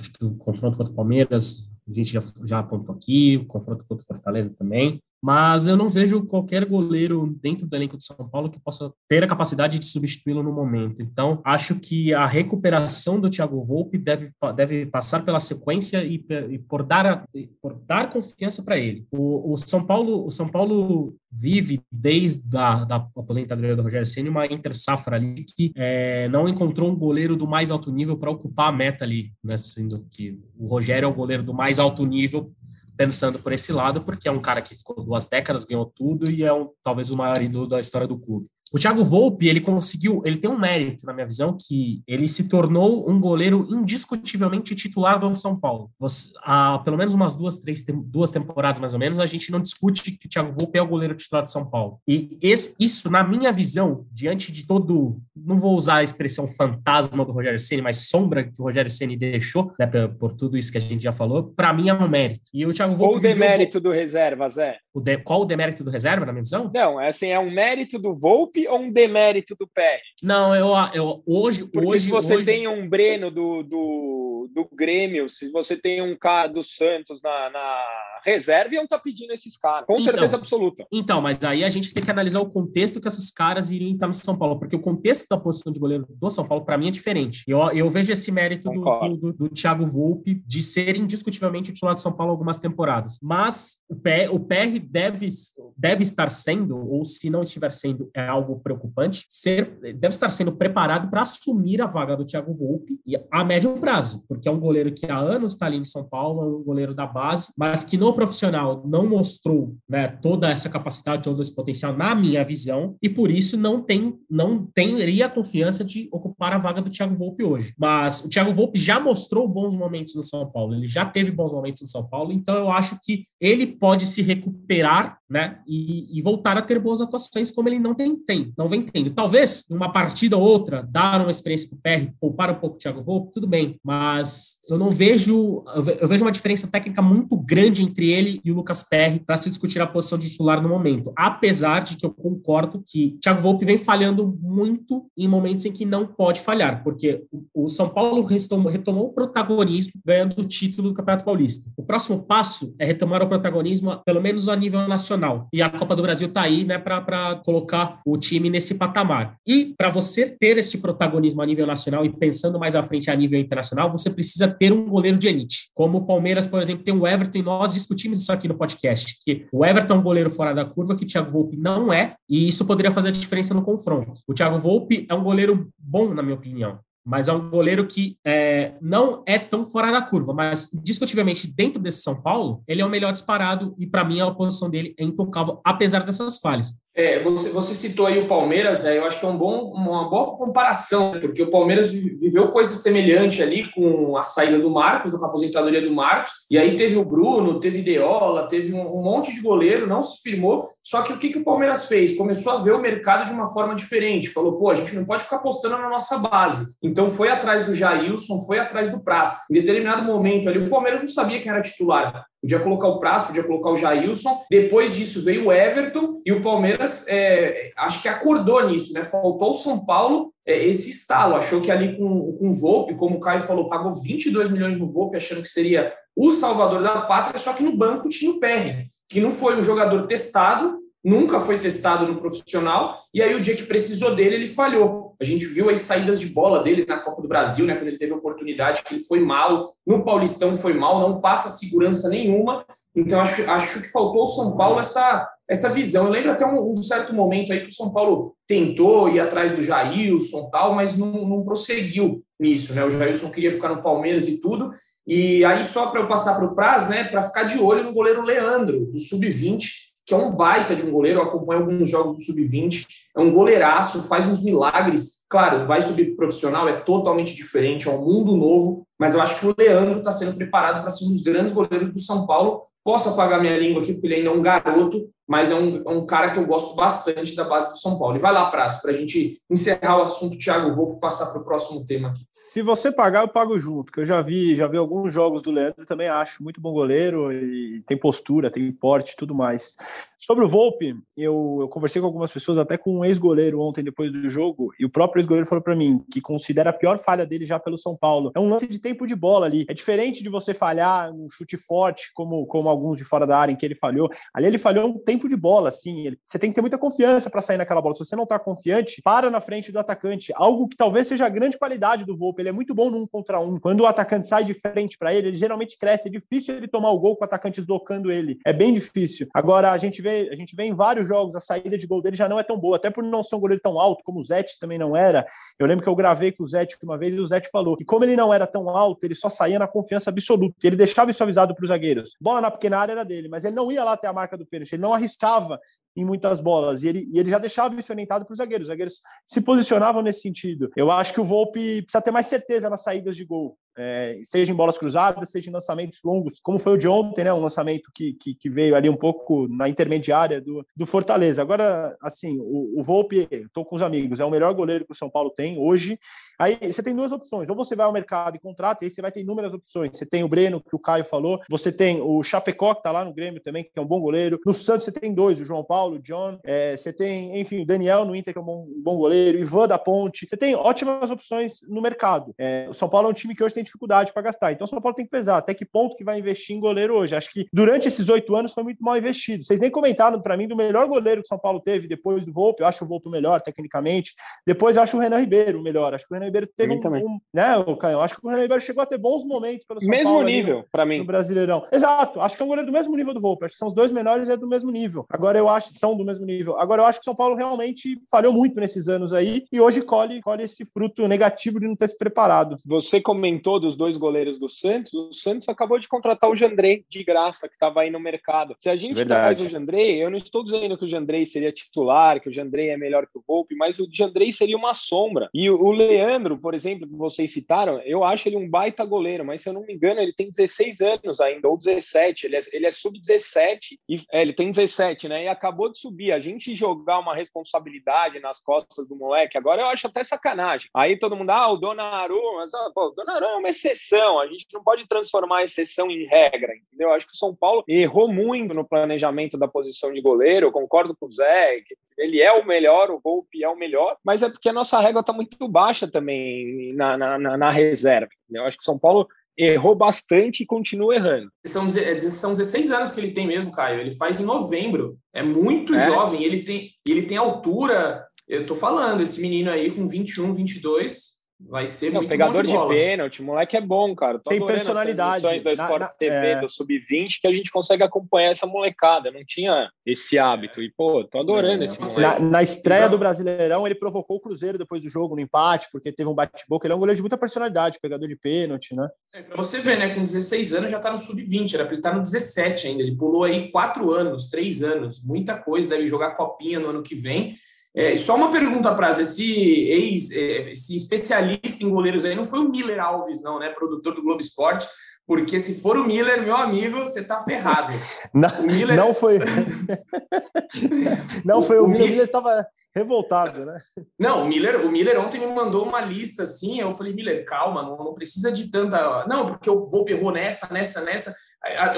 acho 0.00 0.12
que 0.12 0.24
o 0.24 0.36
confronto 0.36 0.76
contra 0.76 0.92
o 0.92 0.96
Palmeiras, 0.96 1.72
a 1.88 1.92
gente 1.92 2.12
já, 2.12 2.20
já 2.44 2.58
apontou 2.58 2.94
aqui, 2.94 3.38
o 3.38 3.46
confronto 3.46 3.84
contra 3.88 4.02
o 4.02 4.06
Fortaleza 4.06 4.54
também 4.56 5.00
mas 5.22 5.66
eu 5.66 5.76
não 5.76 5.88
vejo 5.88 6.24
qualquer 6.24 6.64
goleiro 6.64 7.36
dentro 7.42 7.66
do 7.66 7.76
elenco 7.76 7.96
de 7.96 8.04
São 8.04 8.28
Paulo 8.28 8.50
que 8.50 8.60
possa 8.60 8.92
ter 9.08 9.22
a 9.22 9.26
capacidade 9.26 9.78
de 9.78 9.86
substituí-lo 9.86 10.42
no 10.42 10.52
momento. 10.52 11.02
Então, 11.02 11.40
acho 11.44 11.76
que 11.76 12.14
a 12.14 12.26
recuperação 12.26 13.20
do 13.20 13.30
Thiago 13.30 13.62
Volpe 13.62 13.98
deve, 13.98 14.30
deve 14.54 14.86
passar 14.86 15.24
pela 15.24 15.40
sequência 15.40 16.04
e, 16.04 16.24
e 16.50 16.58
por, 16.58 16.82
dar 16.82 17.24
por 17.60 17.74
dar 17.86 18.08
confiança 18.08 18.62
para 18.62 18.78
ele. 18.78 19.06
O, 19.10 19.52
o, 19.52 19.56
São 19.56 19.84
Paulo, 19.84 20.26
o 20.26 20.30
São 20.30 20.48
Paulo 20.48 21.16
vive 21.30 21.80
desde 21.90 22.56
a 22.56 22.84
da 22.84 22.96
aposentadoria 22.96 23.76
do 23.76 23.82
Rogério 23.82 24.06
Ceni 24.06 24.28
uma 24.28 24.46
inter 24.46 24.74
safra 24.76 25.16
ali 25.16 25.44
que 25.44 25.72
é, 25.76 26.28
não 26.28 26.48
encontrou 26.48 26.90
um 26.90 26.96
goleiro 26.96 27.36
do 27.36 27.46
mais 27.46 27.70
alto 27.70 27.92
nível 27.92 28.16
para 28.16 28.30
ocupar 28.30 28.68
a 28.68 28.72
meta 28.72 29.04
ali, 29.04 29.32
né? 29.44 29.58
Sendo 29.58 30.06
que 30.10 30.40
o 30.56 30.66
Rogério 30.66 31.06
é 31.06 31.08
o 31.08 31.14
goleiro 31.14 31.42
do 31.42 31.52
mais 31.52 31.78
alto 31.78 32.06
nível 32.06 32.52
pensando 32.98 33.38
por 33.38 33.52
esse 33.52 33.72
lado, 33.72 34.02
porque 34.02 34.28
é 34.28 34.32
um 34.32 34.40
cara 34.40 34.60
que 34.60 34.74
ficou 34.74 35.04
duas 35.04 35.24
décadas, 35.26 35.64
ganhou 35.64 35.86
tudo 35.86 36.28
e 36.28 36.42
é 36.42 36.52
um, 36.52 36.68
talvez 36.82 37.10
o 37.10 37.16
maior 37.16 37.40
ídolo 37.40 37.68
da 37.68 37.78
história 37.78 38.08
do 38.08 38.18
clube. 38.18 38.48
O 38.72 38.78
Thiago 38.78 39.04
Volpe, 39.04 39.48
ele 39.48 39.60
conseguiu, 39.60 40.22
ele 40.26 40.36
tem 40.36 40.50
um 40.50 40.58
mérito, 40.58 41.06
na 41.06 41.12
minha 41.12 41.26
visão, 41.26 41.56
que 41.56 42.02
ele 42.06 42.28
se 42.28 42.48
tornou 42.48 43.08
um 43.08 43.20
goleiro 43.20 43.66
indiscutivelmente 43.70 44.74
titular 44.74 45.18
do 45.18 45.34
São 45.34 45.58
Paulo. 45.58 45.90
Você, 45.98 46.30
há 46.42 46.78
pelo 46.80 46.96
menos 46.96 47.14
umas 47.14 47.34
duas, 47.34 47.58
três, 47.58 47.84
duas 48.04 48.30
temporadas 48.30 48.80
mais 48.80 48.92
ou 48.92 49.00
menos, 49.00 49.18
a 49.18 49.26
gente 49.26 49.50
não 49.50 49.60
discute 49.60 50.12
que 50.12 50.26
o 50.26 50.28
Thiago 50.28 50.54
Volpe 50.58 50.78
é 50.78 50.82
o 50.82 50.86
goleiro 50.86 51.14
titular 51.14 51.44
de 51.44 51.50
São 51.50 51.64
Paulo. 51.64 51.98
E 52.06 52.38
esse, 52.42 52.74
isso, 52.78 53.10
na 53.10 53.24
minha 53.24 53.52
visão, 53.52 54.06
diante 54.12 54.52
de 54.52 54.66
todo, 54.66 55.20
não 55.36 55.58
vou 55.58 55.76
usar 55.76 55.96
a 55.96 56.02
expressão 56.02 56.46
fantasma 56.46 57.24
do 57.24 57.32
Rogério 57.32 57.60
Ceni, 57.60 57.82
mas 57.82 58.08
sombra 58.08 58.44
que 58.44 58.60
o 58.60 58.64
Rogério 58.64 58.90
Ceni 58.90 59.16
deixou, 59.16 59.72
né, 59.78 59.86
por, 59.86 60.08
por, 60.14 60.32
tudo 60.34 60.56
isso 60.56 60.70
que 60.70 60.78
a 60.78 60.80
gente 60.80 61.02
já 61.02 61.12
falou, 61.12 61.44
para 61.44 61.72
mim 61.72 61.88
é 61.88 61.94
um 61.94 62.08
mérito. 62.08 62.50
E 62.52 62.66
o 62.66 62.72
Thiago 62.72 62.94
Volpe. 62.94 63.14
Qual 63.14 63.18
o 63.18 63.22
demérito 63.22 63.80
do 63.80 63.90
reserva, 63.90 64.48
Zé? 64.48 64.78
O 64.98 65.00
de... 65.00 65.18
Qual 65.18 65.42
o 65.42 65.44
demérito 65.44 65.84
do 65.84 65.90
reserva, 65.90 66.26
na 66.26 66.32
minha 66.32 66.42
visão? 66.42 66.70
Não, 66.74 67.00
é 67.00 67.08
assim, 67.08 67.28
é 67.28 67.38
um 67.38 67.50
mérito 67.50 67.98
do 67.98 68.14
Volpe 68.14 68.66
ou 68.66 68.80
um 68.80 68.92
demérito 68.92 69.54
do 69.56 69.66
PR? 69.66 70.02
Não, 70.22 70.54
eu, 70.54 70.68
eu 70.92 71.22
hoje. 71.26 71.64
Porque 71.64 71.86
hoje, 71.86 72.04
se 72.04 72.10
você 72.10 72.36
hoje... 72.36 72.44
tem 72.44 72.66
um 72.66 72.88
Breno 72.88 73.30
do, 73.30 73.62
do, 73.62 74.50
do 74.52 74.68
Grêmio, 74.74 75.28
se 75.28 75.50
você 75.50 75.76
tem 75.76 76.02
um 76.02 76.16
cara 76.16 76.48
do 76.48 76.62
Santos 76.62 77.20
na, 77.22 77.50
na 77.50 77.84
reserva, 78.24 78.74
iam 78.74 78.84
estar 78.84 78.98
tá 78.98 79.02
pedindo 79.02 79.32
esses 79.32 79.56
caras, 79.56 79.86
com 79.86 79.94
então, 79.94 80.04
certeza 80.04 80.36
absoluta. 80.36 80.86
Então, 80.92 81.20
mas 81.20 81.42
aí 81.44 81.64
a 81.64 81.70
gente 81.70 81.92
tem 81.92 82.04
que 82.04 82.10
analisar 82.10 82.40
o 82.40 82.50
contexto 82.50 83.00
que 83.00 83.08
esses 83.08 83.30
caras 83.30 83.70
iriam 83.70 83.92
estar 83.92 84.06
no 84.06 84.14
São 84.14 84.36
Paulo, 84.36 84.58
porque 84.58 84.76
o 84.76 84.80
contexto 84.80 85.26
da 85.28 85.38
posição 85.38 85.72
de 85.72 85.78
goleiro 85.78 86.06
do 86.08 86.30
São 86.30 86.46
Paulo, 86.46 86.64
para 86.64 86.76
mim, 86.76 86.88
é 86.88 86.90
diferente. 86.90 87.44
Eu, 87.46 87.60
eu 87.70 87.88
vejo 87.88 88.12
esse 88.12 88.30
mérito 88.30 88.70
do, 88.70 89.16
do, 89.16 89.32
do, 89.32 89.48
Thiago 89.48 89.86
Volpe 89.86 90.42
de 90.46 90.62
ser 90.62 90.96
indiscutivelmente 90.96 91.70
o 91.70 91.74
titular 91.74 91.94
do 91.94 92.00
São 92.00 92.12
Paulo 92.12 92.32
algumas 92.32 92.58
temporadas. 92.58 93.18
Mas 93.22 93.78
o, 93.88 93.94
P, 93.94 94.28
o 94.28 94.40
PR 94.40 94.78
deve, 94.90 95.28
deve 95.76 96.02
estar 96.02 96.30
sendo, 96.30 96.76
ou 96.76 97.04
se 97.04 97.30
não 97.30 97.42
estiver 97.42 97.72
sendo, 97.72 98.10
é 98.14 98.26
algo 98.26 98.60
preocupante, 98.60 99.26
ser, 99.28 99.78
deve 99.80 100.08
estar 100.08 100.30
sendo 100.30 100.52
preparado 100.52 101.08
para 101.10 101.22
assumir 101.22 101.80
a 101.80 101.86
vaga 101.86 102.16
do 102.16 102.24
Thiago 102.24 102.54
Volpe 102.54 102.98
a 103.30 103.44
médio 103.44 103.78
prazo, 103.78 104.24
porque 104.28 104.48
é 104.48 104.52
um 104.52 104.60
goleiro 104.60 104.92
que 104.92 105.06
há 105.06 105.18
anos 105.18 105.52
está 105.52 105.66
ali 105.66 105.76
em 105.76 105.84
São 105.84 106.04
Paulo, 106.04 106.42
é 106.42 106.46
um 106.46 106.62
goleiro 106.62 106.94
da 106.94 107.06
base, 107.06 107.52
mas 107.56 107.84
que 107.84 107.96
no 107.96 108.12
profissional 108.12 108.82
não 108.86 109.08
mostrou 109.08 109.76
né, 109.88 110.08
toda 110.08 110.50
essa 110.50 110.68
capacidade, 110.68 111.22
todo 111.22 111.40
esse 111.40 111.54
potencial, 111.54 111.96
na 111.96 112.14
minha 112.14 112.44
visão, 112.44 112.96
e 113.02 113.08
por 113.08 113.30
isso 113.30 113.56
não 113.56 113.82
tem, 113.82 114.14
não 114.30 114.66
teria 114.66 115.26
a 115.26 115.30
confiança 115.30 115.84
de 115.84 116.08
ocupar 116.12 116.52
a 116.52 116.58
vaga 116.58 116.82
do 116.82 116.90
Thiago 116.90 117.14
Volpe 117.14 117.44
hoje. 117.44 117.74
Mas 117.78 118.24
o 118.24 118.28
Thiago 118.28 118.52
Volpe 118.52 118.78
já 118.78 119.00
mostrou 119.00 119.48
bons 119.48 119.76
momentos 119.76 120.14
no 120.14 120.22
São 120.22 120.50
Paulo, 120.50 120.74
ele 120.74 120.88
já 120.88 121.04
teve 121.04 121.30
bons 121.30 121.52
momentos 121.52 121.82
no 121.82 121.88
São 121.88 122.06
Paulo, 122.06 122.32
então 122.32 122.56
eu 122.56 122.70
acho 122.70 122.98
que 123.02 123.26
ele 123.40 123.66
pode 123.66 124.06
se 124.06 124.22
recuperar 124.22 124.67
superar 124.68 125.17
né, 125.28 125.58
e, 125.66 126.18
e 126.18 126.22
voltar 126.22 126.56
a 126.56 126.62
ter 126.62 126.78
boas 126.78 127.00
atuações 127.00 127.50
como 127.50 127.68
ele 127.68 127.78
não 127.78 127.94
tem, 127.94 128.16
tem 128.16 128.52
não 128.56 128.68
vem 128.68 128.82
tendo. 128.82 129.10
Talvez 129.10 129.64
uma 129.70 129.92
partida 129.92 130.36
ou 130.36 130.42
outra 130.42 130.82
dar 130.82 131.20
uma 131.20 131.30
experiência 131.30 131.68
para 131.68 131.76
o 131.76 131.80
PR, 131.80 132.12
poupar 132.20 132.50
um 132.50 132.54
pouco 132.54 132.76
o 132.76 132.78
Thiago 132.78 133.02
Volpe, 133.02 133.32
tudo 133.32 133.46
bem, 133.46 133.78
mas 133.84 134.58
eu 134.68 134.78
não 134.78 134.90
vejo, 134.90 135.64
eu 136.00 136.08
vejo 136.08 136.24
uma 136.24 136.32
diferença 136.32 136.66
técnica 136.66 137.02
muito 137.02 137.36
grande 137.36 137.82
entre 137.82 138.10
ele 138.10 138.40
e 138.44 138.50
o 138.50 138.54
Lucas 138.54 138.82
Perry 138.82 139.20
para 139.20 139.36
se 139.36 139.48
discutir 139.48 139.80
a 139.80 139.86
posição 139.86 140.18
de 140.18 140.30
titular 140.30 140.62
no 140.62 140.68
momento. 140.68 141.12
Apesar 141.16 141.82
de 141.82 141.96
que 141.96 142.06
eu 142.06 142.10
concordo 142.10 142.82
que 142.86 143.18
Thiago 143.20 143.40
Volpe 143.40 143.64
vem 143.64 143.78
falhando 143.78 144.38
muito 144.40 145.06
em 145.16 145.28
momentos 145.28 145.64
em 145.64 145.72
que 145.72 145.84
não 145.84 146.06
pode 146.06 146.40
falhar, 146.40 146.82
porque 146.82 147.24
o 147.54 147.68
São 147.68 147.88
Paulo 147.88 148.22
retomou, 148.22 148.70
retomou 148.70 149.06
o 149.06 149.12
protagonismo 149.12 150.00
ganhando 150.04 150.40
o 150.40 150.44
título 150.44 150.88
do 150.88 150.94
Campeonato 150.94 151.24
Paulista. 151.24 151.70
O 151.76 151.82
próximo 151.82 152.22
passo 152.22 152.74
é 152.78 152.84
retomar 152.84 153.22
o 153.22 153.28
protagonismo, 153.28 154.02
pelo 154.04 154.20
menos 154.20 154.48
a 154.48 154.56
nível 154.56 154.86
nacional. 154.86 155.17
E 155.52 155.62
a 155.62 155.70
Copa 155.70 155.94
do 155.94 156.02
Brasil 156.02 156.28
está 156.28 156.42
aí, 156.42 156.64
né, 156.64 156.78
para 156.78 157.40
colocar 157.44 158.00
o 158.06 158.16
time 158.16 158.50
nesse 158.50 158.74
patamar. 158.74 159.36
E 159.46 159.74
para 159.76 159.88
você 159.88 160.30
ter 160.30 160.58
esse 160.58 160.78
protagonismo 160.78 161.42
a 161.42 161.46
nível 161.46 161.66
nacional 161.66 162.04
e 162.04 162.10
pensando 162.10 162.58
mais 162.58 162.74
à 162.74 162.82
frente 162.82 163.10
a 163.10 163.16
nível 163.16 163.38
internacional, 163.38 163.90
você 163.90 164.10
precisa 164.10 164.48
ter 164.48 164.72
um 164.72 164.88
goleiro 164.88 165.18
de 165.18 165.28
elite. 165.28 165.70
Como 165.74 165.98
o 165.98 166.06
Palmeiras, 166.06 166.46
por 166.46 166.60
exemplo, 166.60 166.84
tem 166.84 166.94
o 166.94 167.06
Everton, 167.06 167.38
e 167.38 167.42
nós 167.42 167.74
discutimos 167.74 168.20
isso 168.20 168.32
aqui 168.32 168.48
no 168.48 168.56
podcast, 168.56 169.18
que 169.22 169.46
o 169.52 169.64
Everton 169.64 169.94
é 169.94 169.96
um 169.98 170.02
goleiro 170.02 170.30
fora 170.30 170.54
da 170.54 170.64
curva, 170.64 170.96
que 170.96 171.04
o 171.04 171.06
Thiago 171.06 171.30
Volpe 171.30 171.56
não 171.56 171.92
é, 171.92 172.14
e 172.28 172.48
isso 172.48 172.64
poderia 172.64 172.90
fazer 172.90 173.08
a 173.08 173.12
diferença 173.12 173.54
no 173.54 173.62
confronto. 173.62 174.20
O 174.26 174.34
Thiago 174.34 174.58
Volpe 174.58 175.06
é 175.08 175.14
um 175.14 175.22
goleiro 175.22 175.68
bom, 175.78 176.12
na 176.14 176.22
minha 176.22 176.34
opinião 176.34 176.78
mas 177.08 177.26
é 177.26 177.32
um 177.32 177.48
goleiro 177.48 177.86
que 177.86 178.18
é, 178.22 178.74
não 178.82 179.22
é 179.26 179.38
tão 179.38 179.64
fora 179.64 179.90
da 179.90 180.02
curva, 180.02 180.34
mas 180.34 180.68
discutivelmente 180.74 181.46
dentro 181.46 181.80
desse 181.80 182.02
São 182.02 182.20
Paulo, 182.20 182.62
ele 182.68 182.82
é 182.82 182.84
o 182.84 182.90
melhor 182.90 183.12
disparado 183.12 183.74
e 183.78 183.86
para 183.86 184.04
mim 184.04 184.20
a 184.20 184.30
posição 184.30 184.68
dele 184.68 184.94
é 184.98 185.04
intocável, 185.04 185.58
apesar 185.64 186.04
dessas 186.04 186.36
falhas. 186.36 186.76
É, 186.98 187.22
você, 187.22 187.50
você 187.50 187.76
citou 187.76 188.06
aí 188.06 188.18
o 188.18 188.26
Palmeiras, 188.26 188.84
é, 188.84 188.98
eu 188.98 189.04
acho 189.04 189.20
que 189.20 189.24
é 189.24 189.28
um 189.28 189.38
bom, 189.38 189.66
uma 189.72 190.10
boa 190.10 190.36
comparação, 190.36 191.12
porque 191.20 191.40
o 191.40 191.48
Palmeiras 191.48 191.92
viveu 191.92 192.48
coisa 192.48 192.74
semelhante 192.74 193.40
ali 193.40 193.70
com 193.70 194.16
a 194.16 194.24
saída 194.24 194.58
do 194.58 194.68
Marcos, 194.68 195.12
com 195.12 195.24
a 195.24 195.28
aposentadoria 195.28 195.80
do 195.80 195.94
Marcos, 195.94 196.32
e 196.50 196.58
aí 196.58 196.76
teve 196.76 196.96
o 196.96 197.04
Bruno, 197.04 197.60
teve 197.60 197.82
Deola, 197.82 198.48
teve 198.48 198.74
um, 198.74 198.98
um 198.98 199.00
monte 199.00 199.32
de 199.32 199.40
goleiro, 199.40 199.86
não 199.86 200.02
se 200.02 200.20
firmou. 200.20 200.68
Só 200.82 201.02
que 201.02 201.12
o 201.12 201.18
que, 201.18 201.28
que 201.28 201.38
o 201.38 201.44
Palmeiras 201.44 201.86
fez? 201.86 202.16
Começou 202.16 202.52
a 202.54 202.62
ver 202.62 202.72
o 202.72 202.80
mercado 202.80 203.26
de 203.26 203.32
uma 203.32 203.46
forma 203.46 203.76
diferente. 203.76 204.30
Falou, 204.30 204.58
pô, 204.58 204.68
a 204.68 204.74
gente 204.74 204.96
não 204.96 205.04
pode 205.04 205.22
ficar 205.22 205.36
apostando 205.36 205.78
na 205.78 205.88
nossa 205.88 206.18
base. 206.18 206.74
Então 206.82 207.08
foi 207.10 207.28
atrás 207.28 207.64
do 207.64 207.74
Jailson, 207.74 208.40
foi 208.40 208.58
atrás 208.58 208.90
do 208.90 208.98
Praz. 209.04 209.36
Em 209.48 209.54
determinado 209.54 210.02
momento 210.02 210.48
ali, 210.48 210.58
o 210.58 210.68
Palmeiras 210.68 211.00
não 211.00 211.08
sabia 211.08 211.40
quem 211.40 211.52
era 211.52 211.62
titular. 211.62 212.26
Podia 212.40 212.60
colocar 212.60 212.88
o 212.88 212.98
Praz, 212.98 213.24
podia 213.24 213.42
colocar 213.42 213.70
o 213.70 213.76
Jailson. 213.76 214.42
Depois 214.50 214.94
disso 214.94 215.24
veio 215.24 215.46
o 215.46 215.52
Everton 215.52 216.20
e 216.24 216.32
o 216.32 216.40
Palmeiras, 216.40 217.06
é, 217.08 217.70
acho 217.76 218.00
que 218.00 218.08
acordou 218.08 218.68
nisso, 218.68 218.92
né? 218.92 219.04
Faltou 219.04 219.50
o 219.50 219.54
São 219.54 219.84
Paulo 219.84 220.32
é, 220.46 220.64
esse 220.64 220.90
estalo. 220.90 221.34
Achou 221.34 221.60
que 221.60 221.70
ali 221.70 221.96
com, 221.96 222.32
com 222.32 222.50
o 222.50 222.54
Volpe, 222.54 222.94
como 222.94 223.16
o 223.16 223.20
Caio 223.20 223.42
falou, 223.42 223.68
pagou 223.68 224.00
22 224.00 224.50
milhões 224.50 224.78
no 224.78 224.86
Volpe, 224.86 225.16
achando 225.16 225.42
que 225.42 225.48
seria 225.48 225.92
o 226.16 226.30
salvador 226.30 226.82
da 226.82 227.02
pátria, 227.02 227.38
só 227.38 227.52
que 227.52 227.62
no 227.62 227.76
banco 227.76 228.08
tinha 228.08 228.32
o 228.32 228.40
Perry, 228.40 228.88
que 229.08 229.20
não 229.20 229.30
foi 229.30 229.56
um 229.56 229.62
jogador 229.62 230.06
testado, 230.08 230.78
nunca 231.04 231.38
foi 231.38 231.60
testado 231.60 232.06
no 232.06 232.20
profissional, 232.20 232.98
e 233.14 233.22
aí 233.22 233.34
o 233.36 233.40
dia 233.40 233.54
que 233.54 233.62
precisou 233.62 234.16
dele, 234.16 234.34
ele 234.34 234.48
falhou. 234.48 235.07
A 235.20 235.24
gente 235.24 235.46
viu 235.46 235.68
as 235.68 235.80
saídas 235.80 236.20
de 236.20 236.26
bola 236.26 236.62
dele 236.62 236.86
na 236.86 236.98
Copa 236.98 237.20
do 237.20 237.28
Brasil, 237.28 237.66
né, 237.66 237.74
quando 237.74 237.88
ele 237.88 237.98
teve 237.98 238.12
a 238.12 238.16
oportunidade, 238.16 238.82
que 238.82 238.94
ele 238.94 239.02
foi 239.02 239.20
mal, 239.20 239.74
no 239.86 240.04
Paulistão 240.04 240.56
foi 240.56 240.74
mal, 240.74 241.00
não 241.00 241.20
passa 241.20 241.50
segurança 241.50 242.08
nenhuma. 242.08 242.64
Então, 242.94 243.20
acho, 243.20 243.48
acho 243.50 243.82
que 243.82 243.92
faltou 243.92 244.22
ao 244.22 244.26
São 244.26 244.56
Paulo 244.56 244.80
essa, 244.80 245.28
essa 245.48 245.68
visão. 245.68 246.06
Eu 246.06 246.10
lembro 246.10 246.32
até 246.32 246.46
um, 246.46 246.72
um, 246.72 246.76
certo 246.82 247.14
momento 247.14 247.52
aí 247.52 247.60
que 247.60 247.66
o 247.66 247.74
São 247.74 247.92
Paulo 247.92 248.34
tentou 248.46 249.08
ir 249.08 249.20
atrás 249.20 249.54
do 249.54 249.62
Jailson 249.62 250.50
tal, 250.50 250.74
mas 250.74 250.96
não, 250.96 251.26
não 251.26 251.44
prosseguiu 251.44 252.22
nisso, 252.38 252.74
né? 252.74 252.84
O 252.84 252.90
Jailson 252.90 253.30
queria 253.30 253.52
ficar 253.52 253.68
no 253.68 253.82
Palmeiras 253.82 254.26
e 254.26 254.40
tudo. 254.40 254.72
E 255.06 255.44
aí, 255.44 255.64
só 255.64 255.86
para 255.86 256.00
eu 256.00 256.08
passar 256.08 256.34
para 256.34 256.44
o 256.44 256.54
Praz, 256.54 256.88
né, 256.88 257.04
para 257.04 257.22
ficar 257.22 257.44
de 257.44 257.58
olho 257.58 257.84
no 257.84 257.94
goleiro 257.94 258.22
Leandro, 258.22 258.86
do 258.86 258.98
Sub-20, 258.98 259.87
que 260.08 260.14
é 260.14 260.16
um 260.16 260.34
baita 260.34 260.74
de 260.74 260.86
um 260.86 260.90
goleiro, 260.90 261.20
eu 261.20 261.24
acompanho 261.24 261.60
alguns 261.60 261.90
jogos 261.90 262.16
do 262.16 262.22
Sub-20, 262.22 262.86
é 263.14 263.20
um 263.20 263.30
goleiraço, 263.30 264.00
faz 264.08 264.26
uns 264.26 264.42
milagres. 264.42 265.26
Claro, 265.28 265.66
vai 265.66 265.82
subir 265.82 266.16
profissional, 266.16 266.66
é 266.66 266.80
totalmente 266.80 267.34
diferente, 267.34 267.86
é 267.86 267.92
um 267.92 268.06
mundo 268.06 268.34
novo, 268.34 268.86
mas 268.98 269.14
eu 269.14 269.20
acho 269.20 269.38
que 269.38 269.46
o 269.46 269.54
Leandro 269.56 269.98
está 269.98 270.10
sendo 270.10 270.34
preparado 270.34 270.80
para 270.80 270.88
ser 270.88 271.04
um 271.04 271.08
dos 271.08 271.20
grandes 271.20 271.52
goleiros 271.52 271.90
do 271.90 271.98
São 271.98 272.26
Paulo. 272.26 272.62
Posso 272.82 273.10
apagar 273.10 273.38
minha 273.38 273.58
língua 273.58 273.82
aqui, 273.82 273.92
porque 273.92 274.06
ele 274.06 274.14
ainda 274.14 274.30
é 274.30 274.32
um 274.32 274.40
garoto, 274.40 275.10
mas 275.28 275.50
é 275.50 275.54
um, 275.54 275.82
é 275.86 275.90
um 275.90 276.06
cara 276.06 276.30
que 276.30 276.38
eu 276.38 276.46
gosto 276.46 276.74
bastante 276.74 277.36
da 277.36 277.44
base 277.44 277.70
do 277.70 277.76
São 277.76 277.98
Paulo. 277.98 278.16
E 278.16 278.18
vai 278.18 278.32
lá, 278.32 278.50
Praça, 278.50 278.80
para 278.80 278.92
a 278.92 278.94
gente 278.94 279.38
encerrar 279.50 279.98
o 279.98 280.02
assunto, 280.02 280.38
Thiago, 280.38 280.74
vou 280.74 280.98
passar 280.98 281.26
para 281.26 281.42
o 281.42 281.44
próximo 281.44 281.84
tema 281.84 282.08
aqui. 282.08 282.22
Se 282.32 282.62
você 282.62 282.90
pagar, 282.90 283.24
eu 283.24 283.28
pago 283.28 283.58
junto, 283.58 283.92
que 283.92 284.00
eu 284.00 284.06
já 284.06 284.22
vi, 284.22 284.56
já 284.56 284.66
vi 284.66 284.78
alguns 284.78 285.12
jogos 285.12 285.42
do 285.42 285.50
Leandro, 285.50 285.84
também 285.84 286.08
acho 286.08 286.42
muito 286.42 286.62
bom 286.62 286.72
goleiro, 286.72 287.30
e 287.30 287.82
tem 287.86 287.98
postura, 287.98 288.50
tem 288.50 288.72
porte 288.72 289.16
tudo 289.18 289.34
mais. 289.34 289.76
Sobre 290.20 290.44
o 290.44 290.48
Volpe, 290.48 290.96
eu, 291.16 291.58
eu 291.60 291.68
conversei 291.68 292.00
com 292.00 292.06
algumas 292.06 292.32
pessoas, 292.32 292.58
até 292.58 292.76
com 292.76 292.98
um 292.98 293.04
ex-goleiro 293.04 293.60
ontem, 293.60 293.84
depois 293.84 294.12
do 294.12 294.28
jogo, 294.28 294.72
e 294.78 294.84
o 294.84 294.90
próprio 294.90 295.20
ex-goleiro 295.20 295.46
falou 295.48 295.62
para 295.62 295.76
mim 295.76 295.98
que 296.12 296.20
considera 296.20 296.70
a 296.70 296.72
pior 296.72 296.98
falha 296.98 297.24
dele 297.24 297.46
já 297.46 297.58
pelo 297.58 297.78
São 297.78 297.96
Paulo. 297.96 298.32
É 298.34 298.40
um 298.40 298.48
lance 298.48 298.66
de 298.66 298.80
tempo 298.80 299.06
de 299.06 299.14
bola 299.14 299.46
ali. 299.46 299.64
É 299.68 299.74
diferente 299.74 300.22
de 300.22 300.28
você 300.28 300.52
falhar 300.52 301.12
um 301.12 301.28
chute 301.30 301.56
forte, 301.56 302.10
como, 302.14 302.46
como 302.46 302.68
alguns 302.68 302.96
de 302.96 303.04
fora 303.04 303.26
da 303.26 303.38
área 303.38 303.52
em 303.52 303.56
que 303.56 303.64
ele 303.64 303.76
falhou. 303.76 304.10
Ali 304.34 304.46
ele 304.46 304.58
falhou 304.58 304.88
um 304.88 304.98
tempo 304.98 305.28
de 305.28 305.36
bola, 305.36 305.68
assim. 305.68 306.06
Ele, 306.06 306.18
você 306.26 306.38
tem 306.38 306.50
que 306.50 306.54
ter 306.56 306.60
muita 306.60 306.78
confiança 306.78 307.30
para 307.30 307.40
sair 307.40 307.56
naquela 307.56 307.80
bola. 307.80 307.94
Se 307.94 308.04
você 308.04 308.16
não 308.16 308.26
tá 308.26 308.38
confiante, 308.38 309.00
para 309.02 309.30
na 309.30 309.40
frente 309.40 309.70
do 309.70 309.78
atacante. 309.78 310.32
Algo 310.34 310.68
que 310.68 310.76
talvez 310.76 311.06
seja 311.06 311.26
a 311.26 311.28
grande 311.28 311.56
qualidade 311.56 312.04
do 312.04 312.16
Volpe. 312.16 312.42
Ele 312.42 312.48
é 312.48 312.52
muito 312.52 312.74
bom 312.74 312.90
num 312.90 313.06
contra 313.06 313.40
um. 313.40 313.58
Quando 313.58 313.80
o 313.80 313.86
atacante 313.86 314.26
sai 314.26 314.44
de 314.44 314.54
frente 314.54 314.98
para 314.98 315.14
ele, 315.14 315.28
ele 315.28 315.36
geralmente 315.36 315.78
cresce. 315.78 316.08
É 316.08 316.10
difícil 316.10 316.56
ele 316.56 316.66
tomar 316.66 316.90
o 316.90 316.98
gol 316.98 317.16
com 317.16 317.24
o 317.24 317.26
atacante 317.26 317.60
deslocando 317.60 318.10
ele. 318.10 318.38
É 318.44 318.52
bem 318.52 318.74
difícil. 318.74 319.28
Agora, 319.32 319.72
a 319.72 319.78
gente 319.78 320.02
vê 320.02 320.07
a 320.08 320.36
gente 320.36 320.56
vê 320.56 320.64
em 320.64 320.74
vários 320.74 321.06
jogos 321.06 321.36
a 321.36 321.40
saída 321.40 321.76
de 321.76 321.86
gol 321.86 322.02
dele 322.02 322.16
já 322.16 322.28
não 322.28 322.38
é 322.38 322.42
tão 322.42 322.58
boa, 322.58 322.76
até 322.76 322.90
por 322.90 323.04
não 323.04 323.22
ser 323.22 323.36
um 323.36 323.40
goleiro 323.40 323.62
tão 323.62 323.78
alto, 323.78 324.02
como 324.04 324.18
o 324.18 324.22
Zete 324.22 324.58
também 324.58 324.78
não 324.78 324.96
era. 324.96 325.26
Eu 325.58 325.66
lembro 325.66 325.82
que 325.82 325.88
eu 325.88 325.94
gravei 325.94 326.32
com 326.32 326.42
o 326.42 326.46
Zete 326.46 326.76
uma 326.82 326.98
vez 326.98 327.14
e 327.14 327.20
o 327.20 327.26
Zete 327.26 327.48
falou 327.50 327.76
que, 327.76 327.84
como 327.84 328.04
ele 328.04 328.16
não 328.16 328.32
era 328.32 328.46
tão 328.46 328.68
alto, 328.68 329.04
ele 329.04 329.14
só 329.14 329.28
saía 329.28 329.58
na 329.58 329.68
confiança 329.68 330.10
absoluta. 330.10 330.54
Ele 330.64 330.76
deixava 330.76 331.10
isso 331.10 331.22
avisado 331.22 331.54
para 331.54 331.62
os 331.62 331.68
zagueiros. 331.68 332.16
Bola 332.20 332.40
na 332.40 332.50
pequena 332.50 332.78
área 332.78 332.92
era 332.92 333.04
dele, 333.04 333.28
mas 333.28 333.44
ele 333.44 333.54
não 333.54 333.70
ia 333.70 333.84
lá 333.84 333.92
até 333.92 334.08
a 334.08 334.12
marca 334.12 334.36
do 334.36 334.46
pênalti, 334.46 334.72
ele 334.72 334.82
não 334.82 334.94
arriscava 334.94 335.60
em 335.96 336.04
muitas 336.04 336.40
bolas. 336.40 336.82
E 336.82 336.88
ele, 336.88 337.06
e 337.10 337.18
ele 337.18 337.30
já 337.30 337.38
deixava 337.38 337.74
isso 337.78 337.92
orientado 337.92 338.24
para 338.24 338.32
os 338.32 338.38
zagueiros. 338.38 338.66
Os 338.66 338.68
zagueiros 338.68 339.00
se 339.26 339.40
posicionavam 339.40 340.02
nesse 340.02 340.20
sentido. 340.20 340.70
Eu 340.76 340.90
acho 340.90 341.12
que 341.12 341.20
o 341.20 341.24
Volpe 341.24 341.82
precisa 341.82 342.02
ter 342.02 342.10
mais 342.10 342.26
certeza 342.26 342.70
nas 342.70 342.82
saídas 342.82 343.16
de 343.16 343.24
gol 343.24 343.58
é, 343.78 344.18
seja 344.22 344.52
em 344.52 344.56
bolas 344.56 344.76
cruzadas, 344.76 345.30
seja 345.30 345.50
em 345.50 345.52
lançamentos 345.52 346.00
longos, 346.04 346.40
como 346.42 346.58
foi 346.58 346.74
o 346.74 346.78
de 346.78 346.88
ontem, 346.88 347.24
né? 347.24 347.32
Um 347.32 347.40
lançamento 347.40 347.90
que, 347.94 348.14
que, 348.14 348.34
que 348.34 348.50
veio 348.50 348.74
ali 348.74 348.88
um 348.88 348.96
pouco 348.96 349.46
na 349.48 349.68
intermediária 349.68 350.40
do, 350.40 350.66
do 350.76 350.86
Fortaleza. 350.86 351.40
Agora, 351.40 351.96
assim, 352.02 352.38
o, 352.40 352.80
o 352.80 352.82
Volpe, 352.82 353.28
estou 353.30 353.64
com 353.64 353.76
os 353.76 353.82
amigos, 353.82 354.20
é 354.20 354.24
o 354.24 354.30
melhor 354.30 354.52
goleiro 354.54 354.84
que 354.84 354.92
o 354.92 354.96
São 354.96 355.08
Paulo 355.08 355.30
tem 355.30 355.58
hoje. 355.58 355.98
Aí 356.38 356.58
você 356.60 356.82
tem 356.82 356.94
duas 356.94 357.12
opções: 357.12 357.48
ou 357.48 357.56
você 357.56 357.76
vai 357.76 357.86
ao 357.86 357.92
mercado 357.92 358.36
e 358.36 358.40
contrata, 358.40 358.84
e 358.84 358.86
aí 358.86 358.90
você 358.90 359.02
vai 359.02 359.12
ter 359.12 359.20
inúmeras 359.20 359.54
opções. 359.54 359.96
Você 359.96 360.06
tem 360.06 360.24
o 360.24 360.28
Breno, 360.28 360.60
que 360.60 360.74
o 360.74 360.78
Caio 360.78 361.04
falou, 361.04 361.40
você 361.48 361.70
tem 361.70 362.00
o 362.00 362.22
Chapecó, 362.22 362.74
que 362.74 362.80
está 362.80 362.92
lá 362.92 363.04
no 363.04 363.12
Grêmio 363.12 363.42
também, 363.42 363.64
que 363.64 363.70
é 363.76 363.82
um 363.82 363.86
bom 363.86 364.00
goleiro. 364.00 364.38
No 364.44 364.52
Santos 364.52 364.84
você 364.84 364.92
tem 364.92 365.14
dois, 365.14 365.40
o 365.40 365.44
João 365.44 365.64
Paulo, 365.64 365.96
o 365.96 366.02
John. 366.02 366.38
É, 366.44 366.76
você 366.76 366.92
tem, 366.92 367.40
enfim, 367.40 367.62
o 367.62 367.66
Daniel 367.66 368.04
no 368.04 368.14
Inter, 368.14 368.32
que 368.32 368.38
é 368.38 368.42
um 368.42 368.44
bom, 368.44 368.66
um 368.68 368.82
bom 368.82 368.96
goleiro, 368.96 369.38
Ivan 369.38 369.66
da 369.66 369.78
Ponte. 369.78 370.26
Você 370.28 370.36
tem 370.36 370.54
ótimas 370.54 371.10
opções 371.10 371.60
no 371.68 371.80
mercado. 371.80 372.34
É, 372.38 372.66
o 372.68 372.74
São 372.74 372.88
Paulo 372.88 373.08
é 373.08 373.10
um 373.10 373.14
time 373.14 373.34
que 373.34 373.42
hoje 373.42 373.54
tem 373.54 373.64
dificuldade 373.68 374.12
para 374.12 374.22
gastar. 374.22 374.52
Então, 374.52 374.66
o 374.66 374.68
São 374.68 374.80
Paulo 374.80 374.94
tem 374.94 375.04
que 375.04 375.10
pesar 375.10 375.38
até 375.38 375.54
que 375.54 375.64
ponto 375.64 375.96
que 375.96 376.04
vai 376.04 376.18
investir 376.18 376.56
em 376.56 376.60
goleiro 376.60 376.94
hoje. 376.94 377.14
Acho 377.14 377.32
que 377.32 377.46
durante 377.52 377.88
esses 377.88 378.08
oito 378.08 378.34
anos 378.34 378.52
foi 378.52 378.62
muito 378.62 378.82
mal 378.82 378.96
investido. 378.96 379.44
Vocês 379.44 379.60
nem 379.60 379.70
comentaram 379.70 380.20
para 380.20 380.36
mim 380.36 380.48
do 380.48 380.56
melhor 380.56 380.86
goleiro 380.88 381.20
que 381.20 381.26
o 381.26 381.28
São 381.28 381.38
Paulo 381.38 381.60
teve 381.60 381.86
depois 381.86 382.24
do 382.24 382.32
Volpe. 382.32 382.62
Eu 382.62 382.66
acho 382.66 382.84
o 382.84 382.88
Volpe 382.88 383.08
o 383.08 383.10
melhor, 383.10 383.40
tecnicamente. 383.40 384.14
Depois 384.46 384.76
eu 384.76 384.82
acho 384.82 384.96
o 384.96 385.00
Renan 385.00 385.18
Ribeiro 385.18 385.60
o 385.60 385.62
melhor. 385.62 385.94
Acho 385.94 386.06
que 386.06 386.12
o 386.12 386.14
Renan 386.14 386.26
Ribeiro 386.26 386.48
teve 386.56 386.74
um, 386.74 386.78
um, 386.78 387.18
né, 387.32 387.56
o 387.56 387.76
Caio? 387.76 388.00
Acho 388.00 388.16
que 388.16 388.26
o 388.26 388.28
Renan 388.28 388.42
Ribeiro 388.42 388.62
chegou 388.62 388.82
a 388.82 388.86
ter 388.86 388.98
bons 388.98 389.24
momentos 389.24 389.66
pelo 389.66 389.80
São 389.80 389.90
mesmo 389.90 390.12
Paulo. 390.12 390.24
Mesmo 390.24 390.36
nível, 390.36 390.64
para 390.70 390.86
mim. 390.86 390.98
No 390.98 391.04
Brasileirão. 391.04 391.66
Exato. 391.72 392.20
Acho 392.20 392.36
que 392.36 392.42
é 392.42 392.44
um 392.44 392.48
goleiro 392.48 392.70
do 392.70 392.72
mesmo 392.72 392.96
nível 392.96 393.14
do 393.14 393.20
Volpe. 393.20 393.44
Acho 393.44 393.54
que 393.54 393.58
são 393.58 393.68
os 393.68 393.74
dois 393.74 393.92
melhores 393.92 394.28
é 394.28 394.36
do 394.36 394.48
mesmo 394.48 394.70
nível. 394.70 395.04
Agora 395.10 395.38
eu 395.38 395.48
acho 395.48 395.70
que 395.70 395.78
são 395.78 395.96
do 395.96 396.04
mesmo 396.04 396.24
nível. 396.24 396.58
Agora 396.58 396.82
eu 396.82 396.86
acho 396.86 396.98
que 396.98 397.02
o 397.02 397.04
São 397.04 397.14
Paulo 397.14 397.34
realmente 397.34 398.00
falhou 398.10 398.32
muito 398.32 398.58
nesses 398.58 398.88
anos 398.88 399.12
aí 399.12 399.44
e 399.52 399.60
hoje 399.60 399.82
colhe, 399.82 400.20
colhe 400.20 400.44
esse 400.44 400.64
fruto 400.64 401.06
negativo 401.06 401.60
de 401.60 401.66
não 401.66 401.76
ter 401.76 401.88
se 401.88 401.98
preparado. 401.98 402.56
Você 402.66 403.00
comentou 403.00 403.57
dos 403.60 403.76
dois 403.76 403.96
goleiros 403.96 404.38
do 404.38 404.48
Santos 404.48 404.94
o 404.94 405.12
Santos 405.12 405.48
acabou 405.48 405.78
de 405.78 405.88
contratar 405.88 406.30
o 406.30 406.36
Jandrei 406.36 406.84
de 406.88 407.04
graça, 407.04 407.48
que 407.48 407.54
estava 407.54 407.80
aí 407.80 407.90
no 407.90 408.00
mercado. 408.00 408.54
Se 408.58 408.68
a 408.68 408.76
gente 408.76 408.96
Verdade. 408.96 409.36
traz 409.36 409.40
o 409.40 409.50
Jandrei, 409.50 410.02
eu 410.02 410.10
não 410.10 410.16
estou 410.16 410.44
dizendo 410.44 410.76
que 410.76 410.84
o 410.84 410.88
Jandrei 410.88 411.24
seria 411.24 411.52
titular, 411.52 412.20
que 412.20 412.28
o 412.28 412.32
Jandrei 412.32 412.70
é 412.70 412.76
melhor 412.76 413.06
que 413.06 413.18
o 413.18 413.24
Volpe, 413.26 413.54
mas 413.54 413.78
o 413.78 413.88
Jandrei 413.90 414.32
seria 414.32 414.56
uma 414.56 414.74
sombra. 414.74 415.28
E 415.32 415.50
o 415.50 415.70
Leandro, 415.70 416.38
por 416.38 416.54
exemplo, 416.54 416.88
que 416.88 416.96
vocês 416.96 417.32
citaram, 417.32 417.80
eu 417.84 418.04
acho 418.04 418.28
ele 418.28 418.36
um 418.36 418.48
baita 418.48 418.84
goleiro, 418.84 419.24
mas 419.24 419.42
se 419.42 419.48
eu 419.48 419.52
não 419.52 419.64
me 419.64 419.74
engano, 419.74 420.00
ele 420.00 420.12
tem 420.12 420.30
16 420.30 420.80
anos 420.80 421.20
ainda, 421.20 421.48
ou 421.48 421.56
17, 421.56 422.26
ele 422.26 422.36
é, 422.36 422.40
ele 422.52 422.66
é 422.66 422.70
sub-17, 422.70 423.78
e 423.88 423.96
é, 424.12 424.22
ele 424.22 424.32
tem 424.32 424.50
17, 424.50 425.08
né? 425.08 425.24
E 425.24 425.28
acabou 425.28 425.70
de 425.70 425.78
subir. 425.78 426.12
A 426.12 426.20
gente 426.20 426.54
jogar 426.54 426.98
uma 426.98 427.14
responsabilidade 427.14 428.20
nas 428.20 428.40
costas 428.40 428.86
do 428.86 428.96
moleque, 428.96 429.38
agora 429.38 429.62
eu 429.62 429.66
acho 429.66 429.86
até 429.86 430.02
sacanagem. 430.02 430.68
Aí 430.74 430.98
todo 430.98 431.16
mundo, 431.16 431.30
ah, 431.30 431.50
o 431.50 431.56
Donnarumma, 431.56 432.40
mas, 432.40 432.54
ah, 432.54 432.70
pô, 432.74 432.88
o 432.88 432.90
Donnarumma 432.90 433.47
uma 433.48 433.50
exceção, 433.50 434.20
a 434.20 434.26
gente 434.26 434.46
não 434.52 434.62
pode 434.62 434.86
transformar 434.86 435.38
a 435.38 435.42
exceção 435.42 435.90
em 435.90 436.06
regra, 436.06 436.52
entendeu? 436.54 436.92
Acho 436.92 437.06
que 437.06 437.14
o 437.14 437.16
São 437.16 437.34
Paulo 437.34 437.64
errou 437.66 438.12
muito 438.12 438.54
no 438.54 438.68
planejamento 438.68 439.38
da 439.38 439.48
posição 439.48 439.92
de 439.92 440.00
goleiro, 440.00 440.46
eu 440.46 440.52
concordo 440.52 440.94
com 440.98 441.06
o 441.06 441.12
Zé, 441.12 441.62
ele 441.96 442.20
é 442.20 442.32
o 442.32 442.46
melhor, 442.46 442.90
o 442.90 443.00
Volpe 443.02 443.42
é 443.42 443.48
o 443.48 443.56
melhor, 443.56 443.96
mas 444.04 444.22
é 444.22 444.28
porque 444.28 444.48
a 444.48 444.52
nossa 444.52 444.78
régua 444.80 445.00
está 445.00 445.12
muito 445.12 445.48
baixa 445.48 445.88
também 445.88 446.74
na, 446.74 446.96
na, 446.96 447.36
na 447.36 447.50
reserva, 447.50 448.10
entendeu? 448.24 448.46
Acho 448.46 448.58
que 448.58 448.62
o 448.62 448.66
São 448.66 448.78
Paulo 448.78 449.08
errou 449.36 449.74
bastante 449.74 450.42
e 450.42 450.46
continua 450.46 450.96
errando. 450.96 451.30
São, 451.46 451.70
são 452.10 452.32
16 452.32 452.72
anos 452.72 452.92
que 452.92 453.00
ele 453.00 453.12
tem 453.12 453.26
mesmo, 453.26 453.52
Caio. 453.52 453.80
Ele 453.80 453.92
faz 453.92 454.18
em 454.18 454.24
novembro. 454.24 454.98
É 455.14 455.22
muito 455.22 455.76
é. 455.76 455.86
jovem. 455.86 456.24
Ele 456.24 456.42
tem, 456.42 456.72
ele 456.84 457.02
tem 457.02 457.16
altura. 457.16 458.04
Eu 458.26 458.44
tô 458.44 458.56
falando, 458.56 459.00
esse 459.00 459.20
menino 459.20 459.48
aí 459.48 459.70
com 459.70 459.86
21, 459.86 460.34
22, 460.34 461.17
Vai 461.40 461.68
ser 461.68 461.92
não, 461.92 462.00
muito 462.00 462.10
pegador 462.10 462.44
de, 462.44 462.50
de 462.50 462.68
pênalti, 462.68 463.22
moleque 463.22 463.56
é 463.56 463.60
bom, 463.60 463.94
cara. 463.94 464.18
Tô 464.18 464.28
Tem 464.28 464.44
personalidade. 464.44 465.22
da 465.22 465.52
Sport 465.52 465.80
na, 465.80 465.88
TV, 465.88 466.14
é... 466.14 466.40
do 466.40 466.48
Sub-20, 466.48 467.20
que 467.20 467.28
a 467.28 467.32
gente 467.32 467.52
consegue 467.52 467.84
acompanhar 467.84 468.30
essa 468.30 468.44
molecada. 468.44 469.12
Não 469.12 469.24
tinha 469.24 469.70
esse 469.86 470.18
hábito. 470.18 470.60
E, 470.60 470.72
pô, 470.76 471.04
tô 471.04 471.20
adorando 471.20 471.62
é, 471.62 471.64
esse 471.66 471.78
moleque. 471.78 472.00
Na, 472.00 472.18
na 472.18 472.42
estreia 472.42 472.80
então... 472.80 472.90
do 472.90 472.98
Brasileirão, 472.98 473.64
ele 473.64 473.76
provocou 473.76 474.16
o 474.16 474.20
Cruzeiro 474.20 474.58
depois 474.58 474.82
do 474.82 474.90
jogo, 474.90 475.14
no 475.14 475.20
empate, 475.20 475.68
porque 475.70 475.92
teve 475.92 476.10
um 476.10 476.14
bate-boca. 476.14 476.66
Ele 476.66 476.72
é 476.72 476.76
um 476.76 476.80
goleiro 476.80 476.96
de 476.96 477.02
muita 477.02 477.16
personalidade, 477.16 477.78
pegador 477.80 478.08
de 478.08 478.16
pênalti, 478.16 478.74
né? 478.74 478.88
É, 479.14 479.22
pra 479.22 479.36
você 479.36 479.60
ver, 479.60 479.78
né? 479.78 479.94
Com 479.94 480.02
16 480.02 480.54
anos 480.54 480.72
já 480.72 480.80
tá 480.80 480.90
no 480.90 480.98
Sub-20, 480.98 481.54
era 481.54 481.64
pra 481.64 481.72
ele 481.72 481.80
estar 481.80 481.90
tá 481.90 481.96
no 481.96 482.02
17 482.02 482.66
ainda. 482.66 482.82
Ele 482.82 482.96
pulou 482.96 483.22
aí 483.22 483.48
quatro 483.52 483.92
anos, 483.92 484.28
três 484.28 484.64
anos, 484.64 485.04
muita 485.04 485.38
coisa. 485.38 485.68
Deve 485.68 485.86
jogar 485.86 486.16
copinha 486.16 486.58
no 486.58 486.70
ano 486.70 486.82
que 486.82 486.96
vem. 486.96 487.36
É, 487.74 487.96
só 487.96 488.16
uma 488.16 488.30
pergunta, 488.30 488.74
Prazo, 488.74 489.02
esse 489.02 489.32
ex, 489.32 490.10
é, 490.10 490.52
esse 490.52 490.74
especialista 490.74 491.62
em 491.62 491.68
goleiros 491.68 492.04
aí 492.04 492.14
não 492.14 492.24
foi 492.24 492.40
o 492.40 492.48
Miller 492.48 492.80
Alves, 492.80 493.22
não, 493.22 493.38
né? 493.38 493.50
Produtor 493.50 493.94
do 493.94 494.02
Globo 494.02 494.20
Esporte, 494.20 494.66
porque 495.06 495.40
se 495.40 495.60
for 495.60 495.76
o 495.76 495.86
Miller, 495.86 496.22
meu 496.22 496.36
amigo, 496.36 496.80
você 496.80 497.02
tá 497.02 497.18
ferrado. 497.20 497.72
Não, 498.12 498.42
Miller... 498.42 498.76
não 498.76 498.92
foi. 498.92 499.18
não 501.24 501.40
foi 501.40 501.58
o, 501.58 501.64
o 501.64 501.68
Miller, 501.68 501.88
Miller 501.88 502.04
estava 502.04 502.46
revoltado, 502.76 503.46
né? 503.46 503.58
Não, 503.98 504.22
o 504.22 504.28
Miller, 504.28 504.66
o 504.66 504.70
Miller 504.70 505.00
ontem 505.00 505.18
me 505.18 505.26
mandou 505.26 505.64
uma 505.64 505.80
lista 505.80 506.24
assim, 506.24 506.60
eu 506.60 506.72
falei, 506.72 506.92
Miller, 506.92 507.24
calma, 507.24 507.62
não, 507.62 507.78
não 507.78 507.94
precisa 507.94 508.30
de 508.30 508.50
tanta. 508.50 509.06
Não, 509.06 509.24
porque 509.24 509.48
eu 509.48 509.64
vou 509.64 509.84
perrou 509.84 510.12
nessa, 510.12 510.52
nessa, 510.52 510.82
nessa. 510.82 511.14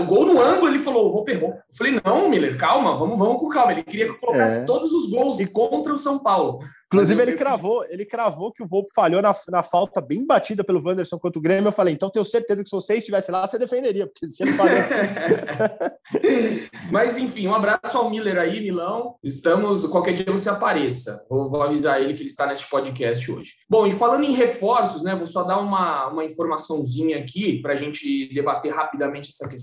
O 0.00 0.06
gol 0.06 0.26
no 0.26 0.40
ângulo, 0.40 0.68
ele 0.68 0.78
falou, 0.78 1.12
vou 1.12 1.24
perrou. 1.24 1.50
Eu 1.50 1.76
falei, 1.76 2.00
não, 2.04 2.28
Miller, 2.28 2.56
calma, 2.56 2.96
vamos, 2.96 3.18
vamos 3.18 3.40
com 3.40 3.48
calma. 3.48 3.72
Ele 3.72 3.82
queria 3.82 4.06
que 4.06 4.12
eu 4.12 4.18
colocasse 4.18 4.62
é. 4.62 4.66
todos 4.66 4.92
os 4.92 5.10
gols 5.10 5.40
e... 5.40 5.52
contra 5.52 5.92
o 5.92 5.98
São 5.98 6.18
Paulo. 6.18 6.60
Inclusive, 6.92 7.22
ele 7.22 7.34
cravou, 7.34 7.84
ele 7.88 8.04
cravou 8.04 8.50
que 8.50 8.64
o 8.64 8.66
Volpe 8.66 8.90
falhou 8.92 9.22
na, 9.22 9.32
na 9.48 9.62
falta 9.62 10.00
bem 10.00 10.26
batida 10.26 10.64
pelo 10.64 10.84
Wanderson 10.84 11.20
contra 11.20 11.38
o 11.38 11.42
Grêmio. 11.42 11.68
Eu 11.68 11.72
falei, 11.72 11.94
então 11.94 12.10
tenho 12.10 12.24
certeza 12.24 12.64
que 12.64 12.68
se 12.68 12.74
você 12.74 12.96
estivesse 12.96 13.30
lá, 13.30 13.46
você 13.46 13.60
defenderia, 13.60 14.08
porque 14.08 14.28
se 14.28 14.42
ele 14.42 14.54
falou. 14.54 14.72
Mas 16.90 17.16
enfim, 17.16 17.46
um 17.46 17.54
abraço 17.54 17.96
ao 17.96 18.10
Miller 18.10 18.38
aí, 18.38 18.60
Milão. 18.60 19.14
Estamos, 19.22 19.86
qualquer 19.86 20.14
dia 20.14 20.32
você 20.32 20.50
apareça. 20.50 21.24
Vou, 21.30 21.48
vou 21.48 21.62
avisar 21.62 22.02
ele 22.02 22.12
que 22.12 22.22
ele 22.22 22.28
está 22.28 22.44
nesse 22.44 22.68
podcast 22.68 23.30
hoje. 23.30 23.52
Bom, 23.68 23.86
e 23.86 23.92
falando 23.92 24.24
em 24.24 24.32
reforços, 24.32 25.04
né? 25.04 25.14
Vou 25.14 25.28
só 25.28 25.44
dar 25.44 25.60
uma, 25.60 26.08
uma 26.08 26.24
informaçãozinha 26.24 27.18
aqui 27.18 27.62
para 27.62 27.74
a 27.74 27.76
gente 27.76 28.34
debater 28.34 28.72
rapidamente 28.72 29.30
essa 29.30 29.48
questão. 29.48 29.59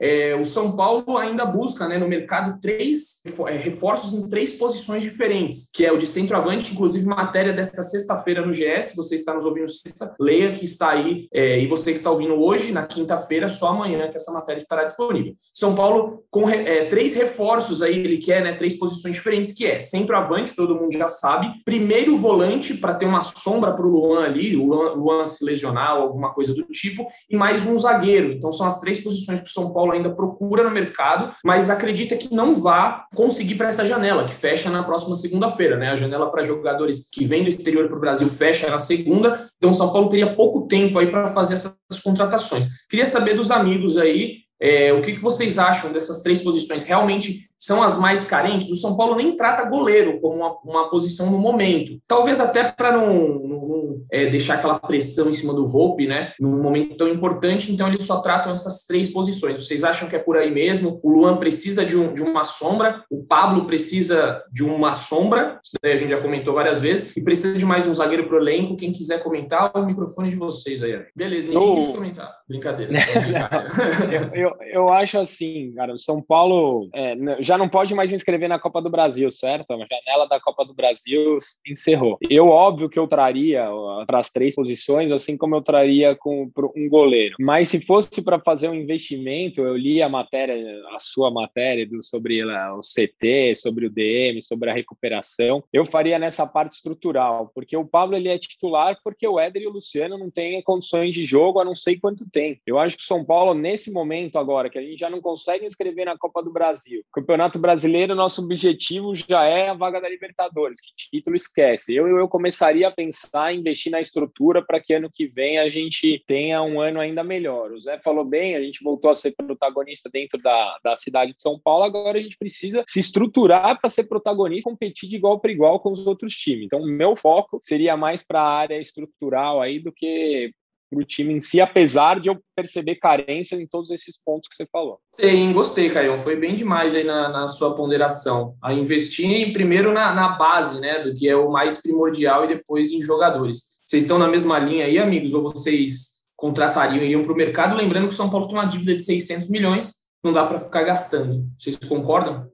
É, 0.00 0.34
o 0.36 0.44
São 0.44 0.76
Paulo 0.76 1.16
ainda 1.16 1.44
busca 1.44 1.86
né, 1.88 1.98
no 1.98 2.08
mercado 2.08 2.58
três 2.60 3.22
é, 3.46 3.56
reforços 3.56 4.14
em 4.14 4.28
três 4.28 4.52
posições 4.52 5.02
diferentes, 5.02 5.70
que 5.72 5.84
é 5.84 5.92
o 5.92 5.98
de 5.98 6.06
centroavante 6.06 6.72
inclusive 6.72 7.06
matéria 7.06 7.52
desta 7.52 7.82
sexta-feira 7.82 8.44
no 8.44 8.52
GS. 8.52 8.94
Você 8.96 9.14
está 9.14 9.34
nos 9.34 9.44
ouvindo 9.44 9.68
sexta, 9.68 10.14
leia 10.20 10.52
que 10.54 10.64
está 10.64 10.90
aí, 10.90 11.28
é, 11.32 11.60
e 11.60 11.66
você 11.66 11.92
que 11.92 11.98
está 11.98 12.10
ouvindo 12.10 12.34
hoje, 12.34 12.72
na 12.72 12.86
quinta-feira, 12.86 13.48
só 13.48 13.68
amanhã 13.68 14.08
que 14.08 14.16
essa 14.16 14.32
matéria 14.32 14.58
estará 14.58 14.84
disponível. 14.84 15.34
São 15.52 15.74
Paulo 15.74 16.24
com 16.30 16.48
é, 16.48 16.86
três 16.86 17.14
reforços 17.14 17.82
aí, 17.82 17.98
ele 17.98 18.18
quer, 18.18 18.42
né, 18.42 18.54
três 18.54 18.78
posições 18.78 19.14
diferentes, 19.14 19.52
que 19.52 19.66
é 19.66 19.80
centroavante, 19.80 20.54
todo 20.54 20.74
mundo 20.74 20.92
já 20.92 21.08
sabe, 21.08 21.52
primeiro 21.64 22.16
volante 22.16 22.74
para 22.74 22.94
ter 22.94 23.06
uma 23.06 23.22
sombra 23.22 23.72
para 23.72 23.86
o 23.86 23.90
Luan 23.90 24.24
ali, 24.24 24.56
o 24.56 24.66
Luan, 24.66 24.92
Luan 24.92 25.26
se 25.26 25.44
lesionar 25.44 25.90
alguma 25.90 26.32
coisa 26.32 26.54
do 26.54 26.62
tipo, 26.64 27.06
e 27.28 27.36
mais 27.36 27.66
um 27.66 27.76
zagueiro. 27.78 28.32
Então 28.32 28.52
são 28.52 28.66
as 28.66 28.80
três 28.80 28.98
posições 29.08 29.40
que 29.40 29.48
o 29.48 29.52
São 29.52 29.72
Paulo 29.72 29.92
ainda 29.92 30.10
procura 30.10 30.62
no 30.62 30.70
mercado, 30.70 31.34
mas 31.42 31.70
acredita 31.70 32.16
que 32.16 32.32
não 32.32 32.54
vá 32.54 33.06
conseguir 33.14 33.54
para 33.54 33.68
essa 33.68 33.86
janela, 33.86 34.26
que 34.26 34.34
fecha 34.34 34.70
na 34.70 34.82
próxima 34.82 35.16
segunda-feira, 35.16 35.76
né? 35.76 35.88
A 35.88 35.96
janela 35.96 36.30
para 36.30 36.42
jogadores 36.42 37.08
que 37.10 37.24
vêm 37.24 37.42
do 37.42 37.48
exterior 37.48 37.88
para 37.88 37.96
o 37.96 38.00
Brasil 38.00 38.28
fecha 38.28 38.70
na 38.70 38.78
segunda, 38.78 39.48
então 39.56 39.70
o 39.70 39.74
São 39.74 39.90
Paulo 39.90 40.08
teria 40.08 40.34
pouco 40.34 40.66
tempo 40.66 40.98
aí 40.98 41.10
para 41.10 41.28
fazer 41.28 41.54
essas 41.54 41.74
contratações. 42.02 42.86
Queria 42.88 43.06
saber 43.06 43.34
dos 43.34 43.50
amigos 43.50 43.96
aí 43.96 44.48
é, 44.60 44.92
o 44.92 45.02
que, 45.02 45.12
que 45.12 45.20
vocês 45.20 45.58
acham 45.58 45.92
dessas 45.92 46.20
três 46.20 46.42
posições? 46.42 46.84
Realmente 46.84 47.48
são 47.58 47.82
as 47.82 47.98
mais 47.98 48.24
carentes? 48.24 48.70
O 48.70 48.76
São 48.76 48.96
Paulo 48.96 49.16
nem 49.16 49.36
trata 49.36 49.68
goleiro 49.68 50.20
como 50.20 50.36
uma, 50.36 50.56
uma 50.64 50.90
posição 50.90 51.30
no 51.30 51.38
momento. 51.38 51.98
Talvez 52.06 52.40
até 52.40 52.70
para 52.70 52.92
não, 52.92 53.38
não 53.40 53.68
é, 54.10 54.30
deixar 54.30 54.54
aquela 54.54 54.78
pressão 54.78 55.28
em 55.28 55.34
cima 55.34 55.52
do 55.52 55.66
Volpe, 55.66 56.06
né? 56.06 56.32
Num 56.40 56.62
momento 56.62 56.96
tão 56.96 57.08
importante, 57.08 57.72
então 57.72 57.88
eles 57.88 58.04
só 58.04 58.20
tratam 58.20 58.52
essas 58.52 58.84
três 58.84 59.10
posições. 59.10 59.64
Vocês 59.64 59.84
acham 59.84 60.08
que 60.08 60.16
é 60.16 60.18
por 60.18 60.36
aí 60.36 60.50
mesmo? 60.50 61.00
O 61.02 61.10
Luan 61.10 61.36
precisa 61.36 61.84
de, 61.84 61.96
um, 61.96 62.14
de 62.14 62.22
uma 62.22 62.44
sombra, 62.44 63.04
o 63.10 63.24
Pablo 63.24 63.66
precisa 63.66 64.42
de 64.52 64.64
uma 64.64 64.92
sombra, 64.92 65.58
isso 65.62 65.76
daí 65.82 65.92
a 65.92 65.96
gente 65.96 66.10
já 66.10 66.20
comentou 66.20 66.54
várias 66.54 66.80
vezes, 66.80 67.16
e 67.16 67.22
precisa 67.22 67.58
de 67.58 67.64
mais 67.64 67.86
um 67.86 67.94
zagueiro 67.94 68.26
para 68.26 68.36
o 68.36 68.40
elenco. 68.40 68.76
Quem 68.76 68.92
quiser 68.92 69.22
comentar, 69.22 69.70
o 69.74 69.84
microfone 69.84 70.30
de 70.30 70.36
vocês 70.36 70.82
aí. 70.82 71.04
Beleza, 71.14 71.48
ninguém 71.48 71.68
eu... 71.68 71.74
quis 71.76 71.94
comentar. 71.94 72.38
Brincadeira. 72.48 72.92
eu, 74.32 74.44
eu, 74.44 74.56
eu, 74.72 74.88
acho 74.88 75.18
assim, 75.18 75.72
cara, 75.74 75.92
o 75.92 75.98
São 75.98 76.22
Paulo 76.22 76.88
é, 76.94 77.14
já 77.48 77.58
não 77.58 77.68
pode 77.68 77.94
mais 77.94 78.12
inscrever 78.12 78.48
na 78.48 78.58
Copa 78.58 78.80
do 78.80 78.90
Brasil, 78.90 79.30
certo? 79.30 79.72
A 79.72 79.76
janela 79.76 80.28
da 80.28 80.38
Copa 80.38 80.64
do 80.64 80.74
Brasil 80.74 81.38
encerrou. 81.66 82.18
Eu, 82.28 82.48
óbvio 82.48 82.88
que 82.88 82.98
eu 82.98 83.08
traria 83.08 83.66
para 84.06 84.18
as 84.18 84.30
três 84.30 84.54
posições, 84.54 85.10
assim 85.10 85.36
como 85.36 85.56
eu 85.56 85.62
traria 85.62 86.14
com 86.14 86.50
um 86.76 86.88
goleiro. 86.88 87.36
Mas 87.40 87.70
se 87.70 87.80
fosse 87.80 88.22
para 88.22 88.38
fazer 88.38 88.68
um 88.68 88.74
investimento, 88.74 89.62
eu 89.62 89.76
li 89.76 90.02
a 90.02 90.08
matéria, 90.08 90.56
a 90.94 90.98
sua 90.98 91.30
matéria 91.30 91.86
do, 91.88 92.02
sobre 92.02 92.44
o 92.44 92.80
CT, 92.80 93.56
sobre 93.56 93.86
o 93.86 93.90
DM, 93.90 94.42
sobre 94.42 94.70
a 94.70 94.74
recuperação, 94.74 95.64
eu 95.72 95.86
faria 95.86 96.18
nessa 96.18 96.46
parte 96.46 96.72
estrutural, 96.72 97.50
porque 97.54 97.76
o 97.76 97.86
Pablo 97.86 98.16
ele 98.16 98.28
é 98.28 98.38
titular 98.38 98.98
porque 99.02 99.26
o 99.26 99.40
Éder 99.40 99.62
e 99.62 99.66
o 99.66 99.72
Luciano 99.72 100.18
não 100.18 100.30
têm 100.30 100.62
condições 100.62 101.14
de 101.14 101.24
jogo 101.24 101.60
há 101.60 101.64
não 101.64 101.74
sei 101.74 101.98
quanto 101.98 102.28
tempo. 102.30 102.60
Eu 102.66 102.78
acho 102.78 102.96
que 102.96 103.02
o 103.02 103.06
São 103.06 103.24
Paulo, 103.24 103.54
nesse 103.54 103.90
momento 103.90 104.38
agora, 104.38 104.68
que 104.68 104.78
a 104.78 104.82
gente 104.82 104.98
já 104.98 105.08
não 105.08 105.20
consegue 105.20 105.64
inscrever 105.64 106.04
na 106.04 106.18
Copa 106.18 106.42
do 106.42 106.52
Brasil, 106.52 107.02
Campeonato 107.12 107.37
Brasileiro, 107.58 108.14
nosso 108.14 108.42
objetivo 108.42 109.14
já 109.14 109.44
é 109.44 109.68
a 109.68 109.74
vaga 109.74 110.00
da 110.00 110.08
Libertadores, 110.08 110.80
que 110.80 111.10
título 111.10 111.36
esquece. 111.36 111.94
Eu, 111.94 112.08
eu 112.08 112.28
começaria 112.28 112.88
a 112.88 112.90
pensar 112.90 113.54
em 113.54 113.60
investir 113.60 113.92
na 113.92 114.00
estrutura 114.00 114.64
para 114.64 114.80
que 114.80 114.92
ano 114.92 115.08
que 115.12 115.26
vem 115.26 115.58
a 115.58 115.68
gente 115.68 116.22
tenha 116.26 116.62
um 116.62 116.80
ano 116.80 117.00
ainda 117.00 117.22
melhor. 117.22 117.70
O 117.70 117.78
Zé 117.78 118.00
falou 118.02 118.24
bem, 118.24 118.56
a 118.56 118.60
gente 118.60 118.82
voltou 118.82 119.10
a 119.10 119.14
ser 119.14 119.32
protagonista 119.32 120.10
dentro 120.12 120.40
da, 120.42 120.78
da 120.82 120.96
cidade 120.96 121.32
de 121.32 121.42
São 121.42 121.58
Paulo, 121.58 121.84
agora 121.84 122.18
a 122.18 122.22
gente 122.22 122.36
precisa 122.36 122.82
se 122.86 122.98
estruturar 122.98 123.80
para 123.80 123.90
ser 123.90 124.04
protagonista, 124.04 124.70
competir 124.70 125.08
de 125.08 125.16
igual 125.16 125.38
para 125.38 125.52
igual 125.52 125.80
com 125.80 125.92
os 125.92 126.06
outros 126.06 126.32
times. 126.32 126.64
Então, 126.64 126.84
meu 126.84 127.14
foco 127.14 127.58
seria 127.62 127.96
mais 127.96 128.22
para 128.22 128.40
a 128.40 128.58
área 128.58 128.80
estrutural 128.80 129.60
aí 129.60 129.78
do 129.78 129.92
que 129.92 130.52
para 130.90 131.00
o 131.00 131.04
time 131.04 131.34
em 131.34 131.40
si, 131.40 131.60
apesar 131.60 132.20
de 132.20 132.28
eu 132.28 132.38
perceber 132.56 132.96
carência 132.96 133.56
em 133.56 133.66
todos 133.66 133.90
esses 133.90 134.18
pontos 134.22 134.48
que 134.48 134.56
você 134.56 134.66
falou. 134.70 134.98
Tem, 135.16 135.52
gostei, 135.52 135.90
Caio. 135.90 136.18
Foi 136.18 136.36
bem 136.36 136.54
demais 136.54 136.94
aí 136.94 137.04
na, 137.04 137.28
na 137.28 137.48
sua 137.48 137.74
ponderação. 137.74 138.56
A 138.62 138.72
investir 138.72 139.52
primeiro 139.52 139.92
na, 139.92 140.14
na, 140.14 140.28
base, 140.30 140.80
né, 140.80 141.02
do 141.02 141.14
que 141.14 141.28
é 141.28 141.36
o 141.36 141.50
mais 141.50 141.82
primordial, 141.82 142.44
e 142.44 142.48
depois 142.48 142.90
em 142.92 143.00
jogadores. 143.00 143.62
Vocês 143.86 144.04
estão 144.04 144.18
na 144.18 144.28
mesma 144.28 144.58
linha 144.58 144.86
aí, 144.86 144.98
amigos, 144.98 145.34
ou 145.34 145.42
vocês 145.42 146.24
contratariam 146.36 147.02
e 147.02 147.10
iam 147.10 147.24
para 147.24 147.32
o 147.32 147.36
mercado? 147.36 147.76
Lembrando 147.76 148.08
que 148.08 148.14
o 148.14 148.16
São 148.16 148.30
Paulo 148.30 148.46
tem 148.46 148.56
uma 148.56 148.66
dívida 148.66 148.94
de 148.94 149.02
600 149.02 149.50
milhões, 149.50 149.94
não 150.22 150.32
dá 150.32 150.46
para 150.46 150.58
ficar 150.58 150.82
gastando. 150.82 151.46
Vocês 151.58 151.76
concordam? 151.76 152.48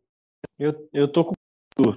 Eu, 0.58 0.74
eu 0.92 1.08
tô 1.08 1.24
com 1.24 1.34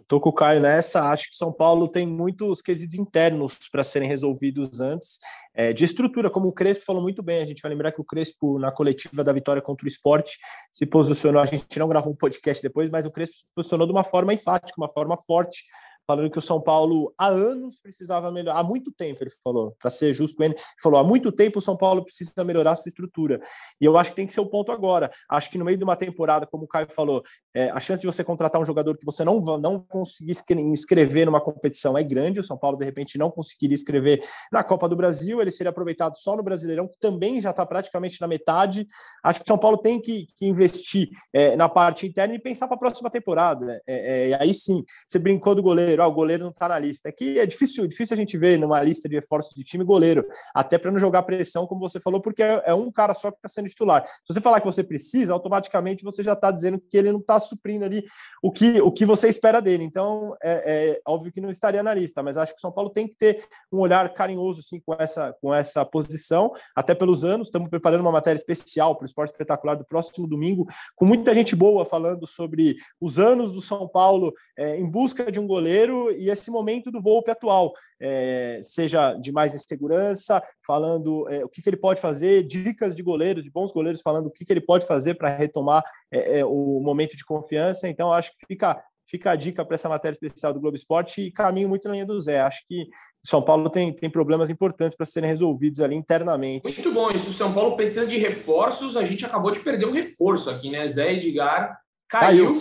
Tô 0.07 0.19
com 0.19 0.29
o 0.29 0.33
Caio 0.33 0.59
nessa. 0.59 1.11
Acho 1.11 1.29
que 1.29 1.35
São 1.35 1.53
Paulo 1.53 1.91
tem 1.91 2.07
muitos 2.07 2.63
quesitos 2.63 2.97
internos 2.97 3.59
para 3.71 3.83
serem 3.83 4.09
resolvidos 4.09 4.79
antes, 4.81 5.19
é, 5.53 5.71
de 5.71 5.85
estrutura, 5.85 6.31
como 6.31 6.47
o 6.47 6.53
Crespo 6.53 6.83
falou 6.83 7.01
muito 7.01 7.21
bem. 7.21 7.43
A 7.43 7.45
gente 7.45 7.61
vai 7.61 7.69
lembrar 7.69 7.91
que 7.91 8.01
o 8.01 8.03
Crespo, 8.03 8.57
na 8.57 8.71
coletiva 8.71 9.23
da 9.23 9.31
vitória 9.31 9.61
contra 9.61 9.85
o 9.85 9.87
esporte, 9.87 10.35
se 10.71 10.83
posicionou. 10.87 11.39
A 11.39 11.45
gente 11.45 11.77
não 11.77 11.87
gravou 11.87 12.11
um 12.11 12.15
podcast 12.15 12.63
depois, 12.63 12.89
mas 12.89 13.05
o 13.05 13.11
Crespo 13.11 13.37
se 13.37 13.45
posicionou 13.53 13.85
de 13.85 13.93
uma 13.93 14.03
forma 14.03 14.33
enfática, 14.33 14.73
uma 14.79 14.91
forma 14.91 15.15
forte 15.27 15.63
falando 16.07 16.31
que 16.31 16.39
o 16.39 16.41
São 16.41 16.61
Paulo 16.61 17.13
há 17.17 17.27
anos 17.27 17.79
precisava 17.81 18.31
melhorar, 18.31 18.59
há 18.59 18.63
muito 18.63 18.91
tempo 18.93 19.21
ele 19.21 19.29
falou, 19.43 19.75
para 19.77 19.91
ser 19.91 20.13
justo 20.13 20.37
com 20.37 20.43
ele, 20.43 20.55
falou, 20.81 20.99
há 20.99 21.03
muito 21.03 21.33
tempo 21.33 21.59
o 21.59 21.61
São 21.61 21.75
Paulo 21.75 22.03
precisa 22.03 22.31
melhorar 22.45 22.77
sua 22.77 22.87
estrutura, 22.87 23.39
e 23.79 23.83
eu 23.83 23.97
acho 23.97 24.11
que 24.11 24.15
tem 24.15 24.25
que 24.25 24.31
ser 24.31 24.39
o 24.39 24.49
ponto 24.49 24.71
agora, 24.71 25.11
acho 25.29 25.49
que 25.49 25.57
no 25.57 25.65
meio 25.65 25.77
de 25.77 25.83
uma 25.83 25.97
temporada, 25.97 26.47
como 26.47 26.63
o 26.63 26.67
Caio 26.67 26.87
falou, 26.91 27.21
é, 27.53 27.69
a 27.71 27.79
chance 27.81 27.99
de 27.99 28.07
você 28.07 28.23
contratar 28.23 28.61
um 28.61 28.65
jogador 28.65 28.95
que 28.95 29.05
você 29.05 29.25
não, 29.25 29.41
não 29.59 29.81
conseguir 29.81 30.37
inscrever 30.59 31.25
numa 31.25 31.41
competição 31.41 31.97
é 31.97 32.03
grande, 32.03 32.39
o 32.39 32.43
São 32.43 32.57
Paulo 32.57 32.77
de 32.77 32.85
repente 32.85 33.17
não 33.17 33.29
conseguiria 33.29 33.75
escrever 33.75 34.21
na 34.49 34.63
Copa 34.63 34.87
do 34.87 34.95
Brasil, 34.95 35.41
ele 35.41 35.51
seria 35.51 35.71
aproveitado 35.71 36.15
só 36.15 36.37
no 36.37 36.43
Brasileirão, 36.43 36.87
que 36.87 36.97
também 36.99 37.41
já 37.41 37.49
está 37.49 37.65
praticamente 37.65 38.21
na 38.21 38.27
metade, 38.27 38.87
acho 39.25 39.39
que 39.39 39.45
o 39.45 39.47
São 39.47 39.57
Paulo 39.57 39.77
tem 39.77 39.99
que, 39.99 40.25
que 40.37 40.45
investir 40.45 41.09
é, 41.33 41.57
na 41.57 41.67
parte 41.67 42.07
interna 42.07 42.33
e 42.33 42.39
pensar 42.39 42.67
para 42.67 42.75
a 42.75 42.79
próxima 42.79 43.09
temporada, 43.09 43.81
é, 43.85 44.31
é, 44.31 44.37
aí 44.41 44.53
sim, 44.53 44.83
você 45.05 45.19
brincou 45.19 45.53
do 45.53 45.61
goleiro, 45.61 45.96
goleiro, 45.97 46.01
ah, 46.01 46.07
o 46.07 46.11
goleiro 46.11 46.43
não 46.43 46.51
está 46.51 46.67
na 46.67 46.79
lista. 46.79 47.09
É 47.09 47.11
que 47.11 47.39
é 47.39 47.45
difícil, 47.45 47.87
difícil 47.87 48.13
a 48.13 48.17
gente 48.17 48.37
ver 48.37 48.57
numa 48.57 48.81
lista 48.81 49.09
de 49.09 49.15
reforços 49.15 49.55
de 49.55 49.63
time 49.63 49.83
goleiro, 49.83 50.25
até 50.53 50.77
para 50.77 50.91
não 50.91 50.99
jogar 50.99 51.23
pressão, 51.23 51.65
como 51.65 51.81
você 51.81 51.99
falou, 51.99 52.21
porque 52.21 52.43
é, 52.43 52.63
é 52.65 52.73
um 52.73 52.91
cara 52.91 53.13
só 53.13 53.31
que 53.31 53.37
está 53.37 53.49
sendo 53.49 53.69
titular. 53.69 54.05
Se 54.07 54.33
você 54.33 54.41
falar 54.41 54.59
que 54.59 54.65
você 54.65 54.83
precisa, 54.83 55.33
automaticamente 55.33 56.03
você 56.03 56.21
já 56.21 56.33
está 56.33 56.51
dizendo 56.51 56.79
que 56.79 56.97
ele 56.97 57.11
não 57.11 57.19
está 57.19 57.39
suprindo 57.39 57.85
ali 57.85 58.03
o 58.41 58.51
que, 58.51 58.81
o 58.81 58.91
que 58.91 59.05
você 59.05 59.27
espera 59.27 59.61
dele. 59.61 59.83
Então, 59.83 60.35
é, 60.43 60.95
é, 60.95 61.01
óbvio 61.07 61.31
que 61.31 61.41
não 61.41 61.49
estaria 61.49 61.81
na 61.81 61.93
lista, 61.93 62.21
mas 62.21 62.37
acho 62.37 62.53
que 62.53 62.59
o 62.59 62.61
São 62.61 62.71
Paulo 62.71 62.89
tem 62.89 63.07
que 63.07 63.15
ter 63.15 63.43
um 63.71 63.79
olhar 63.79 64.11
carinhoso 64.13 64.61
sim, 64.61 64.79
com, 64.85 64.95
essa, 64.97 65.33
com 65.41 65.53
essa 65.53 65.85
posição, 65.85 66.53
até 66.75 66.93
pelos 66.93 67.23
anos. 67.23 67.47
Estamos 67.47 67.69
preparando 67.69 68.01
uma 68.01 68.11
matéria 68.11 68.37
especial 68.37 68.95
para 68.95 69.05
o 69.05 69.07
Esporte 69.07 69.31
Espetacular 69.31 69.75
do 69.75 69.85
próximo 69.85 70.27
domingo, 70.27 70.65
com 70.95 71.05
muita 71.05 71.33
gente 71.33 71.55
boa 71.55 71.85
falando 71.85 72.27
sobre 72.27 72.75
os 72.99 73.19
anos 73.19 73.51
do 73.51 73.61
São 73.61 73.87
Paulo 73.87 74.33
é, 74.57 74.77
em 74.77 74.85
busca 74.85 75.31
de 75.31 75.39
um 75.39 75.47
goleiro 75.47 75.86
e 76.17 76.29
esse 76.29 76.49
momento 76.51 76.91
do 76.91 77.01
Volpe 77.01 77.31
atual, 77.31 77.73
é, 77.99 78.59
seja 78.63 79.13
de 79.13 79.31
mais 79.31 79.53
insegurança, 79.53 80.41
falando 80.65 81.27
é, 81.29 81.43
o 81.43 81.49
que, 81.49 81.61
que, 81.61 81.69
ele 81.69 81.77
pode 81.77 82.01
fazer, 82.01 82.43
dicas 82.43 82.95
de 82.95 83.03
goleiros, 83.03 83.43
de 83.43 83.51
bons 83.51 83.71
goleiros, 83.71 84.01
falando 84.01 84.27
o 84.27 84.31
que, 84.31 84.45
que 84.45 84.53
ele 84.53 84.61
pode 84.61 84.85
fazer 84.85 85.15
para 85.15 85.29
retomar 85.29 85.83
é, 86.11 86.39
é, 86.39 86.45
o 86.45 86.79
momento 86.81 87.15
de 87.15 87.25
confiança. 87.25 87.87
Então, 87.87 88.11
acho 88.11 88.31
que 88.31 88.45
fica 88.47 88.81
fica 89.09 89.31
a 89.31 89.35
dica 89.35 89.65
para 89.65 89.75
essa 89.75 89.87
matéria 89.87 90.17
especial 90.21 90.53
do 90.53 90.59
Globo 90.59 90.75
Esporte 90.75 91.21
e 91.21 91.31
caminho 91.31 91.69
muito 91.69 91.87
na 91.87 91.93
linha 91.93 92.05
do 92.05 92.19
Zé. 92.19 92.41
Acho 92.41 92.61
que 92.67 92.87
São 93.25 93.41
Paulo 93.41 93.69
tem, 93.69 93.93
tem 93.93 94.09
problemas 94.09 94.49
importantes 94.49 94.97
para 94.97 95.05
serem 95.05 95.29
resolvidos 95.29 95.79
ali 95.79 95.95
internamente. 95.95 96.65
Muito 96.65 96.93
bom, 96.93 97.09
isso. 97.11 97.31
São 97.31 97.53
Paulo 97.53 97.77
precisa 97.77 98.05
de 98.05 98.17
reforços. 98.17 98.97
A 98.97 99.05
gente 99.05 99.25
acabou 99.25 99.51
de 99.51 99.61
perder 99.61 99.85
um 99.85 99.93
reforço 99.93 100.49
aqui, 100.49 100.69
né? 100.69 100.85
Zé 100.87 101.13
Edgar 101.13 101.79
caiu, 102.09 102.51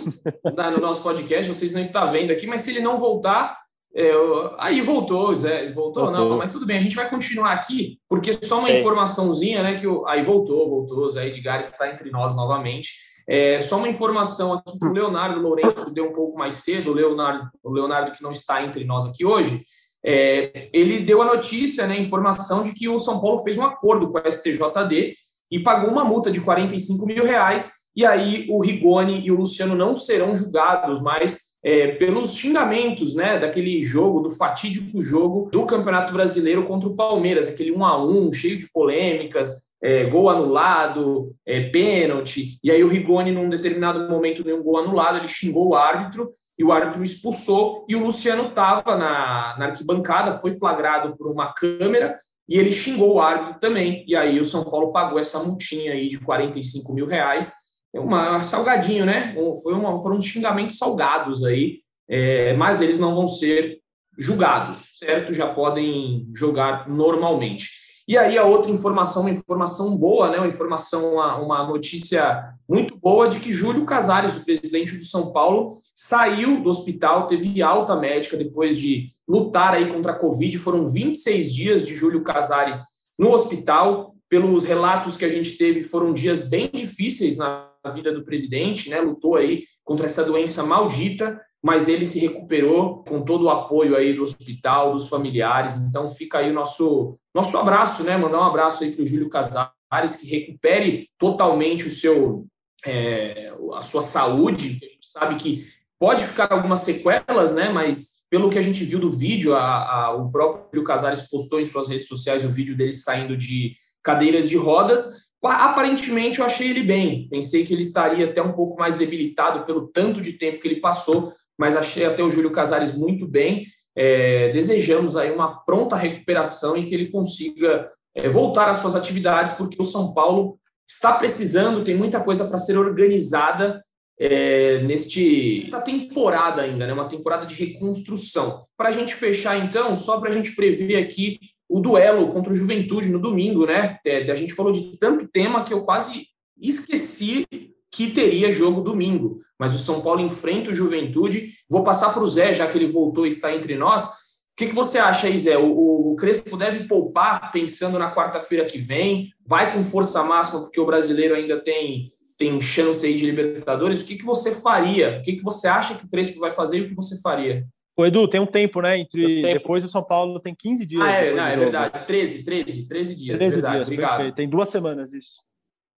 caiu. 0.55 0.71
no 0.75 0.81
nosso 0.81 1.01
podcast, 1.01 1.53
vocês 1.53 1.73
não 1.73 1.81
estão 1.81 2.11
vendo 2.11 2.31
aqui, 2.31 2.47
mas 2.47 2.61
se 2.61 2.71
ele 2.71 2.79
não 2.79 2.99
voltar, 2.99 3.57
é, 3.95 4.11
aí 4.59 4.81
voltou, 4.81 5.33
Zé, 5.33 5.65
voltou, 5.67 6.05
voltou, 6.05 6.29
não, 6.29 6.37
mas 6.37 6.51
tudo 6.51 6.65
bem, 6.65 6.77
a 6.77 6.81
gente 6.81 6.95
vai 6.95 7.09
continuar 7.09 7.53
aqui, 7.53 7.99
porque 8.07 8.31
só 8.33 8.59
uma 8.59 8.69
é. 8.69 8.79
informaçãozinha, 8.79 9.63
né, 9.63 9.75
que 9.75 9.87
o, 9.87 10.05
aí 10.07 10.23
voltou, 10.23 10.69
voltou, 10.69 11.09
Zé 11.09 11.27
Edgar 11.27 11.59
está 11.59 11.91
entre 11.91 12.11
nós 12.11 12.35
novamente, 12.35 12.89
é, 13.27 13.59
só 13.59 13.77
uma 13.77 13.89
informação 13.89 14.53
aqui 14.53 14.77
para 14.77 14.89
o 14.89 14.93
Leonardo 14.93 15.39
Lourenço, 15.39 15.93
deu 15.93 16.05
um 16.05 16.13
pouco 16.13 16.37
mais 16.37 16.55
cedo, 16.55 16.91
o 16.91 16.93
Leonardo, 16.93 17.49
o 17.63 17.71
Leonardo 17.71 18.11
que 18.11 18.21
não 18.21 18.31
está 18.31 18.63
entre 18.63 18.85
nós 18.85 19.05
aqui 19.05 19.25
hoje, 19.25 19.63
é, 20.05 20.69
ele 20.71 20.99
deu 20.99 21.21
a 21.21 21.25
notícia, 21.25 21.87
né, 21.87 21.97
informação 21.97 22.63
de 22.63 22.73
que 22.73 22.87
o 22.87 22.99
São 22.99 23.19
Paulo 23.19 23.39
fez 23.39 23.57
um 23.57 23.65
acordo 23.65 24.11
com 24.11 24.17
a 24.17 24.29
STJD 24.29 25.13
e 25.51 25.59
pagou 25.59 25.89
uma 25.89 26.05
multa 26.05 26.29
de 26.29 26.39
45 26.39 27.05
mil 27.05 27.25
reais 27.25 27.71
e 27.97 28.05
aí 28.05 28.45
o 28.47 28.61
Rigoni 28.61 29.25
e 29.25 29.31
o 29.31 29.37
Luciano 29.37 29.75
não 29.75 29.95
serão 29.95 30.35
julgados 30.35 31.01
mais 31.01 31.57
é, 31.63 31.93
pelos 31.95 32.35
xingamentos 32.35 33.15
né, 33.15 33.39
daquele 33.39 33.83
jogo, 33.83 34.19
do 34.19 34.29
fatídico 34.29 35.01
jogo 35.01 35.49
do 35.51 35.65
Campeonato 35.65 36.13
Brasileiro 36.13 36.67
contra 36.67 36.87
o 36.87 36.95
Palmeiras, 36.95 37.47
aquele 37.47 37.71
1 37.71 37.83
a 37.83 38.05
1 38.05 38.33
cheio 38.33 38.55
de 38.55 38.71
polêmicas, 38.71 39.63
é, 39.81 40.03
gol 40.05 40.29
anulado, 40.29 41.33
é, 41.43 41.71
pênalti. 41.71 42.59
E 42.63 42.69
aí 42.69 42.83
o 42.83 42.87
Rigoni, 42.87 43.31
num 43.31 43.49
determinado 43.49 44.07
momento, 44.07 44.43
de 44.43 44.53
um 44.53 44.61
gol 44.61 44.77
anulado, 44.77 45.17
ele 45.17 45.27
xingou 45.27 45.69
o 45.69 45.75
árbitro 45.75 46.29
e 46.55 46.63
o 46.63 46.71
árbitro 46.71 47.03
expulsou. 47.03 47.83
E 47.89 47.95
o 47.95 48.03
Luciano 48.03 48.49
estava 48.49 48.95
na, 48.95 49.55
na 49.57 49.65
arquibancada, 49.65 50.33
foi 50.33 50.51
flagrado 50.51 51.17
por 51.17 51.31
uma 51.31 51.51
câmera 51.51 52.15
e 52.47 52.59
ele 52.59 52.71
xingou 52.71 53.15
o 53.15 53.19
árbitro 53.19 53.59
também. 53.59 54.05
E 54.07 54.15
aí 54.15 54.39
o 54.39 54.45
São 54.45 54.63
Paulo 54.63 54.91
pagou 54.91 55.17
essa 55.17 55.39
multinha 55.39 55.93
aí 55.93 56.07
de 56.07 56.19
45 56.19 56.93
mil 56.93 57.07
reais 57.07 57.66
uma 57.93 58.41
salgadinho, 58.41 59.05
né? 59.05 59.35
Foi 59.63 59.73
uma, 59.73 59.97
foram 59.97 60.19
xingamentos 60.19 60.77
salgados 60.77 61.43
aí, 61.43 61.79
é, 62.09 62.53
mas 62.53 62.81
eles 62.81 62.99
não 62.99 63.15
vão 63.15 63.27
ser 63.27 63.79
julgados, 64.17 64.97
certo? 64.97 65.33
Já 65.33 65.53
podem 65.53 66.27
jogar 66.33 66.87
normalmente. 66.89 67.69
E 68.07 68.17
aí 68.17 68.37
a 68.37 68.45
outra 68.45 68.71
informação, 68.71 69.23
uma 69.23 69.31
informação 69.31 69.97
boa, 69.97 70.29
né? 70.29 70.37
Uma 70.37 70.47
informação, 70.47 71.15
uma, 71.15 71.37
uma 71.37 71.67
notícia 71.67 72.53
muito 72.67 72.97
boa 72.97 73.27
de 73.27 73.39
que 73.39 73.51
Júlio 73.51 73.85
Casares, 73.85 74.37
o 74.37 74.45
presidente 74.45 74.95
do 74.95 75.03
São 75.03 75.33
Paulo, 75.33 75.73
saiu 75.93 76.61
do 76.61 76.69
hospital, 76.69 77.27
teve 77.27 77.61
alta 77.61 77.97
médica 77.97 78.37
depois 78.37 78.77
de 78.77 79.07
lutar 79.27 79.73
aí 79.73 79.91
contra 79.91 80.13
a 80.13 80.17
Covid. 80.17 80.57
Foram 80.57 80.87
26 80.87 81.53
dias 81.53 81.85
de 81.85 81.93
Júlio 81.93 82.23
Casares 82.23 82.85
no 83.19 83.31
hospital. 83.33 84.13
Pelos 84.29 84.65
relatos 84.65 85.15
que 85.15 85.23
a 85.23 85.29
gente 85.29 85.57
teve, 85.57 85.83
foram 85.83 86.13
dias 86.13 86.49
bem 86.49 86.69
difíceis 86.73 87.37
na 87.37 87.69
vida 87.89 88.11
do 88.11 88.23
presidente, 88.23 88.89
né? 88.89 88.99
Lutou 88.99 89.35
aí 89.35 89.63
contra 89.83 90.05
essa 90.05 90.23
doença 90.23 90.63
maldita, 90.63 91.39
mas 91.63 91.87
ele 91.87 92.05
se 92.05 92.19
recuperou 92.19 93.03
com 93.03 93.23
todo 93.23 93.45
o 93.45 93.49
apoio 93.49 93.95
aí 93.95 94.13
do 94.13 94.23
hospital, 94.23 94.93
dos 94.93 95.09
familiares. 95.09 95.75
Então 95.75 96.07
fica 96.07 96.39
aí 96.39 96.51
o 96.51 96.53
nosso 96.53 97.17
nosso 97.33 97.57
abraço, 97.57 98.03
né? 98.03 98.17
Mandar 98.17 98.39
um 98.39 98.47
abraço 98.47 98.83
aí 98.83 98.91
para 98.91 99.03
o 99.03 99.07
Júlio 99.07 99.29
Casares 99.29 100.15
que 100.19 100.27
recupere 100.27 101.09
totalmente 101.17 101.87
o 101.87 101.91
seu 101.91 102.45
é, 102.85 103.53
a 103.73 103.81
sua 103.81 104.01
saúde. 104.01 104.79
A 104.81 104.85
gente 104.85 105.07
sabe 105.07 105.35
que 105.35 105.65
pode 105.99 106.23
ficar 106.23 106.51
algumas 106.51 106.81
sequelas, 106.81 107.53
né? 107.53 107.69
Mas 107.69 108.25
pelo 108.29 108.49
que 108.49 108.59
a 108.59 108.61
gente 108.61 108.83
viu 108.83 108.99
do 108.99 109.09
vídeo, 109.09 109.55
a, 109.55 110.05
a, 110.05 110.15
o 110.15 110.31
próprio 110.31 110.83
Casares 110.83 111.29
postou 111.29 111.59
em 111.59 111.65
suas 111.65 111.87
redes 111.87 112.07
sociais 112.07 112.45
o 112.45 112.49
vídeo 112.49 112.75
dele 112.75 112.93
saindo 112.93 113.37
de 113.37 113.73
cadeiras 114.03 114.49
de 114.49 114.57
rodas 114.57 115.26
Aparentemente, 115.47 116.39
eu 116.39 116.45
achei 116.45 116.69
ele 116.69 116.83
bem. 116.83 117.27
Pensei 117.29 117.65
que 117.65 117.73
ele 117.73 117.81
estaria 117.81 118.29
até 118.29 118.41
um 118.41 118.53
pouco 118.53 118.77
mais 118.77 118.95
debilitado 118.95 119.65
pelo 119.65 119.87
tanto 119.87 120.21
de 120.21 120.33
tempo 120.33 120.59
que 120.59 120.67
ele 120.67 120.79
passou, 120.81 121.31
mas 121.57 121.75
achei 121.75 122.05
até 122.05 122.23
o 122.23 122.29
Júlio 122.29 122.51
Casares 122.51 122.95
muito 122.95 123.27
bem. 123.27 123.63
É, 123.95 124.51
desejamos 124.51 125.17
aí 125.17 125.31
uma 125.31 125.63
pronta 125.65 125.95
recuperação 125.95 126.77
e 126.77 126.83
que 126.83 126.93
ele 126.93 127.07
consiga 127.07 127.89
é, 128.13 128.29
voltar 128.29 128.69
às 128.69 128.77
suas 128.77 128.95
atividades, 128.95 129.53
porque 129.53 129.77
o 129.79 129.85
São 129.85 130.13
Paulo 130.13 130.59
está 130.87 131.13
precisando, 131.13 131.83
tem 131.83 131.95
muita 131.95 132.19
coisa 132.19 132.45
para 132.45 132.57
ser 132.57 132.77
organizada 132.77 133.83
é, 134.19 134.81
neste 134.83 135.65
esta 135.65 135.81
temporada 135.81 136.61
ainda, 136.61 136.87
né? 136.87 136.93
Uma 136.93 137.07
temporada 137.07 137.45
de 137.45 137.55
reconstrução. 137.55 138.61
Para 138.75 138.89
a 138.89 138.91
gente 138.91 139.13
fechar, 139.13 139.57
então, 139.57 139.95
só 139.95 140.19
para 140.19 140.29
a 140.29 140.33
gente 140.33 140.55
prever 140.55 140.95
aqui 140.97 141.39
o 141.69 141.79
duelo 141.79 142.27
contra 142.29 142.53
o 142.53 142.55
Juventude 142.55 143.09
no 143.09 143.19
domingo, 143.19 143.65
né? 143.65 143.99
É, 144.05 144.31
a 144.31 144.35
gente 144.35 144.53
falou 144.53 144.71
de 144.71 144.97
tanto 144.97 145.27
tema 145.27 145.63
que 145.63 145.73
eu 145.73 145.83
quase 145.83 146.25
esqueci 146.59 147.45
que 147.91 148.11
teria 148.11 148.51
jogo 148.51 148.81
domingo. 148.81 149.39
Mas 149.59 149.75
o 149.75 149.79
São 149.79 150.01
Paulo 150.01 150.21
enfrenta 150.21 150.71
o 150.71 150.75
Juventude. 150.75 151.49
Vou 151.69 151.83
passar 151.83 152.13
para 152.13 152.23
o 152.23 152.27
Zé, 152.27 152.53
já 152.53 152.67
que 152.67 152.77
ele 152.77 152.87
voltou 152.87 153.25
e 153.25 153.29
está 153.29 153.55
entre 153.55 153.75
nós. 153.75 154.05
O 154.05 154.57
que, 154.57 154.67
que 154.67 154.75
você 154.75 154.97
acha 154.97 155.27
aí, 155.27 155.37
Zé? 155.37 155.57
O, 155.57 156.11
o 156.11 156.15
Crespo 156.15 156.57
deve 156.57 156.87
poupar 156.87 157.51
pensando 157.51 157.99
na 157.99 158.13
quarta-feira 158.13 158.65
que 158.65 158.77
vem? 158.77 159.29
Vai 159.45 159.73
com 159.73 159.83
força 159.83 160.23
máxima, 160.23 160.61
porque 160.61 160.79
o 160.79 160.85
brasileiro 160.85 161.35
ainda 161.35 161.59
tem, 161.59 162.05
tem 162.37 162.59
chance 162.59 163.05
aí 163.05 163.15
de 163.15 163.25
Libertadores. 163.25 164.01
O 164.01 164.05
que, 164.05 164.15
que 164.15 164.25
você 164.25 164.51
faria? 164.51 165.19
O 165.19 165.21
que, 165.21 165.35
que 165.35 165.43
você 165.43 165.67
acha 165.67 165.95
que 165.95 166.05
o 166.05 166.09
Crespo 166.09 166.39
vai 166.39 166.51
fazer 166.51 166.77
e 166.77 166.81
o 166.81 166.87
que 166.87 166.95
você 166.95 167.19
faria? 167.21 167.65
O 167.99 168.05
Edu, 168.05 168.27
tem 168.27 168.39
um 168.39 168.45
tempo, 168.45 168.79
né? 168.79 168.99
Entre 168.99 169.41
tempo. 169.41 169.53
depois 169.53 169.81
do 169.81 169.89
São 169.89 170.03
Paulo 170.03 170.39
tem 170.39 170.53
15 170.53 170.85
dias. 170.85 171.01
Ah, 171.01 171.11
é, 171.11 171.33
não, 171.33 171.43
é 171.43 171.57
verdade. 171.57 172.05
13, 172.05 172.45
13, 172.45 172.87
13 172.87 173.15
dias. 173.15 173.37
13 173.37 173.55
verdade, 173.55 173.75
dias, 173.75 173.87
obrigado. 173.87 174.09
perfeito. 174.17 174.35
Tem 174.35 174.47
duas 174.47 174.69
semanas 174.69 175.13
isso. 175.13 175.41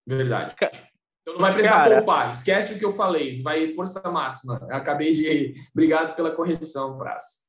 Verdade. 0.08 0.56
Então 1.22 1.34
não 1.34 1.42
vai 1.42 1.54
precisar 1.54 1.84
Cara, 1.84 1.96
poupar. 1.98 2.32
Esquece 2.32 2.74
o 2.76 2.80
que 2.80 2.86
eu 2.86 2.92
falei. 2.92 3.42
Vai 3.42 3.70
força 3.72 4.02
máxima. 4.10 4.66
Eu 4.70 4.78
acabei 4.78 5.12
de. 5.12 5.54
Obrigado 5.76 6.16
pela 6.16 6.32
correção, 6.32 6.98
Praça. 6.98 7.46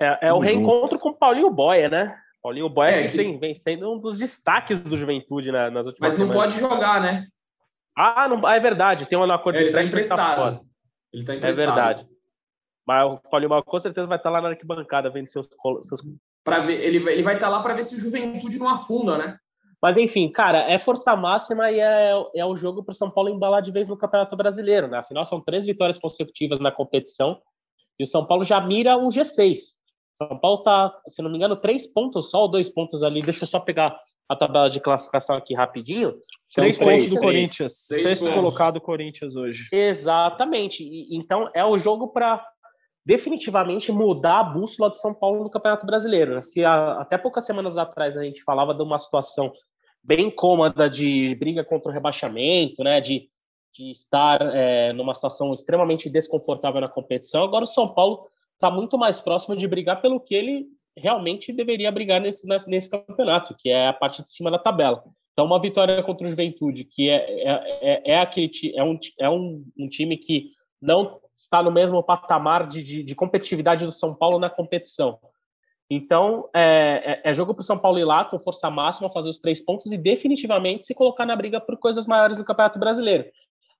É, 0.00 0.28
é 0.28 0.32
o 0.32 0.38
reencontro 0.38 0.96
com 0.96 1.08
o 1.08 1.14
Paulinho 1.14 1.50
Boia, 1.50 1.88
né? 1.88 2.16
Paulinho 2.40 2.68
Boia 2.68 2.90
é, 2.90 3.02
que, 3.02 3.10
que... 3.10 3.16
Tem, 3.16 3.36
vem 3.36 3.52
sendo 3.52 3.92
um 3.92 3.98
dos 3.98 4.18
destaques 4.18 4.80
do 4.80 4.96
Juventude 4.96 5.50
na, 5.50 5.70
nas 5.72 5.86
últimas 5.86 6.12
Mas 6.12 6.20
não 6.20 6.28
semanas. 6.28 6.54
pode 6.54 6.60
jogar, 6.60 7.00
né? 7.02 7.26
Ah, 7.96 8.28
não, 8.28 8.46
ah, 8.46 8.54
é 8.54 8.60
verdade. 8.60 9.08
Tem 9.08 9.18
um 9.18 9.24
acordo 9.24 9.56
é, 9.56 9.62
ele 9.62 9.68
está 9.70 9.82
emprestado. 9.82 10.60
Ele 11.12 11.22
está 11.22 11.34
emprestado. 11.34 11.64
É 11.64 11.66
verdade. 11.66 12.08
Mas 12.88 13.12
o 13.12 13.18
Paulinho 13.30 13.50
Mal 13.50 13.62
com 13.62 13.78
certeza 13.78 14.06
vai 14.06 14.16
estar 14.16 14.30
lá 14.30 14.40
na 14.40 14.48
arquibancada 14.48 15.10
vendo 15.10 15.28
seus. 15.28 15.46
seus... 15.82 16.00
Para 16.42 16.60
ver, 16.60 16.82
ele, 16.82 16.96
ele 17.12 17.22
vai 17.22 17.34
estar 17.34 17.50
lá 17.50 17.60
para 17.60 17.74
ver 17.74 17.84
se 17.84 17.94
o 17.94 18.00
Juventude 18.00 18.58
não 18.58 18.70
afunda, 18.70 19.18
né? 19.18 19.36
Mas 19.80 19.98
enfim, 19.98 20.32
cara, 20.32 20.60
é 20.60 20.78
força 20.78 21.14
máxima 21.14 21.70
e 21.70 21.78
é, 21.78 22.12
é 22.34 22.46
o 22.46 22.56
jogo 22.56 22.82
para 22.82 22.92
o 22.92 22.94
São 22.94 23.10
Paulo 23.10 23.28
embalar 23.28 23.60
de 23.60 23.70
vez 23.70 23.90
no 23.90 23.96
Campeonato 23.96 24.34
Brasileiro, 24.34 24.88
né? 24.88 24.96
Afinal, 24.96 25.26
são 25.26 25.38
três 25.38 25.66
vitórias 25.66 25.98
consecutivas 25.98 26.60
na 26.60 26.72
competição 26.72 27.38
e 27.98 28.04
o 28.04 28.06
São 28.06 28.24
Paulo 28.24 28.42
já 28.42 28.58
mira 28.58 28.96
o 28.96 29.08
G6. 29.08 29.58
São 30.16 30.38
Paulo 30.38 30.62
tá, 30.62 30.98
se 31.06 31.20
não 31.20 31.30
me 31.30 31.36
engano, 31.36 31.56
três 31.56 31.86
pontos 31.86 32.30
só 32.30 32.40
ou 32.40 32.48
dois 32.48 32.70
pontos 32.70 33.02
ali. 33.02 33.20
Deixa 33.20 33.44
eu 33.44 33.48
só 33.48 33.60
pegar 33.60 33.96
a 34.28 34.34
tabela 34.34 34.68
de 34.68 34.80
classificação 34.80 35.36
aqui 35.36 35.54
rapidinho. 35.54 36.14
Três, 36.54 36.76
três 36.76 36.78
pontos 36.78 37.14
do 37.14 37.20
Corinthians. 37.20 37.72
Sexto 37.76 38.32
colocado 38.32 38.80
Corinthians 38.80 39.36
hoje. 39.36 39.68
Exatamente. 39.70 40.82
E, 40.82 41.16
então 41.16 41.50
é 41.54 41.64
o 41.64 41.78
jogo 41.78 42.08
para 42.08 42.44
definitivamente 43.08 43.90
mudar 43.90 44.40
a 44.40 44.44
bússola 44.44 44.90
de 44.90 44.98
São 44.98 45.14
Paulo 45.14 45.42
no 45.42 45.48
Campeonato 45.48 45.86
Brasileiro. 45.86 46.34
Né? 46.34 46.42
Se 46.42 46.62
até 46.62 47.16
poucas 47.16 47.46
semanas 47.46 47.78
atrás 47.78 48.18
a 48.18 48.22
gente 48.22 48.42
falava 48.42 48.74
de 48.74 48.82
uma 48.82 48.98
situação 48.98 49.50
bem 50.04 50.30
cômoda 50.30 50.90
de 50.90 51.34
briga 51.36 51.64
contra 51.64 51.90
o 51.90 51.94
rebaixamento, 51.94 52.84
né? 52.84 53.00
de, 53.00 53.30
de 53.74 53.90
estar 53.90 54.42
é, 54.54 54.92
numa 54.92 55.14
situação 55.14 55.54
extremamente 55.54 56.10
desconfortável 56.10 56.82
na 56.82 56.88
competição, 56.88 57.42
agora 57.42 57.64
o 57.64 57.66
São 57.66 57.94
Paulo 57.94 58.26
está 58.52 58.70
muito 58.70 58.98
mais 58.98 59.22
próximo 59.22 59.56
de 59.56 59.66
brigar 59.66 60.02
pelo 60.02 60.20
que 60.20 60.34
ele 60.34 60.66
realmente 60.94 61.50
deveria 61.50 61.90
brigar 61.90 62.20
nesse, 62.20 62.46
nesse 62.46 62.90
campeonato, 62.90 63.54
que 63.56 63.70
é 63.70 63.88
a 63.88 63.92
parte 63.94 64.22
de 64.22 64.30
cima 64.30 64.50
da 64.50 64.58
tabela. 64.58 65.02
Então, 65.32 65.46
uma 65.46 65.58
vitória 65.58 66.02
contra 66.02 66.26
o 66.26 66.30
Juventude, 66.30 66.84
que 66.84 67.08
é, 67.08 67.14
é, 67.14 67.80
é, 67.80 68.12
é 68.12 68.18
aquele, 68.18 68.50
é, 68.76 68.84
um, 68.84 68.98
é 69.18 69.30
um, 69.30 69.64
um, 69.78 69.88
time 69.88 70.18
que 70.18 70.50
não 70.82 71.18
está 71.38 71.62
no 71.62 71.70
mesmo 71.70 72.02
patamar 72.02 72.66
de, 72.66 72.82
de, 72.82 73.02
de 73.02 73.14
competitividade 73.14 73.84
do 73.84 73.92
São 73.92 74.12
Paulo 74.14 74.38
na 74.38 74.50
competição. 74.50 75.18
Então, 75.88 76.50
é, 76.54 77.22
é, 77.24 77.30
é 77.30 77.34
jogo 77.34 77.54
para 77.54 77.62
o 77.62 77.64
São 77.64 77.78
Paulo 77.78 77.98
ir 77.98 78.04
lá 78.04 78.24
com 78.24 78.38
força 78.38 78.68
máxima, 78.68 79.08
fazer 79.08 79.30
os 79.30 79.38
três 79.38 79.60
pontos 79.64 79.90
e 79.92 79.96
definitivamente 79.96 80.84
se 80.84 80.94
colocar 80.94 81.24
na 81.24 81.36
briga 81.36 81.60
por 81.60 81.78
coisas 81.78 82.06
maiores 82.06 82.38
no 82.38 82.44
Campeonato 82.44 82.78
Brasileiro. 82.78 83.24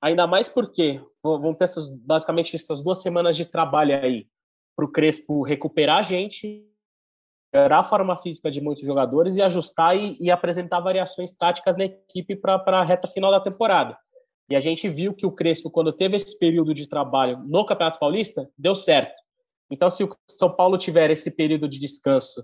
Ainda 0.00 0.26
mais 0.26 0.48
porque 0.48 1.02
vão 1.22 1.52
ter 1.52 1.64
essas, 1.64 1.90
basicamente 1.90 2.54
essas 2.54 2.80
duas 2.80 3.02
semanas 3.02 3.36
de 3.36 3.44
trabalho 3.44 3.96
aí 4.00 4.26
para 4.76 4.84
o 4.84 4.92
Crespo 4.92 5.42
recuperar 5.42 5.98
a 5.98 6.02
gente, 6.02 6.64
melhorar 7.52 7.80
a 7.80 7.84
forma 7.84 8.16
física 8.16 8.50
de 8.50 8.60
muitos 8.60 8.86
jogadores 8.86 9.36
e 9.36 9.42
ajustar 9.42 9.96
e, 9.96 10.16
e 10.20 10.30
apresentar 10.30 10.80
variações 10.80 11.32
táticas 11.32 11.76
na 11.76 11.86
equipe 11.86 12.36
para 12.36 12.78
a 12.78 12.84
reta 12.84 13.08
final 13.08 13.32
da 13.32 13.40
temporada. 13.40 13.98
E 14.48 14.56
a 14.56 14.60
gente 14.60 14.88
viu 14.88 15.14
que 15.14 15.26
o 15.26 15.32
Crespo, 15.32 15.70
quando 15.70 15.92
teve 15.92 16.16
esse 16.16 16.38
período 16.38 16.72
de 16.72 16.88
trabalho 16.88 17.42
no 17.46 17.64
Campeonato 17.66 17.98
Paulista, 17.98 18.48
deu 18.56 18.74
certo. 18.74 19.20
Então, 19.70 19.90
se 19.90 20.02
o 20.02 20.16
São 20.28 20.50
Paulo 20.50 20.78
tiver 20.78 21.10
esse 21.10 21.30
período 21.30 21.68
de 21.68 21.78
descanso, 21.78 22.42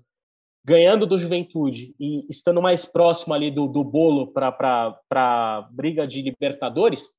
ganhando 0.64 1.06
do 1.06 1.18
Juventude 1.18 1.94
e 1.98 2.26
estando 2.28 2.60
mais 2.60 2.84
próximo 2.84 3.34
ali 3.34 3.50
do, 3.50 3.66
do 3.66 3.82
bolo 3.82 4.32
para 4.32 4.98
a 5.12 5.68
briga 5.70 6.06
de 6.06 6.22
Libertadores, 6.22 7.12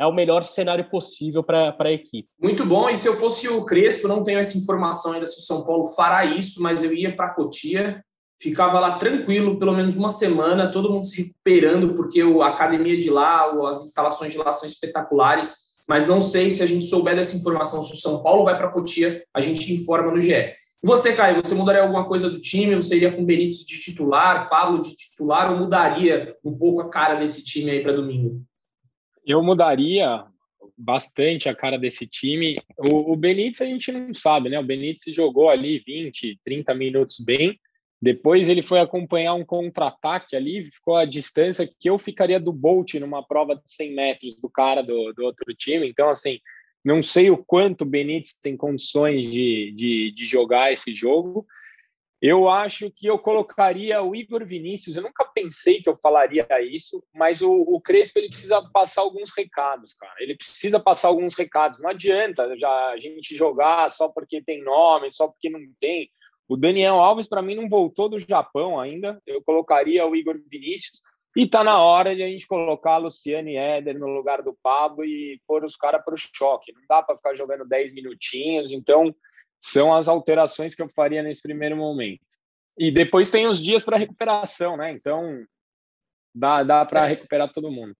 é 0.00 0.06
o 0.06 0.12
melhor 0.12 0.44
cenário 0.44 0.88
possível 0.88 1.42
para 1.42 1.74
a 1.76 1.92
equipe. 1.92 2.28
Muito 2.40 2.64
bom. 2.64 2.88
E 2.88 2.96
se 2.96 3.08
eu 3.08 3.14
fosse 3.14 3.48
o 3.48 3.64
Crespo, 3.64 4.06
não 4.06 4.22
tenho 4.22 4.38
essa 4.38 4.56
informação 4.56 5.12
ainda 5.12 5.26
se 5.26 5.40
o 5.40 5.42
São 5.42 5.64
Paulo 5.64 5.88
fará 5.88 6.24
isso, 6.24 6.62
mas 6.62 6.84
eu 6.84 6.94
ia 6.94 7.14
para 7.14 7.34
Cotia, 7.34 8.04
ficava 8.40 8.78
lá 8.78 8.98
tranquilo, 8.98 9.58
pelo 9.58 9.74
menos 9.74 9.96
uma 9.96 10.08
semana, 10.08 10.70
todo 10.70 10.90
mundo 10.90 11.04
se 11.04 11.22
recuperando, 11.22 11.94
porque 11.94 12.20
a 12.20 12.46
academia 12.46 12.96
de 12.96 13.10
lá, 13.10 13.50
as 13.68 13.84
instalações 13.84 14.32
de 14.32 14.38
lá 14.38 14.52
são 14.52 14.68
espetaculares. 14.68 15.68
Mas 15.88 16.06
não 16.06 16.20
sei 16.20 16.50
se 16.50 16.62
a 16.62 16.66
gente 16.66 16.84
souber 16.84 17.16
dessa 17.16 17.36
informação, 17.36 17.82
se 17.82 17.94
o 17.94 17.96
São 17.96 18.22
Paulo 18.22 18.44
vai 18.44 18.56
para 18.56 18.68
Cotia, 18.68 19.24
a 19.32 19.40
gente 19.40 19.72
informa 19.72 20.12
no 20.12 20.20
GE. 20.20 20.52
Você, 20.82 21.16
Caio, 21.16 21.40
você 21.42 21.54
mudaria 21.54 21.82
alguma 21.82 22.06
coisa 22.06 22.30
do 22.30 22.40
time? 22.40 22.76
Você 22.76 22.96
iria 22.96 23.10
com 23.10 23.24
Benítez 23.24 23.64
de 23.64 23.80
titular, 23.80 24.48
Pablo 24.48 24.80
de 24.80 24.94
titular, 24.94 25.50
ou 25.50 25.58
mudaria 25.58 26.36
um 26.44 26.56
pouco 26.56 26.82
a 26.82 26.90
cara 26.90 27.14
desse 27.14 27.44
time 27.44 27.70
aí 27.70 27.82
para 27.82 27.92
domingo? 27.92 28.42
Eu 29.26 29.42
mudaria 29.42 30.24
bastante 30.76 31.48
a 31.48 31.54
cara 31.54 31.76
desse 31.76 32.06
time. 32.06 32.58
O, 32.76 33.12
o 33.12 33.16
Benítez 33.16 33.62
a 33.62 33.64
gente 33.64 33.90
não 33.90 34.14
sabe, 34.14 34.50
né? 34.50 34.60
O 34.60 34.64
Benítez 34.64 35.16
jogou 35.16 35.48
ali 35.48 35.82
20, 35.84 36.38
30 36.44 36.74
minutos 36.74 37.18
bem. 37.18 37.58
Depois 38.00 38.48
ele 38.48 38.62
foi 38.62 38.78
acompanhar 38.78 39.34
um 39.34 39.44
contra-ataque 39.44 40.36
ali, 40.36 40.70
ficou 40.70 40.96
a 40.96 41.04
distância 41.04 41.66
que 41.66 41.90
eu 41.90 41.98
ficaria 41.98 42.38
do 42.38 42.52
Bolt 42.52 42.94
numa 42.94 43.26
prova 43.26 43.56
de 43.56 43.62
100 43.66 43.94
metros 43.94 44.34
do 44.36 44.48
cara 44.48 44.82
do, 44.82 45.12
do 45.12 45.24
outro 45.24 45.52
time. 45.54 45.88
Então, 45.88 46.08
assim, 46.08 46.38
não 46.84 47.02
sei 47.02 47.30
o 47.30 47.36
quanto 47.36 47.82
o 47.82 47.86
Benítez 47.86 48.36
tem 48.40 48.56
condições 48.56 49.30
de, 49.30 49.72
de, 49.76 50.12
de 50.14 50.26
jogar 50.26 50.72
esse 50.72 50.94
jogo. 50.94 51.44
Eu 52.20 52.48
acho 52.48 52.90
que 52.90 53.06
eu 53.06 53.16
colocaria 53.16 54.02
o 54.02 54.14
Igor 54.14 54.44
Vinícius. 54.44 54.96
Eu 54.96 55.04
nunca 55.04 55.24
pensei 55.24 55.80
que 55.80 55.88
eu 55.88 55.96
falaria 55.96 56.46
isso, 56.62 57.02
mas 57.14 57.42
o, 57.42 57.50
o 57.52 57.80
Crespo 57.80 58.18
ele 58.18 58.28
precisa 58.28 58.60
passar 58.72 59.02
alguns 59.02 59.30
recados, 59.36 59.94
cara. 59.94 60.14
Ele 60.18 60.36
precisa 60.36 60.80
passar 60.80 61.08
alguns 61.08 61.34
recados. 61.36 61.78
Não 61.80 61.90
adianta 61.90 62.56
já 62.56 62.90
a 62.90 62.98
gente 62.98 63.36
jogar 63.36 63.88
só 63.88 64.08
porque 64.08 64.42
tem 64.42 64.62
nome, 64.62 65.12
só 65.12 65.28
porque 65.28 65.48
não 65.48 65.60
tem. 65.78 66.10
O 66.48 66.56
Daniel 66.56 66.94
Alves, 66.94 67.28
para 67.28 67.42
mim, 67.42 67.54
não 67.54 67.68
voltou 67.68 68.08
do 68.08 68.18
Japão 68.18 68.80
ainda. 68.80 69.20
Eu 69.26 69.42
colocaria 69.42 70.06
o 70.06 70.16
Igor 70.16 70.40
Vinícius. 70.50 71.02
E 71.36 71.46
tá 71.46 71.62
na 71.62 71.78
hora 71.78 72.16
de 72.16 72.22
a 72.22 72.26
gente 72.26 72.46
colocar 72.46 72.94
a 72.94 72.98
Luciane 72.98 73.54
Éder 73.54 73.98
no 73.98 74.08
lugar 74.08 74.42
do 74.42 74.56
Pablo 74.62 75.04
e 75.04 75.40
pôr 75.46 75.62
os 75.64 75.76
caras 75.76 76.02
para 76.02 76.14
o 76.14 76.18
choque. 76.18 76.72
Não 76.72 76.80
dá 76.88 77.02
para 77.02 77.16
ficar 77.16 77.36
jogando 77.36 77.68
10 77.68 77.92
minutinhos. 77.92 78.72
Então, 78.72 79.14
são 79.60 79.94
as 79.94 80.08
alterações 80.08 80.74
que 80.74 80.82
eu 80.82 80.88
faria 80.88 81.22
nesse 81.22 81.42
primeiro 81.42 81.76
momento. 81.76 82.20
E 82.78 82.92
depois 82.92 83.30
tem 83.30 83.46
os 83.46 83.62
dias 83.62 83.84
para 83.84 83.98
recuperação, 83.98 84.76
né? 84.76 84.92
Então 84.92 85.44
dá, 86.34 86.62
dá 86.62 86.84
para 86.84 87.06
é. 87.06 87.08
recuperar 87.08 87.52
todo 87.52 87.70
mundo. 87.70 87.94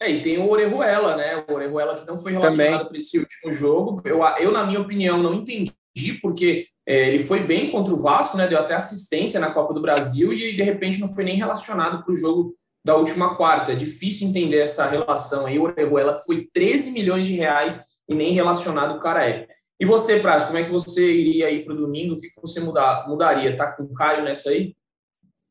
É, 0.00 0.10
e 0.10 0.22
tem 0.22 0.38
o 0.38 0.48
Orejuela, 0.48 1.16
né? 1.16 1.44
O 1.48 1.52
Orejuela 1.52 1.94
que 1.94 2.06
não 2.06 2.16
foi 2.16 2.32
relacionado 2.32 2.88
para 2.88 2.96
esse 2.96 3.18
último 3.18 3.52
jogo. 3.52 4.02
Eu, 4.04 4.20
eu, 4.40 4.50
na 4.50 4.66
minha 4.66 4.80
opinião, 4.80 5.22
não 5.22 5.34
entendi, 5.34 5.72
porque 6.20 6.66
é, 6.86 7.08
ele 7.08 7.22
foi 7.22 7.40
bem 7.40 7.70
contra 7.70 7.94
o 7.94 7.98
Vasco, 7.98 8.36
né? 8.36 8.48
Deu 8.48 8.58
até 8.58 8.74
assistência 8.74 9.38
na 9.38 9.52
Copa 9.52 9.72
do 9.72 9.80
Brasil 9.80 10.32
e 10.32 10.56
de 10.56 10.62
repente 10.62 11.00
não 11.00 11.08
foi 11.08 11.24
nem 11.24 11.36
relacionado 11.36 12.04
para 12.04 12.12
o 12.12 12.16
jogo 12.16 12.54
da 12.84 12.96
última 12.96 13.36
quarta. 13.36 13.72
É 13.72 13.76
difícil 13.76 14.28
entender 14.28 14.58
essa 14.58 14.86
relação 14.86 15.46
aí. 15.46 15.58
O 15.58 15.62
Orejuela 15.62 16.18
foi 16.18 16.48
13 16.52 16.90
milhões 16.90 17.26
de 17.26 17.34
reais 17.34 18.02
e 18.08 18.14
nem 18.14 18.32
relacionado 18.32 18.96
o 18.96 19.00
cara 19.00 19.28
é. 19.28 19.46
E 19.80 19.84
você, 19.84 20.20
Praz, 20.20 20.44
como 20.44 20.58
é 20.58 20.64
que 20.64 20.70
você 20.70 21.12
iria 21.12 21.46
aí 21.46 21.64
para 21.64 21.74
o 21.74 21.76
domingo? 21.76 22.14
O 22.14 22.18
que, 22.18 22.28
que 22.28 22.40
você 22.40 22.60
mudar, 22.60 23.08
mudaria? 23.08 23.56
Tá 23.56 23.72
com 23.72 23.84
o 23.84 23.94
Caio 23.94 24.24
nessa 24.24 24.50
aí? 24.50 24.74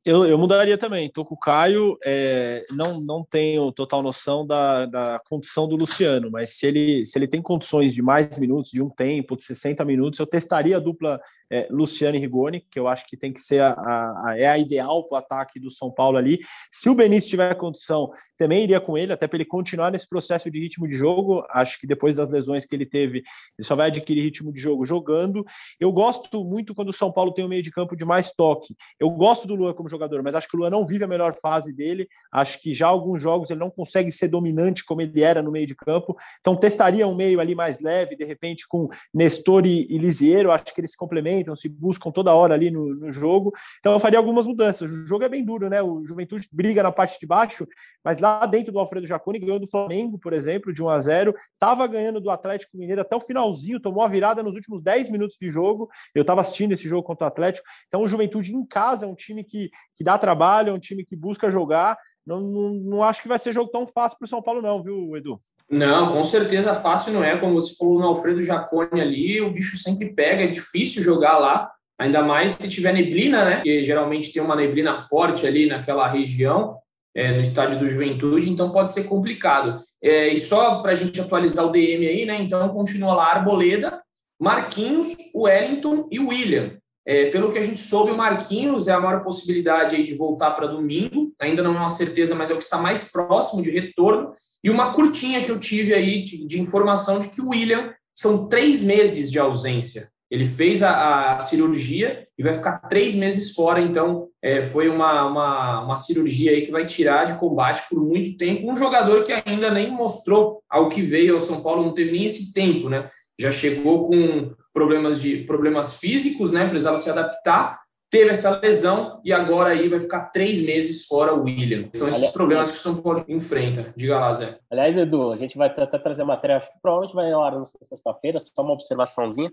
Eu, 0.03 0.25
eu 0.25 0.35
mudaria 0.35 0.79
também. 0.79 1.05
Estou 1.05 1.23
com 1.23 1.35
o 1.35 1.37
Caio. 1.37 1.95
É, 2.03 2.65
não, 2.71 2.99
não 2.99 3.23
tenho 3.23 3.71
total 3.71 4.01
noção 4.01 4.45
da, 4.45 4.87
da 4.87 5.19
condição 5.29 5.67
do 5.67 5.75
Luciano, 5.75 6.31
mas 6.31 6.57
se 6.57 6.65
ele, 6.65 7.05
se 7.05 7.19
ele 7.19 7.27
tem 7.27 7.39
condições 7.39 7.93
de 7.93 8.01
mais 8.01 8.35
minutos, 8.39 8.71
de 8.71 8.81
um 8.81 8.89
tempo, 8.89 9.35
de 9.35 9.43
60 9.43 9.85
minutos, 9.85 10.19
eu 10.19 10.25
testaria 10.25 10.77
a 10.77 10.79
dupla 10.79 11.21
é, 11.51 11.67
Luciano 11.69 12.17
e 12.17 12.19
Rigoni, 12.19 12.65
que 12.71 12.79
eu 12.79 12.87
acho 12.87 13.05
que 13.05 13.15
tem 13.15 13.31
que 13.31 13.39
ser 13.39 13.61
a, 13.61 13.73
a, 13.73 14.29
a 14.29 14.39
é 14.39 14.47
a 14.47 14.57
ideal 14.57 15.07
para 15.07 15.17
o 15.17 15.19
ataque 15.19 15.59
do 15.59 15.69
São 15.69 15.91
Paulo 15.91 16.17
ali. 16.17 16.39
Se 16.71 16.89
o 16.89 16.95
Benício 16.95 17.29
tiver 17.29 17.53
condição, 17.53 18.09
também 18.37 18.63
iria 18.63 18.81
com 18.81 18.97
ele, 18.97 19.13
até 19.13 19.27
para 19.27 19.37
ele 19.37 19.45
continuar 19.45 19.91
nesse 19.91 20.09
processo 20.09 20.49
de 20.49 20.59
ritmo 20.59 20.87
de 20.87 20.95
jogo. 20.95 21.45
Acho 21.51 21.79
que 21.79 21.85
depois 21.85 22.15
das 22.15 22.31
lesões 22.31 22.65
que 22.65 22.75
ele 22.75 22.87
teve, 22.87 23.19
ele 23.19 23.67
só 23.67 23.75
vai 23.75 23.87
adquirir 23.89 24.23
ritmo 24.23 24.51
de 24.51 24.59
jogo 24.59 24.83
jogando. 24.83 25.45
Eu 25.79 25.91
gosto 25.91 26.43
muito 26.43 26.73
quando 26.73 26.89
o 26.89 26.93
São 26.93 27.11
Paulo 27.11 27.31
tem 27.31 27.45
um 27.45 27.49
meio 27.49 27.61
de 27.61 27.69
campo 27.69 27.95
de 27.95 28.03
mais 28.03 28.31
toque. 28.31 28.75
Eu 28.99 29.11
gosto 29.11 29.47
do 29.47 29.53
Luan 29.53 29.75
como 29.75 29.90
jogador, 29.91 30.23
mas 30.23 30.35
acho 30.35 30.47
que 30.47 30.55
o 30.55 30.59
Luan 30.59 30.69
não 30.69 30.85
vive 30.85 31.03
a 31.03 31.07
melhor 31.07 31.35
fase 31.39 31.73
dele. 31.73 32.07
Acho 32.31 32.59
que 32.59 32.73
já 32.73 32.87
alguns 32.87 33.21
jogos 33.21 33.49
ele 33.49 33.59
não 33.59 33.69
consegue 33.69 34.11
ser 34.11 34.27
dominante 34.27 34.83
como 34.85 35.01
ele 35.01 35.21
era 35.21 35.41
no 35.41 35.51
meio 35.51 35.67
de 35.67 35.75
campo. 35.75 36.15
Então 36.39 36.55
testaria 36.55 37.07
um 37.07 37.15
meio 37.15 37.39
ali 37.39 37.53
mais 37.53 37.79
leve, 37.79 38.15
de 38.15 38.25
repente 38.25 38.67
com 38.67 38.87
Nestor 39.13 39.65
e, 39.65 39.87
e 39.89 39.97
Lisieiro. 39.97 40.51
Acho 40.51 40.65
que 40.73 40.81
eles 40.81 40.91
se 40.91 40.97
complementam, 40.97 41.55
se 41.55 41.69
buscam 41.69 42.11
toda 42.11 42.33
hora 42.33 42.53
ali 42.53 42.71
no, 42.71 42.95
no 42.95 43.11
jogo. 43.11 43.51
Então 43.79 43.93
eu 43.93 43.99
faria 43.99 44.17
algumas 44.17 44.47
mudanças. 44.47 44.89
O 44.89 45.07
jogo 45.07 45.23
é 45.23 45.29
bem 45.29 45.43
duro, 45.43 45.69
né? 45.69 45.81
O 45.81 46.05
Juventude 46.05 46.47
briga 46.51 46.81
na 46.81 46.91
parte 46.91 47.19
de 47.19 47.27
baixo, 47.27 47.67
mas 48.03 48.17
lá 48.17 48.45
dentro 48.45 48.71
do 48.71 48.79
Alfredo 48.79 49.07
Jaconi 49.07 49.39
ganhou 49.39 49.59
do 49.59 49.67
Flamengo, 49.67 50.17
por 50.17 50.33
exemplo, 50.33 50.73
de 50.73 50.81
1 50.81 50.89
a 50.89 50.99
0. 50.99 51.35
Tava 51.59 51.85
ganhando 51.87 52.19
do 52.19 52.29
Atlético 52.29 52.77
Mineiro 52.77 53.01
até 53.01 53.15
o 53.15 53.21
finalzinho, 53.21 53.79
tomou 53.79 54.03
a 54.03 54.07
virada 54.07 54.41
nos 54.41 54.55
últimos 54.55 54.81
10 54.81 55.09
minutos 55.09 55.37
de 55.39 55.51
jogo. 55.51 55.89
Eu 56.15 56.21
estava 56.21 56.41
assistindo 56.41 56.71
esse 56.71 56.87
jogo 56.87 57.03
contra 57.03 57.25
o 57.25 57.27
Atlético. 57.27 57.65
Então 57.87 58.01
o 58.03 58.07
Juventude 58.07 58.53
em 58.53 58.65
casa 58.65 59.05
é 59.05 59.09
um 59.09 59.15
time 59.15 59.43
que, 59.43 59.69
que 59.95 60.03
dá 60.03 60.17
trabalho, 60.17 60.69
é 60.69 60.73
um 60.73 60.79
time 60.79 61.05
que 61.05 61.15
busca 61.15 61.51
jogar. 61.51 61.97
Não, 62.25 62.39
não, 62.39 62.69
não 62.69 63.03
acho 63.03 63.21
que 63.21 63.27
vai 63.27 63.39
ser 63.39 63.53
jogo 63.53 63.71
tão 63.71 63.87
fácil 63.87 64.17
para 64.17 64.25
o 64.25 64.29
São 64.29 64.41
Paulo, 64.41 64.61
não, 64.61 64.81
viu, 64.81 65.15
Edu? 65.17 65.39
Não, 65.69 66.09
com 66.09 66.23
certeza 66.23 66.73
fácil 66.73 67.13
não 67.13 67.23
é. 67.23 67.37
Como 67.37 67.53
você 67.53 67.73
falou 67.75 67.99
no 67.99 68.07
Alfredo 68.07 68.43
Jaconi 68.43 68.99
ali, 68.99 69.41
o 69.41 69.51
bicho 69.51 69.77
sempre 69.77 70.13
pega, 70.13 70.43
é 70.43 70.47
difícil 70.47 71.01
jogar 71.01 71.37
lá, 71.37 71.71
ainda 71.97 72.21
mais 72.21 72.51
se 72.53 72.67
tiver 72.67 72.93
neblina, 72.93 73.45
né? 73.45 73.61
Que 73.61 73.83
geralmente 73.83 74.33
tem 74.33 74.41
uma 74.41 74.55
neblina 74.55 74.95
forte 74.95 75.47
ali 75.47 75.67
naquela 75.67 76.07
região, 76.07 76.75
é, 77.15 77.31
no 77.31 77.41
estádio 77.41 77.79
do 77.79 77.87
Juventude, 77.87 78.49
então 78.49 78.71
pode 78.71 78.91
ser 78.91 79.05
complicado. 79.05 79.77
É, 80.03 80.27
e 80.27 80.39
só 80.39 80.81
para 80.81 80.91
a 80.91 80.95
gente 80.95 81.19
atualizar 81.21 81.65
o 81.65 81.71
DM 81.71 82.05
aí, 82.05 82.25
né? 82.25 82.41
Então 82.41 82.67
continua 82.69 83.13
lá 83.13 83.31
Arboleda, 83.31 84.01
Marquinhos, 84.37 85.15
Wellington 85.33 86.07
e 86.11 86.19
William. 86.19 86.80
É, 87.05 87.29
pelo 87.31 87.51
que 87.51 87.57
a 87.57 87.61
gente 87.61 87.79
soube, 87.79 88.11
o 88.11 88.17
Marquinhos 88.17 88.87
é 88.87 88.93
a 88.93 88.99
maior 88.99 89.23
possibilidade 89.23 89.95
aí 89.95 90.03
de 90.03 90.13
voltar 90.13 90.51
para 90.51 90.67
domingo. 90.67 91.33
Ainda 91.39 91.63
não 91.63 91.75
é 91.75 91.79
uma 91.79 91.89
certeza, 91.89 92.35
mas 92.35 92.49
é 92.49 92.53
o 92.53 92.57
que 92.57 92.63
está 92.63 92.77
mais 92.77 93.11
próximo 93.11 93.63
de 93.63 93.71
retorno. 93.71 94.31
E 94.63 94.69
uma 94.69 94.91
curtinha 94.93 95.41
que 95.41 95.49
eu 95.49 95.59
tive 95.59 95.93
aí 95.93 96.23
de, 96.23 96.45
de 96.45 96.61
informação 96.61 97.19
de 97.19 97.29
que 97.29 97.41
o 97.41 97.49
William 97.49 97.93
são 98.15 98.47
três 98.47 98.83
meses 98.83 99.31
de 99.31 99.39
ausência. 99.39 100.09
Ele 100.29 100.45
fez 100.45 100.81
a, 100.81 101.35
a 101.35 101.39
cirurgia 101.41 102.25
e 102.37 102.43
vai 102.43 102.53
ficar 102.53 102.77
três 102.87 103.13
meses 103.13 103.53
fora. 103.53 103.81
Então, 103.81 104.29
é, 104.41 104.61
foi 104.61 104.87
uma, 104.87 105.27
uma, 105.27 105.83
uma 105.83 105.95
cirurgia 105.97 106.51
aí 106.51 106.61
que 106.61 106.71
vai 106.71 106.85
tirar 106.85 107.25
de 107.25 107.37
combate 107.37 107.83
por 107.89 108.01
muito 108.01 108.37
tempo 108.37 108.71
um 108.71 108.75
jogador 108.75 109.23
que 109.23 109.33
ainda 109.33 109.69
nem 109.71 109.91
mostrou 109.91 110.63
ao 110.69 110.87
que 110.87 111.01
veio 111.01 111.33
ao 111.33 111.39
São 111.41 111.61
Paulo, 111.61 111.83
não 111.83 111.93
teve 111.93 112.13
nem 112.13 112.25
esse 112.25 112.53
tempo, 112.53 112.87
né? 112.87 113.09
Já 113.37 113.51
chegou 113.51 114.07
com 114.07 114.53
problemas 114.73 115.21
de 115.21 115.43
problemas 115.43 115.97
físicos, 115.97 116.51
né? 116.51 116.67
Precisava 116.67 116.97
se 116.97 117.09
adaptar, 117.09 117.81
teve 118.09 118.29
essa 118.29 118.59
lesão 118.59 119.21
e 119.23 119.31
agora 119.31 119.69
aí 119.69 119.87
vai 119.87 119.99
ficar 119.99 120.25
três 120.31 120.61
meses 120.61 121.05
fora 121.05 121.33
o 121.33 121.43
William. 121.43 121.89
São 121.93 122.07
esses 122.07 122.19
Aliás, 122.19 122.33
problemas 122.33 122.71
que 122.71 122.77
o 122.77 122.81
São 122.81 122.97
Paulo 122.97 123.23
enfrenta. 123.27 123.93
Diga 123.95 124.19
lá, 124.19 124.33
Zé. 124.33 124.59
Aliás, 124.69 124.97
Edu, 124.97 125.31
a 125.31 125.37
gente 125.37 125.57
vai 125.57 125.69
até 125.69 125.97
trazer 125.97 126.23
matéria, 126.23 126.57
acho 126.57 126.71
que 126.71 126.79
provavelmente 126.81 127.15
vai 127.15 127.31
ar 127.31 127.57
na 127.57 127.65
sexta-feira, 127.65 128.39
só 128.39 128.61
uma 128.61 128.73
observaçãozinha. 128.73 129.51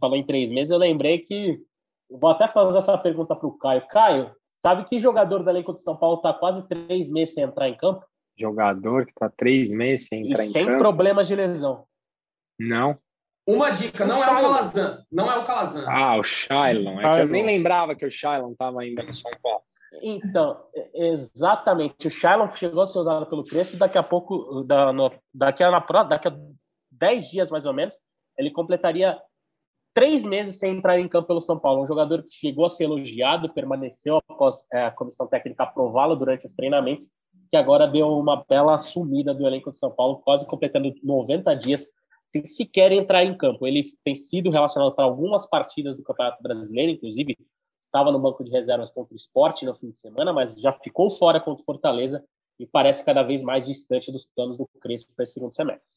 falou 0.00 0.16
em 0.16 0.24
três 0.24 0.50
meses, 0.50 0.70
eu 0.70 0.78
lembrei 0.78 1.18
que 1.18 1.60
vou 2.08 2.30
até 2.30 2.46
fazer 2.46 2.78
essa 2.78 2.96
pergunta 2.96 3.34
para 3.34 3.48
o 3.48 3.58
Caio. 3.58 3.86
Caio, 3.88 4.30
sabe 4.48 4.84
que 4.84 4.98
jogador 4.98 5.42
da 5.42 5.50
elenco 5.50 5.74
de 5.74 5.82
São 5.82 5.96
Paulo 5.96 6.18
está 6.18 6.32
quase 6.32 6.66
três 6.68 7.10
meses 7.10 7.34
sem 7.34 7.42
entrar 7.42 7.68
em 7.68 7.76
campo? 7.76 8.04
Jogador 8.38 9.04
que 9.04 9.10
está 9.10 9.28
três 9.28 9.68
meses 9.70 10.06
sem 10.06 10.28
entrar 10.28 10.44
e 10.44 10.46
em 10.46 10.50
sem 10.50 10.62
campo? 10.62 10.72
sem 10.72 10.78
problemas 10.78 11.26
de 11.26 11.34
lesão. 11.34 11.84
Não. 12.58 12.96
Uma 13.48 13.70
dica, 13.70 14.04
não 14.04 14.20
o 14.20 14.22
é 14.22 14.26
o 14.26 14.34
Calazan. 14.42 15.04
Não 15.10 15.32
é 15.32 15.38
o 15.38 15.44
Calazan. 15.44 15.86
Ah, 15.88 16.18
o 16.18 16.22
Shailon. 16.22 17.00
É 17.00 17.16
que 17.16 17.22
eu 17.22 17.28
nem 17.28 17.46
lembrava 17.46 17.94
que 17.94 18.04
o 18.04 18.10
Shailon 18.10 18.52
estava 18.52 18.82
ainda 18.82 19.02
no 19.02 19.14
São 19.14 19.30
Paulo. 19.42 19.62
Então, 20.02 20.64
exatamente. 20.92 22.08
O 22.08 22.10
Shailon 22.10 22.46
chegou 22.48 22.82
a 22.82 22.86
ser 22.86 22.98
usado 22.98 23.24
pelo 23.24 23.42
Crespo 23.42 23.76
e 23.76 23.78
daqui 23.78 23.96
a 23.96 24.02
pouco, 24.02 24.62
da, 24.64 24.92
no, 24.92 25.10
daqui, 25.32 25.64
a, 25.64 25.70
na, 25.70 25.80
daqui 26.02 26.28
a 26.28 26.36
dez 26.92 27.30
dias 27.30 27.50
mais 27.50 27.64
ou 27.64 27.72
menos, 27.72 27.98
ele 28.36 28.50
completaria 28.50 29.18
três 29.94 30.26
meses 30.26 30.58
sem 30.58 30.76
entrar 30.76 31.00
em 31.00 31.08
campo 31.08 31.28
pelo 31.28 31.40
São 31.40 31.58
Paulo. 31.58 31.82
Um 31.82 31.86
jogador 31.86 32.24
que 32.24 32.34
chegou 32.34 32.66
a 32.66 32.68
ser 32.68 32.84
elogiado, 32.84 33.54
permaneceu 33.54 34.18
após 34.28 34.66
é, 34.70 34.84
a 34.84 34.90
comissão 34.90 35.26
técnica 35.26 35.62
aprová-lo 35.62 36.14
durante 36.16 36.44
os 36.44 36.54
treinamentos, 36.54 37.08
que 37.50 37.56
agora 37.56 37.88
deu 37.88 38.08
uma 38.08 38.44
bela 38.46 38.76
sumida 38.76 39.32
do 39.32 39.46
elenco 39.46 39.70
de 39.70 39.78
São 39.78 39.90
Paulo, 39.90 40.18
quase 40.18 40.46
completando 40.46 40.92
90 41.02 41.54
dias 41.54 41.88
sem 42.28 42.44
sequer 42.44 42.92
entrar 42.92 43.24
em 43.24 43.36
campo. 43.36 43.66
Ele 43.66 43.82
tem 44.04 44.14
sido 44.14 44.50
relacionado 44.50 44.94
para 44.94 45.04
algumas 45.04 45.48
partidas 45.48 45.96
do 45.96 46.02
Campeonato 46.02 46.42
Brasileiro, 46.42 46.92
inclusive 46.92 47.34
estava 47.86 48.12
no 48.12 48.20
banco 48.20 48.44
de 48.44 48.50
reservas 48.50 48.90
contra 48.90 49.14
o 49.14 49.16
Sport 49.16 49.62
no 49.62 49.74
fim 49.74 49.88
de 49.88 49.96
semana, 49.96 50.30
mas 50.30 50.54
já 50.60 50.70
ficou 50.70 51.10
fora 51.10 51.40
contra 51.40 51.62
o 51.62 51.64
Fortaleza 51.64 52.22
e 52.60 52.66
parece 52.66 53.02
cada 53.02 53.22
vez 53.22 53.42
mais 53.42 53.66
distante 53.66 54.12
dos 54.12 54.26
planos 54.26 54.58
do 54.58 54.68
Crespo 54.78 55.14
para 55.16 55.22
esse 55.22 55.32
segundo 55.32 55.54
semestre. 55.54 55.88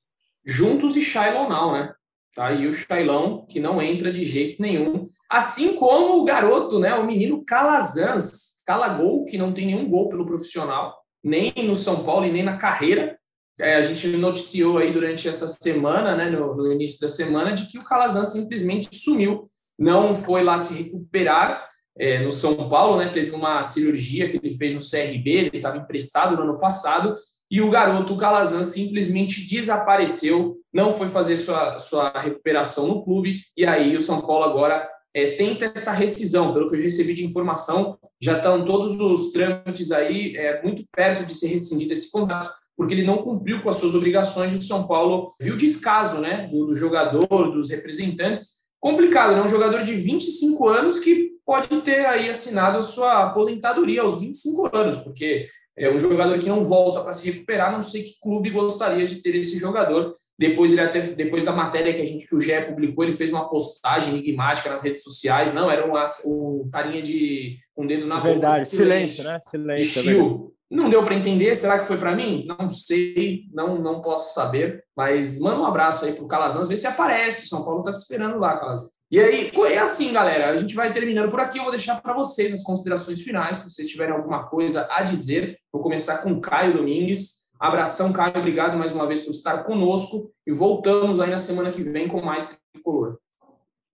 Juntos 0.45 0.95
e 0.95 1.01
Shailon 1.01 1.49
não, 1.49 1.73
né? 1.73 1.93
Tá 2.33 2.47
aí 2.47 2.65
o 2.65 2.71
Shailão, 2.71 3.45
que 3.45 3.59
não 3.59 3.81
entra 3.81 4.09
de 4.09 4.23
jeito 4.23 4.61
nenhum. 4.61 5.07
Assim 5.29 5.75
como 5.75 6.21
o 6.21 6.23
garoto, 6.23 6.79
né? 6.79 6.95
O 6.95 7.05
menino 7.05 7.43
Calazans, 7.43 8.63
Calagol, 8.65 9.25
que 9.25 9.37
não 9.37 9.53
tem 9.53 9.65
nenhum 9.65 9.89
gol 9.89 10.07
pelo 10.07 10.25
profissional, 10.25 10.97
nem 11.21 11.51
no 11.57 11.75
São 11.75 12.05
Paulo 12.05 12.25
e 12.25 12.31
nem 12.31 12.41
na 12.41 12.55
carreira. 12.55 13.19
É, 13.59 13.75
a 13.75 13.81
gente 13.81 14.07
noticiou 14.07 14.77
aí 14.77 14.91
durante 14.91 15.27
essa 15.27 15.47
semana, 15.47 16.15
né, 16.15 16.29
no, 16.29 16.55
no, 16.55 16.71
início 16.71 16.99
da 17.01 17.09
semana, 17.09 17.53
de 17.53 17.67
que 17.67 17.77
o 17.77 17.83
Calazans 17.83 18.31
simplesmente 18.31 18.95
sumiu, 18.95 19.49
não 19.77 20.15
foi 20.15 20.43
lá 20.43 20.57
se 20.57 20.73
recuperar 20.73 21.69
é, 21.97 22.19
no 22.21 22.31
São 22.31 22.69
Paulo, 22.69 22.97
né, 22.97 23.09
teve 23.09 23.31
uma 23.31 23.63
cirurgia 23.63 24.29
que 24.29 24.37
ele 24.37 24.55
fez 24.55 24.73
no 24.73 24.79
CRB, 24.79 25.29
ele 25.29 25.57
estava 25.57 25.77
emprestado 25.77 26.35
no 26.35 26.43
ano 26.43 26.59
passado, 26.59 27.15
e 27.49 27.61
o 27.61 27.69
garoto, 27.69 28.13
o 28.13 28.17
Calazans, 28.17 28.67
simplesmente 28.67 29.47
desapareceu, 29.47 30.57
não 30.73 30.89
foi 30.89 31.09
fazer 31.09 31.35
sua, 31.35 31.77
sua 31.79 32.09
recuperação 32.17 32.87
no 32.87 33.03
clube, 33.03 33.37
e 33.57 33.65
aí 33.65 33.95
o 33.95 34.01
São 34.01 34.21
Paulo 34.21 34.45
agora 34.45 34.89
é, 35.13 35.31
tenta 35.31 35.71
essa 35.75 35.91
rescisão, 35.91 36.53
pelo 36.53 36.69
que 36.69 36.77
eu 36.77 36.81
recebi 36.81 37.13
de 37.13 37.25
informação, 37.25 37.97
já 38.21 38.37
estão 38.37 38.63
todos 38.63 38.99
os 38.99 39.31
trâmites 39.31 39.91
aí 39.91 40.35
é, 40.37 40.63
muito 40.63 40.83
perto 40.95 41.25
de 41.25 41.35
ser 41.35 41.47
rescindido 41.47 41.91
esse 41.91 42.09
contrato, 42.09 42.51
porque 42.81 42.95
ele 42.95 43.05
não 43.05 43.19
cumpriu 43.19 43.61
com 43.61 43.69
as 43.69 43.75
suas 43.75 43.93
obrigações. 43.93 44.57
O 44.57 44.63
São 44.63 44.87
Paulo 44.87 45.35
viu 45.39 45.55
descaso 45.55 46.19
né, 46.19 46.47
do, 46.51 46.65
do 46.65 46.73
jogador, 46.73 47.51
dos 47.51 47.69
representantes. 47.69 48.61
Complicado, 48.79 49.35
né? 49.35 49.43
Um 49.43 49.47
jogador 49.47 49.83
de 49.83 49.93
25 49.93 50.67
anos 50.67 50.99
que 50.99 51.29
pode 51.45 51.67
ter 51.81 52.07
aí 52.07 52.27
assinado 52.27 52.79
a 52.79 52.81
sua 52.81 53.25
aposentadoria 53.25 54.01
aos 54.01 54.19
25 54.19 54.75
anos, 54.75 54.97
porque 54.97 55.45
é 55.77 55.93
um 55.93 55.99
jogador 55.99 56.39
que 56.39 56.49
não 56.49 56.63
volta 56.63 57.01
para 57.01 57.13
se 57.13 57.29
recuperar. 57.29 57.71
Não 57.71 57.83
sei 57.83 58.01
que 58.01 58.19
clube 58.19 58.49
gostaria 58.49 59.05
de 59.05 59.17
ter 59.17 59.35
esse 59.35 59.59
jogador. 59.59 60.15
Depois 60.39 60.71
ele 60.71 60.81
até 60.81 61.01
depois 61.01 61.43
da 61.43 61.51
matéria 61.51 61.93
que 61.93 62.01
a 62.01 62.05
gente 62.05 62.25
que 62.25 62.35
o 62.35 62.41
GE 62.41 62.59
publicou, 62.67 63.03
ele 63.03 63.13
fez 63.13 63.31
uma 63.31 63.47
postagem 63.47 64.11
enigmática 64.11 64.71
nas 64.71 64.81
redes 64.81 65.03
sociais. 65.03 65.53
Não, 65.53 65.69
era 65.69 65.85
um, 65.85 65.93
um 66.25 66.67
carinha 66.71 67.03
de 67.03 67.59
com 67.75 67.83
um 67.83 67.87
dedo 67.87 68.07
na 68.07 68.19
Verdade, 68.19 68.63
boca. 68.63 68.75
Silêncio, 68.75 69.17
silêncio, 69.17 69.23
né? 69.23 69.39
Silêncio. 69.39 70.51
Não 70.71 70.89
deu 70.89 71.03
para 71.03 71.15
entender? 71.15 71.53
Será 71.53 71.77
que 71.77 71.85
foi 71.85 71.97
para 71.97 72.15
mim? 72.15 72.45
Não 72.47 72.69
sei, 72.69 73.43
não 73.53 73.77
não 73.77 74.01
posso 74.01 74.33
saber. 74.33 74.85
Mas 74.95 75.37
manda 75.37 75.59
um 75.59 75.65
abraço 75.65 76.05
aí 76.05 76.13
pro 76.13 76.27
Calazans, 76.27 76.69
vê 76.69 76.77
se 76.77 76.87
aparece. 76.87 77.45
O 77.45 77.49
São 77.49 77.65
Paulo 77.65 77.83
tá 77.83 77.91
te 77.91 77.97
esperando 77.97 78.39
lá, 78.39 78.57
Calazans. 78.57 78.89
E 79.11 79.19
aí, 79.19 79.51
é 79.67 79.77
assim, 79.77 80.13
galera. 80.13 80.51
A 80.51 80.55
gente 80.55 80.73
vai 80.73 80.93
terminando 80.93 81.29
por 81.29 81.41
aqui. 81.41 81.57
Eu 81.57 81.63
vou 81.63 81.71
deixar 81.71 82.01
para 82.01 82.13
vocês 82.13 82.53
as 82.53 82.63
considerações 82.63 83.21
finais. 83.21 83.57
Se 83.57 83.69
vocês 83.69 83.89
tiverem 83.89 84.15
alguma 84.15 84.47
coisa 84.47 84.87
a 84.89 85.03
dizer, 85.03 85.57
vou 85.73 85.83
começar 85.83 86.19
com 86.19 86.39
Caio 86.39 86.77
Domingues. 86.77 87.49
Abração, 87.59 88.13
Caio. 88.13 88.37
Obrigado 88.37 88.77
mais 88.77 88.93
uma 88.93 89.05
vez 89.05 89.21
por 89.21 89.31
estar 89.31 89.65
conosco. 89.65 90.31
E 90.47 90.53
voltamos 90.53 91.19
aí 91.19 91.29
na 91.29 91.37
semana 91.37 91.71
que 91.71 91.83
vem 91.83 92.07
com 92.07 92.21
mais 92.21 92.57
tricolor. 92.71 93.17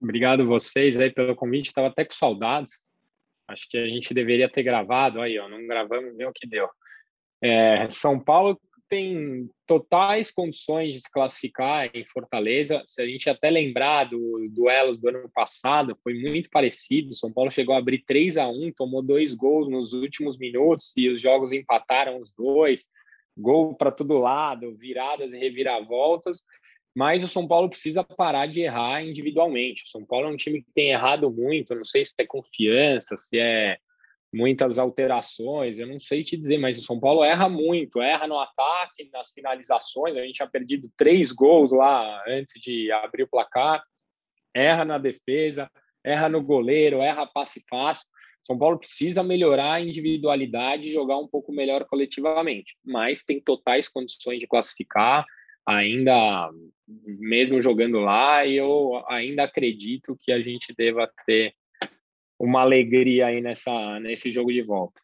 Obrigado 0.00 0.46
vocês 0.46 1.00
aí 1.00 1.12
pelo 1.12 1.34
convite. 1.34 1.66
Estava 1.66 1.88
até 1.88 2.04
com 2.04 2.14
saudades. 2.14 2.74
Acho 3.48 3.66
que 3.68 3.78
a 3.78 3.86
gente 3.86 4.12
deveria 4.12 4.48
ter 4.48 4.62
gravado 4.62 5.20
aí, 5.20 5.38
ó. 5.38 5.48
Não 5.48 5.66
gravamos, 5.66 6.14
nem 6.14 6.26
o 6.26 6.32
que 6.32 6.46
deu. 6.46 6.68
É, 7.42 7.88
São 7.88 8.20
Paulo 8.20 8.60
tem 8.88 9.48
totais 9.66 10.30
condições 10.30 10.96
de 10.96 11.00
se 11.00 11.12
classificar 11.12 11.90
em 11.94 12.04
Fortaleza. 12.04 12.82
Se 12.86 13.02
a 13.02 13.06
gente 13.06 13.28
até 13.28 13.50
lembrar 13.50 14.04
dos 14.04 14.50
duelos 14.50 14.98
do 14.98 15.08
ano 15.08 15.30
passado, 15.34 15.96
foi 16.02 16.14
muito 16.14 16.48
parecido. 16.50 17.12
São 17.12 17.32
Paulo 17.32 17.50
chegou 17.50 17.74
a 17.74 17.78
abrir 17.78 18.04
3 18.06 18.36
a 18.38 18.48
1 18.48 18.72
tomou 18.76 19.02
dois 19.02 19.34
gols 19.34 19.68
nos 19.68 19.92
últimos 19.92 20.38
minutos 20.38 20.92
e 20.96 21.08
os 21.08 21.20
jogos 21.20 21.52
empataram 21.52 22.18
os 22.20 22.32
dois. 22.32 22.86
Gol 23.36 23.74
para 23.76 23.92
todo 23.92 24.18
lado, 24.18 24.74
viradas 24.76 25.32
e 25.32 25.38
reviravoltas 25.38 26.42
mas 26.94 27.22
o 27.22 27.28
São 27.28 27.46
Paulo 27.46 27.70
precisa 27.70 28.02
parar 28.02 28.46
de 28.46 28.62
errar 28.62 29.02
individualmente. 29.02 29.84
O 29.84 29.88
São 29.88 30.04
Paulo 30.04 30.28
é 30.28 30.30
um 30.30 30.36
time 30.36 30.62
que 30.62 30.72
tem 30.72 30.90
errado 30.90 31.30
muito, 31.30 31.74
não 31.74 31.84
sei 31.84 32.04
se 32.04 32.12
é 32.18 32.26
confiança, 32.26 33.16
se 33.16 33.38
é 33.38 33.78
muitas 34.32 34.78
alterações, 34.78 35.78
eu 35.78 35.86
não 35.86 35.98
sei 35.98 36.22
te 36.22 36.36
dizer, 36.36 36.58
mas 36.58 36.78
o 36.78 36.82
São 36.82 37.00
Paulo 37.00 37.24
erra 37.24 37.48
muito, 37.48 38.02
erra 38.02 38.26
no 38.26 38.38
ataque, 38.38 39.08
nas 39.12 39.32
finalizações, 39.32 40.16
a 40.16 40.20
gente 40.20 40.34
tinha 40.34 40.48
perdido 40.48 40.90
três 40.96 41.32
gols 41.32 41.72
lá 41.72 42.22
antes 42.28 42.60
de 42.60 42.92
abrir 42.92 43.22
o 43.22 43.28
placar, 43.28 43.82
erra 44.54 44.84
na 44.84 44.98
defesa, 44.98 45.70
erra 46.04 46.28
no 46.28 46.42
goleiro, 46.42 47.00
erra 47.00 47.26
passe 47.26 47.62
fácil. 47.68 48.06
São 48.42 48.58
Paulo 48.58 48.78
precisa 48.78 49.22
melhorar 49.22 49.74
a 49.74 49.80
individualidade 49.80 50.88
e 50.88 50.92
jogar 50.92 51.18
um 51.18 51.26
pouco 51.26 51.52
melhor 51.52 51.84
coletivamente, 51.86 52.76
mas 52.84 53.24
tem 53.24 53.40
totais 53.40 53.88
condições 53.88 54.38
de 54.38 54.46
classificar, 54.46 55.24
ainda 55.68 56.50
mesmo 57.04 57.60
jogando 57.60 57.98
lá, 57.98 58.46
eu 58.46 59.04
ainda 59.06 59.44
acredito 59.44 60.16
que 60.18 60.32
a 60.32 60.40
gente 60.40 60.74
deva 60.76 61.10
ter 61.26 61.52
uma 62.38 62.62
alegria 62.62 63.26
aí 63.26 63.42
nessa, 63.42 64.00
nesse 64.00 64.32
jogo 64.32 64.50
de 64.50 64.62
volta. 64.62 64.98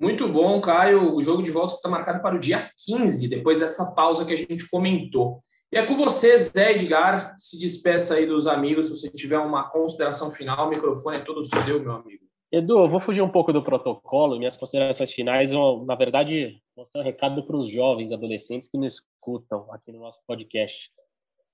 Muito 0.00 0.28
bom, 0.28 0.60
Caio. 0.60 1.14
O 1.14 1.22
jogo 1.22 1.42
de 1.42 1.50
volta 1.50 1.74
está 1.74 1.88
marcado 1.88 2.22
para 2.22 2.36
o 2.36 2.38
dia 2.38 2.70
15, 2.86 3.28
depois 3.28 3.58
dessa 3.58 3.94
pausa 3.94 4.24
que 4.24 4.32
a 4.32 4.36
gente 4.36 4.68
comentou. 4.68 5.42
E 5.72 5.76
é 5.76 5.84
com 5.84 5.96
você, 5.96 6.36
Zé 6.38 6.72
Edgar. 6.72 7.34
Se 7.38 7.58
despeça 7.58 8.14
aí 8.14 8.26
dos 8.26 8.46
amigos. 8.46 8.86
Se 8.86 8.92
você 8.92 9.10
tiver 9.10 9.38
uma 9.38 9.68
consideração 9.70 10.30
final, 10.30 10.66
o 10.66 10.70
microfone 10.70 11.16
é 11.16 11.20
todo 11.20 11.44
seu, 11.44 11.80
meu 11.80 11.92
amigo. 11.92 12.24
Edu, 12.56 12.78
eu 12.78 12.88
vou 12.88 13.00
fugir 13.00 13.20
um 13.20 13.28
pouco 13.28 13.52
do 13.52 13.64
protocolo. 13.64 14.38
Minhas 14.38 14.56
considerações 14.56 15.10
finais, 15.10 15.50
vão, 15.50 15.84
na 15.84 15.96
verdade, 15.96 16.62
vão 16.76 16.84
ser 16.86 17.00
um 17.00 17.02
recado 17.02 17.44
para 17.44 17.56
os 17.56 17.68
jovens 17.68 18.12
adolescentes 18.12 18.68
que 18.68 18.78
nos 18.78 18.94
escutam 18.94 19.66
aqui 19.72 19.90
no 19.90 19.98
nosso 19.98 20.20
podcast. 20.24 20.88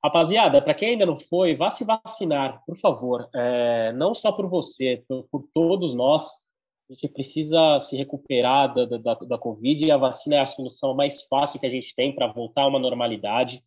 Rapaziada, 0.04 0.60
para 0.60 0.74
quem 0.74 0.90
ainda 0.90 1.06
não 1.06 1.16
foi, 1.16 1.56
vá 1.56 1.70
se 1.70 1.84
vacinar, 1.84 2.62
por 2.66 2.76
favor. 2.76 3.26
É, 3.34 3.92
não 3.92 4.14
só 4.14 4.30
por 4.30 4.46
você, 4.46 5.02
por, 5.08 5.26
por, 5.30 5.48
todos 5.54 5.94
nós. 5.94 6.32
A 6.90 6.92
gente 6.92 7.08
precisa 7.08 7.78
se 7.78 7.96
recuperar 7.96 8.74
da, 8.74 8.84
da, 8.84 9.14
da 9.14 9.38
Covid 9.38 9.82
e 9.82 9.90
a 9.90 9.96
vacina 9.96 10.36
é 10.36 10.40
a 10.40 10.46
solução 10.46 10.94
mais 10.94 11.22
fácil 11.22 11.58
que 11.58 11.66
a 11.66 11.70
gente 11.70 11.94
tem 11.94 12.14
para 12.14 12.30
voltar 12.30 12.64
a 12.64 12.68
uma 12.68 12.78
normalidade. 12.78 13.64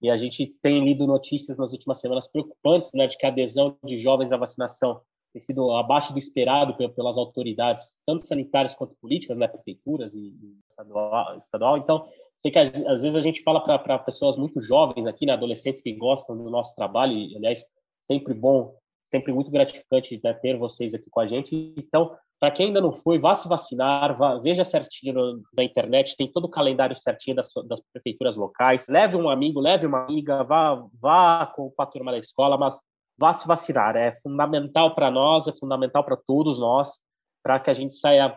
E 0.00 0.10
a 0.10 0.16
gente 0.16 0.48
tem 0.60 0.84
lido 0.84 1.06
notícias 1.06 1.58
nas 1.58 1.70
últimas 1.72 2.00
semanas 2.00 2.26
preocupantes 2.26 2.90
né, 2.92 3.06
de 3.06 3.16
que 3.16 3.24
a 3.24 3.28
adesão 3.28 3.76
de 3.84 3.96
jovens 3.98 4.32
à 4.32 4.36
vacinação 4.36 5.00
tem 5.32 5.40
sido 5.40 5.70
abaixo 5.72 6.12
do 6.12 6.18
esperado 6.18 6.76
pelas 6.90 7.16
autoridades, 7.16 7.98
tanto 8.06 8.26
sanitárias 8.26 8.74
quanto 8.74 8.94
políticas, 9.00 9.38
né, 9.38 9.48
prefeituras 9.48 10.12
e, 10.14 10.32
estadual, 10.68 11.38
estadual. 11.38 11.78
Então, 11.78 12.06
sei 12.36 12.50
que 12.50 12.58
às, 12.58 13.02
vezes 13.02 13.16
a 13.16 13.20
gente 13.20 13.42
fala 13.42 13.60
para 13.60 13.98
pessoas 13.98 14.36
muito 14.36 14.60
jovens 14.60 15.06
aqui, 15.06 15.24
né, 15.24 15.32
adolescentes 15.32 15.80
que 15.80 15.92
gostam 15.94 16.36
do 16.36 16.50
nosso 16.50 16.76
trabalho, 16.76 17.12
e, 17.12 17.34
aliás, 17.36 17.64
sempre 18.00 18.34
bom, 18.34 18.74
sempre 19.02 19.32
muito 19.32 19.50
gratificante 19.50 20.20
né, 20.22 20.34
ter 20.34 20.58
vocês 20.58 20.92
aqui 20.92 21.08
com 21.10 21.20
a 21.20 21.26
gente. 21.26 21.74
Então, 21.78 22.14
para 22.38 22.50
quem 22.50 22.66
ainda 22.66 22.80
não 22.80 22.92
foi, 22.92 23.18
vá 23.18 23.34
se 23.34 23.48
vacinar, 23.48 24.18
vá, 24.18 24.36
veja 24.38 24.64
certinho 24.64 25.40
na 25.56 25.62
internet, 25.62 26.16
tem 26.16 26.30
todo 26.30 26.44
o 26.44 26.50
calendário 26.50 26.94
certinho 26.96 27.36
das, 27.36 27.50
das, 27.68 27.80
prefeituras 27.92 28.36
locais. 28.36 28.86
Leve 28.88 29.16
um 29.16 29.30
amigo, 29.30 29.60
leve 29.60 29.86
uma 29.86 30.04
amiga, 30.04 30.42
vá, 30.42 30.84
vá 31.00 31.46
com 31.54 31.72
a 31.78 31.86
turma 31.86 32.10
da 32.10 32.18
escola, 32.18 32.58
mas 32.58 32.80
vá 33.18 33.32
se 33.32 33.46
vacinar. 33.46 33.96
É 33.96 34.12
fundamental 34.12 34.94
para 34.94 35.10
nós, 35.10 35.46
é 35.48 35.52
fundamental 35.52 36.04
para 36.04 36.16
todos 36.16 36.60
nós, 36.60 37.00
para 37.42 37.58
que 37.58 37.70
a 37.70 37.74
gente 37.74 37.94
saia 37.94 38.36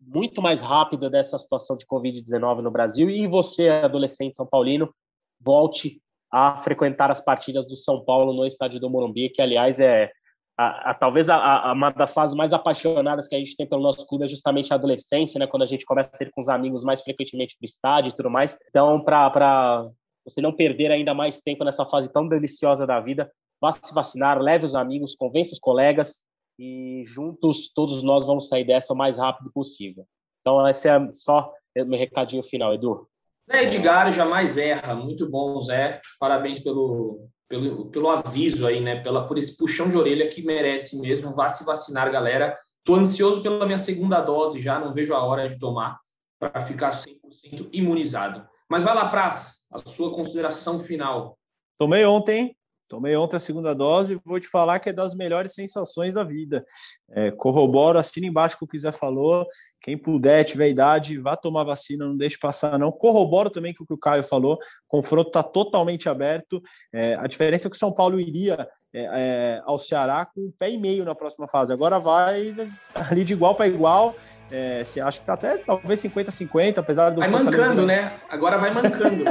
muito 0.00 0.42
mais 0.42 0.60
rápido 0.60 1.08
dessa 1.08 1.38
situação 1.38 1.76
de 1.76 1.86
Covid-19 1.86 2.60
no 2.60 2.70
Brasil 2.70 3.08
e 3.08 3.26
você, 3.26 3.68
adolescente 3.68 4.36
São 4.36 4.46
Paulino, 4.46 4.94
volte 5.40 6.00
a 6.30 6.56
frequentar 6.56 7.10
as 7.10 7.20
partidas 7.20 7.66
do 7.66 7.76
São 7.76 8.04
Paulo 8.04 8.32
no 8.32 8.46
estádio 8.46 8.80
do 8.80 8.90
Morumbi, 8.90 9.30
que 9.30 9.40
aliás 9.40 9.80
é 9.80 10.10
a, 10.56 10.90
a, 10.90 10.94
talvez 10.94 11.28
a, 11.28 11.72
uma 11.72 11.90
das 11.90 12.12
fases 12.14 12.36
mais 12.36 12.52
apaixonadas 12.52 13.26
que 13.26 13.34
a 13.34 13.38
gente 13.38 13.56
tem 13.56 13.68
pelo 13.68 13.82
nosso 13.82 14.06
clube 14.06 14.24
é 14.24 14.28
justamente 14.28 14.72
a 14.72 14.76
adolescência, 14.76 15.38
né? 15.38 15.46
Quando 15.46 15.64
a 15.64 15.66
gente 15.66 15.84
começa 15.84 16.10
a 16.20 16.24
ir 16.24 16.30
com 16.30 16.40
os 16.40 16.48
amigos 16.48 16.84
mais 16.84 17.02
frequentemente 17.02 17.56
para 17.58 17.64
o 17.64 17.66
estádio 17.66 18.10
e 18.10 18.14
tudo 18.14 18.30
mais. 18.30 18.56
Então, 18.68 19.02
para 19.02 19.88
você 20.24 20.40
não 20.40 20.52
perder 20.52 20.90
ainda 20.92 21.12
mais 21.12 21.40
tempo 21.40 21.64
nessa 21.64 21.84
fase 21.84 22.12
tão 22.12 22.28
deliciosa 22.28 22.86
da 22.86 23.00
vida, 23.00 23.30
vá 23.60 23.72
se 23.72 23.94
vacinar, 23.94 24.38
leve 24.38 24.64
os 24.66 24.74
amigos, 24.74 25.14
convença 25.14 25.52
os 25.52 25.58
colegas 25.58 26.22
e 26.58 27.02
juntos 27.06 27.70
todos 27.74 28.02
nós 28.02 28.26
vamos 28.26 28.48
sair 28.48 28.64
dessa 28.64 28.92
o 28.92 28.96
mais 28.96 29.18
rápido 29.18 29.50
possível. 29.52 30.06
Então, 30.40 30.66
esse 30.68 30.88
é 30.88 31.10
só 31.10 31.52
o 31.76 31.84
meu 31.84 31.98
recadinho 31.98 32.42
final, 32.42 32.74
Edu. 32.74 33.08
Zé 33.50 33.64
Edgar 33.64 34.10
jamais 34.12 34.56
erra. 34.56 34.94
Muito 34.94 35.28
bom, 35.28 35.58
Zé. 35.60 36.00
Parabéns 36.18 36.60
pelo, 36.60 37.28
pelo, 37.48 37.86
pelo 37.90 38.10
aviso 38.10 38.66
aí, 38.66 38.80
né? 38.80 39.02
Pela, 39.02 39.26
por 39.26 39.38
esse 39.38 39.56
puxão 39.56 39.88
de 39.88 39.96
orelha 39.96 40.28
que 40.28 40.42
merece 40.42 41.00
mesmo. 41.00 41.34
Vá 41.34 41.48
se 41.48 41.64
vacinar, 41.64 42.10
galera. 42.10 42.56
Estou 42.78 42.96
ansioso 42.96 43.42
pela 43.42 43.64
minha 43.64 43.78
segunda 43.78 44.20
dose 44.20 44.60
já, 44.60 44.78
não 44.78 44.92
vejo 44.92 45.14
a 45.14 45.24
hora 45.24 45.48
de 45.48 45.58
tomar 45.58 45.98
para 46.38 46.60
ficar 46.66 46.90
100% 46.90 47.70
imunizado. 47.72 48.46
Mas 48.68 48.82
vai 48.82 48.94
lá, 48.94 49.08
Praz, 49.08 49.66
a 49.72 49.78
sua 49.78 50.12
consideração 50.12 50.78
final. 50.78 51.38
Tomei 51.78 52.04
ontem, 52.04 52.54
Tomei 52.94 53.16
ontem 53.16 53.36
a 53.36 53.40
segunda 53.40 53.74
dose 53.74 54.14
e 54.14 54.20
vou 54.24 54.38
te 54.38 54.46
falar 54.46 54.78
que 54.78 54.88
é 54.88 54.92
das 54.92 55.16
melhores 55.16 55.52
sensações 55.52 56.14
da 56.14 56.22
vida. 56.22 56.64
É, 57.10 57.32
corroboro, 57.32 57.98
assina 57.98 58.28
embaixo 58.28 58.56
que 58.56 58.76
o 58.76 58.80
Zé 58.80 58.92
falou. 58.92 59.44
Quem 59.80 59.98
puder, 59.98 60.44
tiver 60.44 60.68
idade, 60.68 61.18
vá 61.18 61.36
tomar 61.36 61.64
vacina, 61.64 62.06
não 62.06 62.16
deixe 62.16 62.38
passar, 62.38 62.78
não. 62.78 62.92
Corroboro 62.92 63.50
também 63.50 63.74
com 63.74 63.82
o 63.82 63.86
que 63.86 63.94
o 63.94 63.98
Caio 63.98 64.22
falou. 64.22 64.54
O 64.54 64.58
confronto 64.86 65.28
está 65.28 65.42
totalmente 65.42 66.08
aberto. 66.08 66.62
É, 66.92 67.16
a 67.16 67.26
diferença 67.26 67.66
é 67.66 67.70
que 67.70 67.74
o 67.74 67.78
São 67.78 67.90
Paulo 67.90 68.20
iria 68.20 68.68
é, 68.92 69.02
é, 69.02 69.62
ao 69.64 69.76
Ceará 69.76 70.24
com 70.24 70.42
um 70.42 70.52
pé 70.56 70.70
e 70.70 70.78
meio 70.78 71.04
na 71.04 71.16
próxima 71.16 71.48
fase. 71.48 71.72
Agora 71.72 71.98
vai 71.98 72.54
ali 72.94 73.24
de 73.24 73.32
igual 73.32 73.56
para 73.56 73.66
igual 73.66 74.14
é, 74.54 74.84
você 74.84 75.00
acha 75.00 75.18
que 75.18 75.26
tá 75.26 75.32
até 75.32 75.58
talvez 75.58 76.00
50-50, 76.00 76.78
apesar 76.78 77.10
do. 77.10 77.18
Vai 77.18 77.28
mancando, 77.28 77.84
né? 77.84 78.20
Agora 78.28 78.56
vai 78.56 78.72
mancando. 78.72 79.24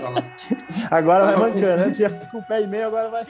agora 0.91 1.25
vai 1.27 1.37
mancando. 1.37 1.83
Antes 1.83 1.99
ia 2.01 2.09
com 2.09 2.39
o 2.39 2.43
pé 2.43 2.63
e 2.63 2.67
meio, 2.67 2.87
agora 2.87 3.09
vai 3.09 3.25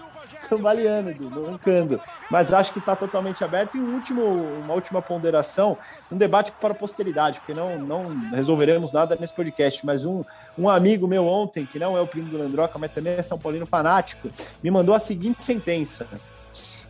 cambaleando, 0.50 1.14
mancando. 1.30 2.02
Mas 2.32 2.52
acho 2.52 2.74
que 2.74 2.80
está 2.80 2.96
totalmente 2.96 3.44
aberto. 3.44 3.78
E 3.78 3.80
um 3.80 3.94
último, 3.94 4.24
uma 4.24 4.74
última 4.74 5.04
ponderação, 5.04 5.78
um 6.12 6.18
debate 6.18 6.52
para 6.54 6.72
a 6.72 6.76
posteridade, 6.76 7.40
porque 7.40 7.54
não, 7.54 7.78
não 7.78 8.32
resolveremos 8.32 8.92
nada 8.92 9.16
nesse 9.20 9.36
podcast. 9.36 9.86
Mas 9.86 10.04
um, 10.04 10.24
um 10.58 10.68
amigo 10.68 11.08
meu 11.08 11.28
ontem, 11.28 11.64
que 11.64 11.78
não 11.78 11.96
é 11.96 12.02
o 12.02 12.08
primo 12.08 12.28
do 12.28 12.40
Landroca, 12.40 12.80
mas 12.80 12.92
também 12.92 13.14
é 13.14 13.22
São 13.22 13.38
Paulino 13.38 13.68
fanático, 13.68 14.30
me 14.64 14.72
mandou 14.72 14.96
a 14.96 15.00
seguinte 15.00 15.44
sentença. 15.44 16.08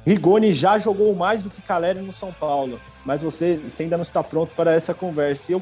Rigoni 0.06 0.54
já 0.54 0.78
jogou 0.78 1.16
mais 1.16 1.44
do 1.44 1.50
que 1.50 1.62
Caleri 1.62 2.00
no 2.00 2.14
São 2.14 2.32
Paulo, 2.34 2.80
mas 3.06 3.22
você, 3.22 3.58
você 3.58 3.84
ainda 3.84 3.98
não 3.98 4.02
está 4.02 4.22
pronto 4.22 4.52
para 4.56 4.74
essa 4.74 4.94
conversa. 4.94 5.52
E 5.52 5.56
eu 5.56 5.62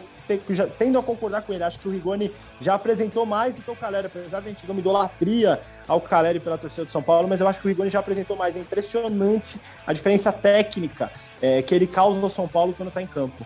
já, 0.49 0.65
tendo 0.65 0.97
a 0.97 1.03
concordar 1.03 1.41
com 1.41 1.53
ele, 1.53 1.63
acho 1.63 1.79
que 1.79 1.87
o 1.87 1.91
Rigoni 1.91 2.31
já 2.59 2.75
apresentou 2.75 3.25
mais 3.25 3.53
do 3.53 3.61
que 3.61 3.69
o 3.69 3.75
Caleri, 3.75 4.07
apesar 4.07 4.39
de 4.39 4.47
a 4.47 4.49
gente 4.49 4.65
dar 4.65 4.71
uma 4.71 4.79
idolatria 4.79 5.59
ao 5.87 5.99
Caleri 5.99 6.39
pela 6.39 6.57
torcida 6.57 6.85
do 6.85 6.91
São 6.91 7.03
Paulo, 7.03 7.27
mas 7.27 7.39
eu 7.39 7.47
acho 7.47 7.59
que 7.59 7.67
o 7.67 7.69
Rigoni 7.69 7.89
já 7.89 7.99
apresentou 7.99 8.35
mais. 8.35 8.55
É 8.55 8.59
impressionante 8.59 9.59
a 9.85 9.93
diferença 9.93 10.31
técnica 10.31 11.11
é, 11.41 11.61
que 11.61 11.75
ele 11.75 11.87
causa 11.87 12.19
no 12.19 12.29
São 12.29 12.47
Paulo 12.47 12.73
quando 12.75 12.89
está 12.89 13.01
em 13.01 13.07
campo. 13.07 13.45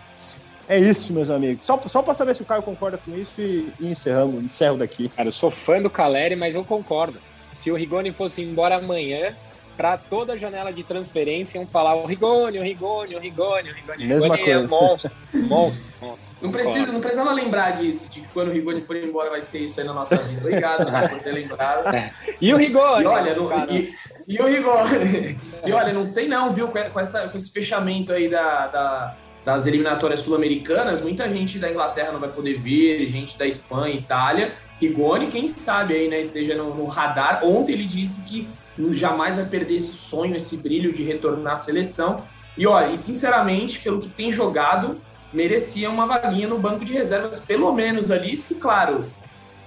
É 0.68 0.78
isso, 0.78 1.12
meus 1.12 1.30
amigos. 1.30 1.64
Só, 1.64 1.80
só 1.86 2.02
para 2.02 2.14
saber 2.14 2.34
se 2.34 2.42
o 2.42 2.44
Caio 2.44 2.62
concorda 2.62 2.98
com 2.98 3.14
isso 3.14 3.40
e, 3.40 3.72
e 3.78 3.90
encerramos, 3.90 4.42
encerro 4.42 4.76
daqui. 4.76 5.08
Cara, 5.10 5.28
eu 5.28 5.32
sou 5.32 5.50
fã 5.50 5.80
do 5.80 5.88
Caleri, 5.88 6.34
mas 6.34 6.54
eu 6.54 6.64
concordo. 6.64 7.18
Se 7.54 7.70
o 7.70 7.76
Rigoni 7.76 8.12
fosse 8.12 8.42
embora 8.42 8.76
amanhã, 8.76 9.32
para 9.76 9.96
toda 9.96 10.32
a 10.32 10.36
janela 10.36 10.72
de 10.72 10.82
transferência, 10.82 11.58
iam 11.58 11.66
falar 11.66 11.94
o 11.94 12.06
Rigoni, 12.06 12.58
o 12.58 12.62
Rigoni, 12.62 13.14
o 13.14 13.18
Rigoni, 13.18 13.70
o 13.70 13.74
Rigoni. 13.74 14.04
Mesma 14.04 14.36
Rigoni 14.36 14.44
coisa. 14.44 14.74
É 14.74 14.80
monstro, 14.80 15.12
monstro, 15.32 15.82
monstro. 16.00 16.26
Não 16.40 16.50
precisa, 16.52 16.92
não 16.92 17.00
precisava 17.00 17.32
lembrar 17.32 17.70
disso, 17.70 18.10
de 18.10 18.20
que 18.20 18.28
quando 18.28 18.48
o 18.48 18.52
Rigoni 18.52 18.80
for 18.80 18.96
embora 18.96 19.30
vai 19.30 19.42
ser 19.42 19.60
isso 19.60 19.80
aí 19.80 19.86
na 19.86 19.94
nossa 19.94 20.16
vida. 20.16 20.40
Obrigado 20.40 20.90
né, 20.90 21.08
por 21.08 21.18
ter 21.22 21.32
lembrado. 21.32 21.94
É. 21.94 22.10
E 22.40 22.52
o 22.52 22.56
Rigoni? 22.56 23.04
E 23.04 23.06
olha, 23.06 23.34
no, 23.34 23.50
e, 23.72 23.94
e, 24.28 24.38
o 24.38 24.46
Rigoni. 24.46 25.38
E 25.64 25.72
olha, 25.72 25.92
não 25.92 26.04
sei 26.04 26.28
não, 26.28 26.52
viu, 26.52 26.68
com, 26.68 27.00
essa, 27.00 27.28
com 27.28 27.36
esse 27.36 27.50
fechamento 27.50 28.12
aí 28.12 28.28
da, 28.28 28.66
da 28.66 29.16
das 29.46 29.64
eliminatórias 29.64 30.22
sul-americanas, 30.22 31.00
muita 31.00 31.30
gente 31.30 31.56
da 31.60 31.70
Inglaterra 31.70 32.10
não 32.10 32.18
vai 32.18 32.28
poder 32.28 32.58
vir, 32.58 33.06
gente 33.08 33.38
da 33.38 33.46
Espanha, 33.46 33.94
Itália. 33.94 34.50
Rigoni, 34.80 35.28
quem 35.28 35.46
sabe 35.46 35.94
aí, 35.94 36.08
né, 36.08 36.20
esteja 36.20 36.56
no, 36.56 36.74
no 36.74 36.86
radar. 36.86 37.44
Ontem 37.44 37.74
ele 37.74 37.84
disse 37.84 38.22
que 38.22 38.48
jamais 38.92 39.36
vai 39.36 39.46
perder 39.46 39.74
esse 39.74 39.92
sonho, 39.96 40.36
esse 40.36 40.56
brilho 40.56 40.92
de 40.92 41.02
retornar 41.02 41.54
à 41.54 41.56
seleção. 41.56 42.22
E 42.56 42.66
olha, 42.66 42.92
e 42.92 42.96
sinceramente, 42.96 43.80
pelo 43.80 44.00
que 44.00 44.08
tem 44.08 44.32
jogado, 44.32 44.98
merecia 45.32 45.90
uma 45.90 46.06
vaguinha 46.06 46.48
no 46.48 46.58
banco 46.58 46.84
de 46.84 46.92
reservas, 46.92 47.40
pelo 47.40 47.72
menos 47.72 48.10
ali, 48.10 48.36
se 48.36 48.56
claro, 48.56 49.04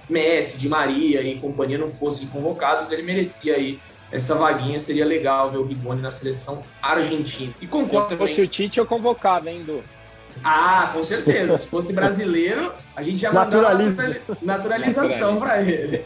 Messi, 0.08 0.58
Di 0.58 0.68
Maria 0.68 1.22
e 1.22 1.38
companhia 1.38 1.78
não 1.78 1.90
fossem 1.90 2.26
convocados, 2.26 2.90
ele 2.90 3.02
merecia 3.02 3.54
aí 3.54 3.78
essa 4.10 4.34
vaguinha, 4.34 4.80
seria 4.80 5.06
legal 5.06 5.48
ver 5.50 5.58
o 5.58 5.64
Rigoni 5.64 6.02
na 6.02 6.10
seleção 6.10 6.60
argentina. 6.82 7.52
E 7.60 7.66
concordo. 7.66 8.08
Se 8.08 8.16
fosse 8.16 8.42
o 8.42 8.48
Tite, 8.48 8.78
eu 8.78 8.86
convocava, 8.86 9.48
hein, 9.48 9.62
Du? 9.62 9.80
Ah, 10.42 10.90
com 10.92 11.02
certeza. 11.02 11.58
Se 11.58 11.66
fosse 11.66 11.92
brasileiro, 11.92 12.72
a 12.96 13.02
gente 13.02 13.18
já 13.18 13.32
Naturaliza. 13.32 14.16
naturalização 14.42 15.36
para 15.38 15.60
ele. 15.62 16.04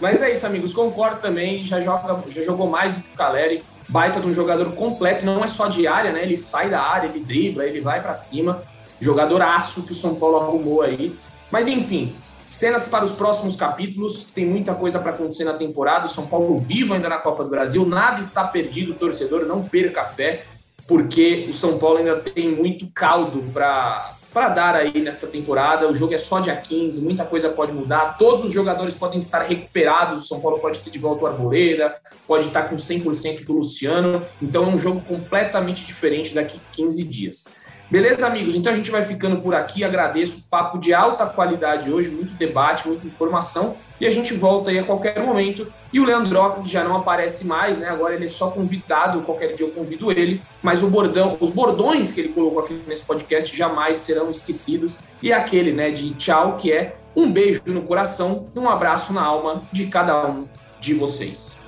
Mas 0.00 0.20
é 0.22 0.32
isso, 0.32 0.46
amigos. 0.46 0.72
Concordo 0.72 1.20
também. 1.20 1.64
Já, 1.64 1.80
joga, 1.80 2.22
já 2.28 2.42
jogou 2.42 2.68
mais 2.68 2.94
do 2.94 3.00
que 3.00 3.08
o 3.12 3.16
Caleri. 3.16 3.62
Baita 3.88 4.20
de 4.20 4.26
um 4.26 4.32
jogador 4.32 4.70
completo, 4.72 5.26
não 5.26 5.42
é 5.42 5.48
só 5.48 5.66
de 5.66 5.86
área, 5.86 6.12
né? 6.12 6.22
Ele 6.22 6.36
sai 6.36 6.70
da 6.70 6.80
área, 6.80 7.08
ele 7.08 7.20
dribla, 7.20 7.64
ele 7.64 7.80
vai 7.80 8.00
para 8.00 8.14
cima. 8.14 8.62
Jogador 9.00 9.42
aço 9.42 9.82
que 9.82 9.92
o 9.92 9.96
São 9.96 10.14
Paulo 10.14 10.36
arrumou 10.36 10.82
aí. 10.82 11.12
Mas 11.50 11.66
enfim, 11.66 12.14
cenas 12.50 12.86
para 12.86 13.04
os 13.04 13.12
próximos 13.12 13.56
capítulos. 13.56 14.24
Tem 14.24 14.46
muita 14.46 14.74
coisa 14.74 14.98
para 14.98 15.10
acontecer 15.10 15.44
na 15.44 15.54
temporada. 15.54 16.06
O 16.06 16.08
São 16.08 16.26
Paulo 16.26 16.56
vivo 16.58 16.94
ainda 16.94 17.08
na 17.08 17.18
Copa 17.18 17.42
do 17.42 17.50
Brasil. 17.50 17.84
Nada 17.86 18.20
está 18.20 18.44
perdido, 18.44 18.94
torcedor. 18.94 19.46
Não 19.46 19.62
perca 19.62 20.04
fé 20.04 20.44
porque 20.90 21.46
o 21.48 21.52
São 21.52 21.78
Paulo 21.78 21.98
ainda 21.98 22.16
tem 22.16 22.50
muito 22.50 22.90
caldo 22.92 23.44
para 23.52 24.16
para 24.32 24.48
dar 24.48 24.76
aí 24.76 25.00
nesta 25.00 25.26
temporada. 25.26 25.88
O 25.88 25.94
jogo 25.94 26.14
é 26.14 26.18
só 26.18 26.38
dia 26.38 26.54
15, 26.54 27.02
muita 27.02 27.24
coisa 27.24 27.48
pode 27.48 27.72
mudar. 27.72 28.16
Todos 28.16 28.44
os 28.44 28.52
jogadores 28.52 28.94
podem 28.94 29.18
estar 29.18 29.42
recuperados. 29.42 30.22
O 30.22 30.28
São 30.28 30.40
Paulo 30.40 30.60
pode 30.60 30.78
ter 30.78 30.90
de 30.90 31.00
volta 31.00 31.24
o 31.24 31.26
Arboleda, 31.26 31.96
pode 32.28 32.46
estar 32.46 32.68
com 32.68 32.76
100% 32.76 33.44
do 33.44 33.54
Luciano. 33.54 34.22
Então 34.40 34.64
é 34.64 34.66
um 34.68 34.78
jogo 34.78 35.00
completamente 35.00 35.84
diferente 35.84 36.32
daqui 36.32 36.60
15 36.72 37.02
dias. 37.02 37.44
Beleza, 37.90 38.24
amigos? 38.24 38.54
Então 38.54 38.72
a 38.72 38.76
gente 38.76 38.88
vai 38.88 39.04
ficando 39.04 39.42
por 39.42 39.52
aqui. 39.52 39.82
Agradeço 39.82 40.38
o 40.38 40.42
papo 40.42 40.78
de 40.78 40.94
alta 40.94 41.26
qualidade 41.26 41.92
hoje, 41.92 42.08
muito 42.08 42.32
debate, 42.34 42.86
muita 42.86 43.04
informação. 43.04 43.74
E 44.00 44.06
a 44.06 44.10
gente 44.12 44.32
volta 44.32 44.70
aí 44.70 44.78
a 44.78 44.84
qualquer 44.84 45.18
momento. 45.20 45.66
E 45.92 45.98
o 45.98 46.04
Leandro, 46.04 46.62
que 46.62 46.70
já 46.70 46.84
não 46.84 46.96
aparece 46.96 47.44
mais, 47.48 47.78
né? 47.78 47.88
Agora 47.88 48.14
ele 48.14 48.26
é 48.26 48.28
só 48.28 48.48
convidado, 48.48 49.22
qualquer 49.22 49.56
dia 49.56 49.66
eu 49.66 49.72
convido 49.72 50.12
ele. 50.12 50.40
Mas 50.62 50.84
o 50.84 50.86
bordão, 50.86 51.36
os 51.40 51.50
bordões 51.50 52.12
que 52.12 52.20
ele 52.20 52.28
colocou 52.28 52.60
aqui 52.60 52.80
nesse 52.86 53.04
podcast 53.04 53.56
jamais 53.56 53.96
serão 53.96 54.30
esquecidos. 54.30 55.00
E 55.20 55.32
aquele, 55.32 55.72
né, 55.72 55.90
de 55.90 56.14
tchau, 56.14 56.56
que 56.56 56.72
é 56.72 56.94
um 57.16 57.32
beijo 57.32 57.60
no 57.66 57.82
coração 57.82 58.46
e 58.54 58.58
um 58.58 58.68
abraço 58.68 59.12
na 59.12 59.22
alma 59.22 59.62
de 59.72 59.86
cada 59.86 60.28
um 60.28 60.46
de 60.80 60.94
vocês. 60.94 61.59